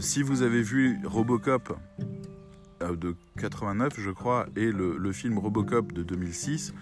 Si 0.00 0.22
vous 0.22 0.42
avez 0.42 0.62
vu 0.62 0.98
Robocop 1.04 1.76
euh, 2.82 2.96
de 2.96 3.16
89, 3.38 3.94
je 3.98 4.10
crois, 4.10 4.46
et 4.56 4.70
le, 4.70 5.12
film 5.12 5.38
Robocop 5.38 5.92
de 5.92 6.02
2006, 6.02 6.74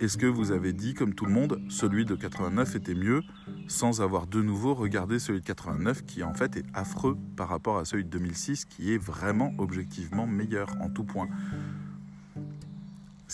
est-ce 0.00 0.18
que 0.18 0.26
vous 0.26 0.50
avez 0.50 0.72
dit, 0.72 0.94
comme 0.94 1.14
tout 1.14 1.24
le 1.24 1.32
monde, 1.32 1.60
celui 1.68 2.04
de 2.04 2.14
89 2.14 2.76
était 2.76 2.94
mieux, 2.94 3.22
sans 3.68 4.00
avoir 4.00 4.26
de 4.26 4.42
nouveau 4.42 4.74
regardé 4.74 5.18
celui 5.18 5.40
de 5.40 5.46
89, 5.46 6.04
qui 6.04 6.22
en 6.22 6.34
fait 6.34 6.56
est 6.56 6.64
affreux 6.74 7.16
par 7.36 7.48
rapport 7.48 7.78
à 7.78 7.84
celui 7.84 8.04
de 8.04 8.10
2006, 8.10 8.64
qui 8.64 8.92
est 8.92 8.98
vraiment 8.98 9.52
objectivement 9.58 10.26
meilleur 10.26 10.68
en 10.80 10.90
tout 10.90 11.04
point? 11.04 11.28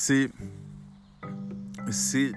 C'est 0.00 0.32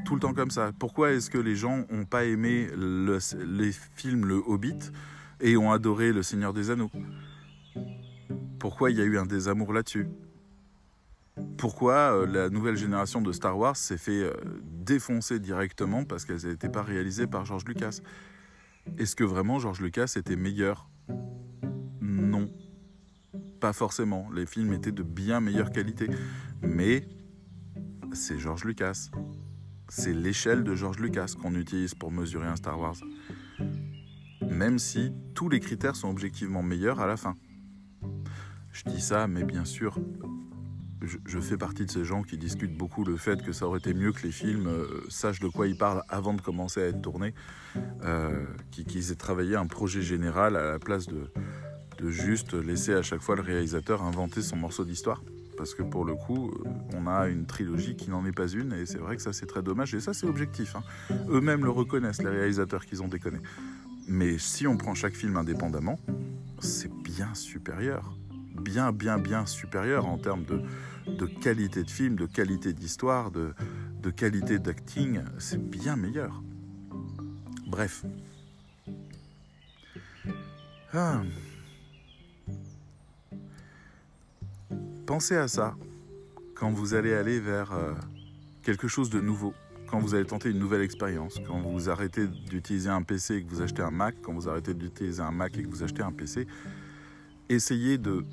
tout 0.03 0.15
le 0.15 0.19
temps 0.19 0.33
comme 0.33 0.51
ça. 0.51 0.73
Pourquoi 0.77 1.11
est-ce 1.11 1.29
que 1.29 1.37
les 1.37 1.55
gens 1.55 1.85
n'ont 1.89 2.03
pas 2.03 2.25
aimé 2.25 2.67
les 2.75 3.71
films 3.95 4.25
Le 4.25 4.35
Hobbit 4.35 4.91
et 5.39 5.55
ont 5.55 5.71
adoré 5.71 6.11
Le 6.11 6.23
Seigneur 6.23 6.51
des 6.51 6.71
Anneaux? 6.71 6.91
Pourquoi 8.59 8.91
il 8.91 8.97
y 8.97 9.01
a 9.01 9.05
eu 9.05 9.17
un 9.17 9.25
désamour 9.25 9.71
là-dessus? 9.71 10.07
Pourquoi 11.57 11.93
euh, 11.93 12.25
la 12.27 12.49
nouvelle 12.49 12.75
génération 12.75 13.21
de 13.21 13.31
Star 13.31 13.57
Wars 13.57 13.77
s'est 13.77 13.97
fait 13.97 14.23
euh, 14.23 14.33
défoncer 14.63 15.39
directement 15.39 16.03
parce 16.03 16.25
qu'elles 16.25 16.45
n'étaient 16.45 16.69
pas 16.69 16.83
réalisées 16.83 17.27
par 17.27 17.45
George 17.45 17.63
Lucas? 17.65 18.01
Est-ce 18.97 19.15
que 19.15 19.23
vraiment 19.23 19.57
George 19.59 19.79
Lucas 19.79 20.13
était 20.17 20.35
meilleur? 20.35 20.89
Non. 22.01 22.49
Pas 23.61 23.73
forcément. 23.73 24.29
Les 24.33 24.45
films 24.45 24.73
étaient 24.73 24.91
de 24.91 25.03
bien 25.03 25.39
meilleure 25.39 25.71
qualité. 25.71 26.07
Mais 26.61 27.07
c'est 28.13 28.37
George 28.37 28.63
Lucas. 28.63 29.09
C'est 29.89 30.13
l'échelle 30.13 30.63
de 30.63 30.75
George 30.75 30.99
Lucas 30.99 31.33
qu'on 31.39 31.55
utilise 31.55 31.93
pour 31.93 32.11
mesurer 32.11 32.47
un 32.47 32.55
Star 32.55 32.79
Wars. 32.79 32.95
Même 34.41 34.79
si 34.79 35.11
tous 35.33 35.49
les 35.49 35.59
critères 35.59 35.95
sont 35.95 36.09
objectivement 36.09 36.63
meilleurs 36.63 36.99
à 36.99 37.07
la 37.07 37.17
fin. 37.17 37.35
Je 38.71 38.83
dis 38.85 39.01
ça, 39.01 39.27
mais 39.27 39.43
bien 39.43 39.65
sûr, 39.65 39.99
je, 41.01 41.39
fais 41.39 41.57
partie 41.57 41.85
de 41.85 41.91
ces 41.91 42.05
gens 42.05 42.23
qui 42.23 42.37
discutent 42.37 42.77
beaucoup 42.77 43.03
le 43.03 43.17
fait 43.17 43.41
que 43.43 43.51
ça 43.51 43.67
aurait 43.67 43.79
été 43.79 43.93
mieux 43.93 44.11
que 44.11 44.23
les 44.23 44.31
films 44.31 44.67
euh, 44.67 45.03
sachent 45.09 45.41
de 45.41 45.47
quoi 45.47 45.67
ils 45.67 45.77
parlent 45.77 46.03
avant 46.09 46.33
de 46.33 46.41
commencer 46.41 46.81
à 46.81 46.85
être 46.87 47.01
tournés, 47.01 47.33
euh, 48.03 48.45
qu'ils 48.71 49.11
aient 49.11 49.15
travaillé 49.15 49.55
un 49.55 49.67
projet 49.67 50.01
général 50.01 50.55
à 50.55 50.71
la 50.71 50.79
place 50.79 51.07
de, 51.07 51.31
de 51.99 52.09
juste 52.09 52.53
laisser 52.53 52.93
à 52.93 53.01
chaque 53.01 53.21
fois 53.21 53.35
le 53.35 53.41
réalisateur 53.41 54.01
inventer 54.01 54.41
son 54.41 54.55
morceau 54.55 54.85
d'histoire. 54.85 55.21
Parce 55.57 55.75
que 55.75 55.83
pour 55.83 56.05
le 56.05 56.15
coup, 56.15 56.49
euh, 56.49 56.69
on 56.95 57.07
a 57.07 57.27
une 57.27 57.45
trilogie 57.45 57.95
qui 57.95 58.09
n'en 58.09 58.25
est 58.25 58.31
pas 58.31 58.47
une, 58.47 58.73
et 58.73 58.85
c'est 58.85 58.97
vrai 58.97 59.15
que 59.15 59.21
ça 59.21 59.33
c'est 59.33 59.45
très 59.45 59.61
dommage, 59.61 59.93
et 59.93 59.99
ça 59.99 60.13
c'est 60.13 60.27
objectif. 60.27 60.75
Hein. 60.75 60.83
Eux-mêmes 61.29 61.63
le 61.63 61.69
reconnaissent, 61.69 62.21
les 62.21 62.29
réalisateurs 62.29 62.85
qu'ils 62.85 63.03
ont 63.03 63.07
déconné. 63.07 63.39
Mais 64.07 64.37
si 64.37 64.67
on 64.67 64.77
prend 64.77 64.93
chaque 64.95 65.13
film 65.13 65.37
indépendamment, 65.37 65.99
c'est 66.59 66.91
bien 66.91 67.33
supérieur 67.33 68.17
bien, 68.63 68.91
bien, 68.91 69.17
bien 69.17 69.45
supérieur 69.45 70.05
en 70.05 70.17
termes 70.17 70.45
de, 70.45 71.25
qualité 71.25 71.83
de 71.83 71.89
film, 71.89 72.15
de 72.15 72.25
qualité 72.25 72.73
d'histoire, 72.73 73.31
de, 73.31 73.53
de 74.01 74.09
qualité 74.09 74.59
d'acting. 74.59 75.21
C'est 75.37 75.61
bien 75.61 75.95
meilleur. 75.95 76.41
Bref. 77.67 78.05
Ah. 80.93 81.21
Pensez 85.05 85.35
à 85.35 85.49
ça. 85.49 85.75
Quand 86.55 86.71
vous 86.71 86.93
allez 86.93 87.13
aller 87.13 87.39
vers 87.39 87.73
euh, 87.73 87.93
quelque 88.63 88.87
chose 88.87 89.09
de 89.09 89.19
nouveau, 89.19 89.53
quand 89.87 89.99
vous 89.99 90.15
allez 90.15 90.25
tenter 90.25 90.49
une 90.49 90.59
nouvelle 90.59 90.81
expérience, 90.81 91.39
quand 91.45 91.59
vous 91.59 91.89
arrêtez 91.89 92.25
d'utiliser 92.25 92.89
un 92.89 93.01
PC 93.03 93.35
et 93.35 93.43
que 93.43 93.49
vous 93.49 93.61
achetez 93.61 93.81
un 93.81 93.91
Mac, 93.91 94.15
quand 94.21 94.33
vous 94.33 94.47
arrêtez 94.47 94.73
d'utiliser 94.73 95.21
un 95.21 95.31
Mac 95.31 95.57
et 95.57 95.63
que 95.63 95.67
vous 95.67 95.83
achetez 95.83 96.03
un 96.03 96.13
PC, 96.13 96.47
essayez 97.49 97.97
de, 97.97 98.25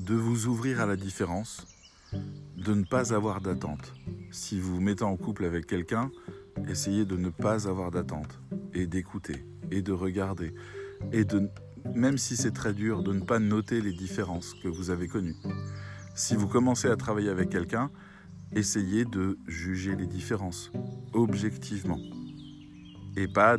de 0.00 0.14
vous 0.14 0.46
ouvrir 0.46 0.82
à 0.82 0.86
la 0.86 0.96
différence, 0.96 1.66
de 2.12 2.74
ne 2.74 2.84
pas 2.84 3.14
avoir 3.14 3.40
d'attente. 3.40 3.94
Si 4.30 4.60
vous 4.60 4.74
vous 4.74 4.80
mettez 4.82 5.04
en 5.04 5.16
couple 5.16 5.46
avec 5.46 5.66
quelqu'un, 5.66 6.10
essayez 6.68 7.06
de 7.06 7.16
ne 7.16 7.30
pas 7.30 7.66
avoir 7.68 7.90
d'attente. 7.90 8.38
Et 8.74 8.86
d'écouter. 8.86 9.46
Et 9.70 9.80
de 9.80 9.92
regarder. 9.92 10.54
Et 11.12 11.24
de 11.24 11.48
même 11.94 12.18
si 12.18 12.36
c'est 12.36 12.52
très 12.52 12.72
dur, 12.72 13.02
de 13.02 13.12
ne 13.12 13.20
pas 13.20 13.38
noter 13.38 13.80
les 13.80 13.92
différences 13.92 14.54
que 14.62 14.68
vous 14.68 14.90
avez 14.90 15.08
connues. 15.08 15.36
Si 16.14 16.34
vous 16.34 16.48
commencez 16.48 16.88
à 16.88 16.96
travailler 16.96 17.30
avec 17.30 17.48
quelqu'un, 17.48 17.90
essayez 18.52 19.04
de 19.04 19.38
juger 19.46 19.94
les 19.94 20.06
différences 20.06 20.70
objectivement 21.12 21.98
et 23.16 23.28
pas 23.28 23.56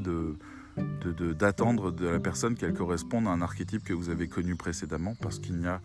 d'attendre 1.37 1.91
de, 1.91 2.07
la 2.07 2.19
personne 2.19 2.55
qu'elle 2.55 2.73
corresponde 2.73 3.27
à 3.27 3.31
un 3.31 3.41
archétype 3.41 3.83
que 3.83 3.93
vous 3.93 4.09
avez 4.09 4.27
connu 4.27 4.55
précédemment 4.55 5.15
parce 5.21 5.39
qu'il 5.39 5.57
n'y 5.57 5.67
a 5.67 5.81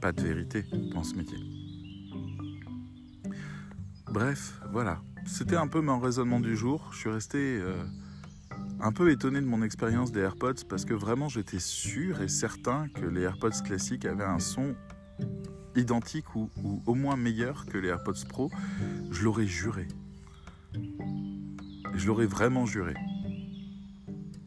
pas 0.00 0.12
de 0.12 0.22
vérité 0.22 0.64
dans 0.92 1.04
ce 1.04 1.14
métier. 1.14 1.38
Bref, 4.10 4.60
voilà. 4.72 5.00
C'était 5.26 5.56
un 5.56 5.68
peu 5.68 5.80
mon 5.80 5.98
raisonnement 5.98 6.40
du 6.40 6.56
jour. 6.56 6.90
Je 6.92 6.98
suis 6.98 7.10
resté 7.10 7.38
euh, 7.38 7.84
un 8.80 8.92
peu 8.92 9.10
étonné 9.10 9.40
de 9.40 9.46
mon 9.46 9.62
expérience 9.62 10.12
des 10.12 10.20
AirPods 10.20 10.64
parce 10.68 10.84
que 10.84 10.94
vraiment 10.94 11.28
j'étais 11.28 11.58
sûr 11.58 12.22
et 12.22 12.28
certain 12.28 12.88
que 12.88 13.04
les 13.04 13.22
AirPods 13.22 13.62
classiques 13.64 14.04
avaient 14.04 14.24
un 14.24 14.38
son 14.38 14.74
identique 15.74 16.34
ou, 16.34 16.50
au 16.86 16.94
moins 16.94 17.16
meilleur 17.16 17.66
que 17.66 17.78
les 17.78 17.88
AirPods 17.88 18.26
Pro. 18.28 18.50
Je 19.10 19.24
l'aurais 19.24 19.46
juré. 19.46 19.88
Je 21.94 22.06
l'aurais 22.06 22.26
vraiment 22.26 22.66
juré. 22.66 22.94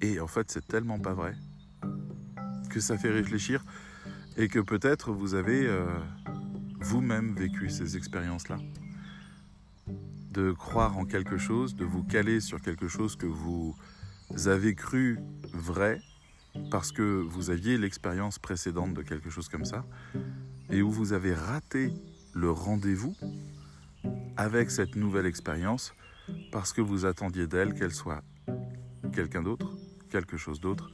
Et 0.01 0.19
en 0.19 0.27
fait, 0.27 0.49
c'est 0.49 0.67
tellement 0.67 0.99
pas 0.99 1.13
vrai 1.13 1.35
que 2.69 2.79
ça 2.79 2.97
fait 2.97 3.11
réfléchir 3.11 3.63
et 4.37 4.47
que 4.47 4.59
peut-être 4.59 5.11
vous 5.11 5.35
avez 5.35 5.67
euh, 5.67 5.85
vous-même 6.79 7.35
vécu 7.35 7.69
ces 7.69 7.97
expériences-là. 7.97 8.57
De 10.31 10.53
croire 10.53 10.97
en 10.97 11.05
quelque 11.05 11.37
chose, 11.37 11.75
de 11.75 11.83
vous 11.83 12.03
caler 12.03 12.39
sur 12.39 12.61
quelque 12.61 12.87
chose 12.87 13.17
que 13.17 13.25
vous 13.25 13.75
avez 14.45 14.75
cru 14.75 15.19
vrai 15.53 16.01
parce 16.69 16.91
que 16.91 17.01
vous 17.01 17.49
aviez 17.49 17.77
l'expérience 17.77 18.39
précédente 18.39 18.93
de 18.93 19.01
quelque 19.01 19.29
chose 19.29 19.49
comme 19.49 19.65
ça 19.65 19.85
et 20.69 20.81
où 20.81 20.91
vous 20.91 21.13
avez 21.13 21.33
raté 21.33 21.93
le 22.33 22.51
rendez-vous 22.51 23.15
avec 24.37 24.71
cette 24.71 24.95
nouvelle 24.95 25.25
expérience 25.25 25.93
parce 26.51 26.73
que 26.73 26.81
vous 26.81 27.05
attendiez 27.05 27.47
d'elle 27.47 27.73
qu'elle 27.73 27.93
soit 27.93 28.23
quelqu'un 29.13 29.43
d'autre, 29.43 29.75
quelque 30.09 30.37
chose 30.37 30.59
d'autre 30.59 30.91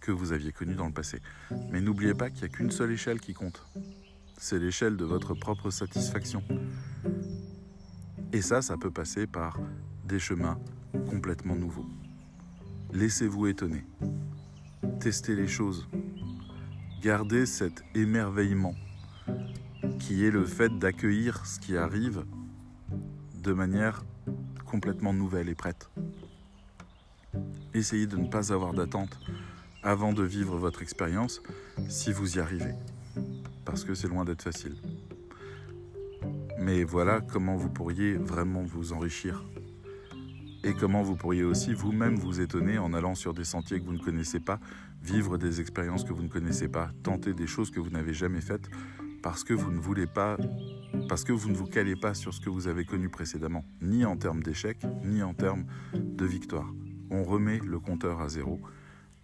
que 0.00 0.12
vous 0.12 0.32
aviez 0.32 0.52
connu 0.52 0.74
dans 0.74 0.86
le 0.86 0.92
passé. 0.92 1.20
Mais 1.70 1.80
n'oubliez 1.80 2.14
pas 2.14 2.30
qu'il 2.30 2.40
n'y 2.40 2.46
a 2.46 2.48
qu'une 2.48 2.70
seule 2.70 2.92
échelle 2.92 3.20
qui 3.20 3.34
compte. 3.34 3.64
C'est 4.38 4.58
l'échelle 4.58 4.96
de 4.96 5.04
votre 5.04 5.34
propre 5.34 5.70
satisfaction. 5.70 6.42
Et 8.32 8.40
ça, 8.40 8.62
ça 8.62 8.76
peut 8.76 8.90
passer 8.90 9.26
par 9.26 9.58
des 10.04 10.18
chemins 10.18 10.58
complètement 11.10 11.56
nouveaux. 11.56 11.86
Laissez-vous 12.92 13.46
étonner. 13.46 13.84
Testez 14.98 15.36
les 15.36 15.46
choses. 15.46 15.86
Gardez 17.02 17.44
cet 17.44 17.84
émerveillement 17.94 18.74
qui 19.98 20.24
est 20.24 20.30
le 20.30 20.44
fait 20.44 20.76
d'accueillir 20.78 21.44
ce 21.44 21.60
qui 21.60 21.76
arrive 21.76 22.24
de 23.42 23.52
manière 23.52 24.04
complètement 24.64 25.12
nouvelle 25.12 25.48
et 25.48 25.54
prête. 25.54 25.90
Essayez 27.74 28.06
de 28.06 28.16
ne 28.16 28.26
pas 28.26 28.52
avoir 28.52 28.72
d'attente 28.72 29.18
avant 29.82 30.12
de 30.14 30.22
vivre 30.22 30.56
votre 30.56 30.82
expérience 30.82 31.42
si 31.88 32.10
vous 32.10 32.38
y 32.38 32.40
arrivez, 32.40 32.74
parce 33.64 33.84
que 33.84 33.94
c'est 33.94 34.08
loin 34.08 34.24
d'être 34.24 34.42
facile. 34.42 34.76
Mais 36.58 36.84
voilà 36.84 37.20
comment 37.20 37.56
vous 37.56 37.70
pourriez 37.70 38.14
vraiment 38.14 38.62
vous 38.62 38.92
enrichir 38.92 39.44
et 40.64 40.74
comment 40.74 41.02
vous 41.02 41.16
pourriez 41.16 41.44
aussi 41.44 41.72
vous-même 41.72 42.16
vous 42.16 42.40
étonner 42.40 42.78
en 42.78 42.92
allant 42.92 43.14
sur 43.14 43.34
des 43.34 43.44
sentiers 43.44 43.80
que 43.80 43.84
vous 43.84 43.92
ne 43.92 43.98
connaissez 44.02 44.40
pas, 44.40 44.58
vivre 45.02 45.38
des 45.38 45.60
expériences 45.60 46.04
que 46.04 46.12
vous 46.12 46.22
ne 46.22 46.28
connaissez 46.28 46.68
pas, 46.68 46.90
tenter 47.02 47.32
des 47.32 47.46
choses 47.46 47.70
que 47.70 47.80
vous 47.80 47.90
n'avez 47.90 48.14
jamais 48.14 48.40
faites 48.40 48.68
parce 49.22 49.44
que 49.44 49.54
vous 49.54 49.70
ne 49.70 49.78
voulez 49.78 50.06
pas, 50.06 50.36
parce 51.08 51.24
que 51.24 51.32
vous 51.32 51.48
ne 51.48 51.54
vous 51.54 51.66
calez 51.66 51.96
pas 51.96 52.14
sur 52.14 52.32
ce 52.32 52.40
que 52.40 52.50
vous 52.50 52.68
avez 52.68 52.84
connu 52.84 53.08
précédemment, 53.08 53.64
ni 53.82 54.04
en 54.04 54.16
termes 54.16 54.42
d'échec, 54.42 54.78
ni 55.04 55.22
en 55.22 55.34
termes 55.34 55.66
de 55.92 56.24
victoire. 56.24 56.72
On 57.10 57.24
remet 57.24 57.58
le 57.58 57.78
compteur 57.78 58.20
à 58.20 58.28
zéro, 58.28 58.60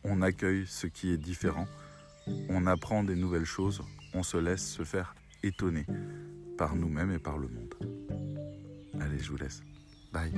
on 0.02 0.22
accueille 0.22 0.66
ce 0.66 0.86
qui 0.86 1.12
est 1.12 1.18
différent, 1.18 1.66
on 2.48 2.66
apprend 2.66 3.04
des 3.04 3.16
nouvelles 3.16 3.44
choses, 3.44 3.82
on 4.14 4.22
se 4.22 4.36
laisse 4.36 4.66
se 4.66 4.84
faire 4.84 5.14
étonner 5.42 5.86
par 6.56 6.76
nous-mêmes 6.76 7.12
et 7.12 7.18
par 7.18 7.38
le 7.38 7.48
monde. 7.48 7.74
Allez, 9.00 9.18
je 9.18 9.30
vous 9.30 9.36
laisse. 9.36 9.62
Bye. 10.12 10.32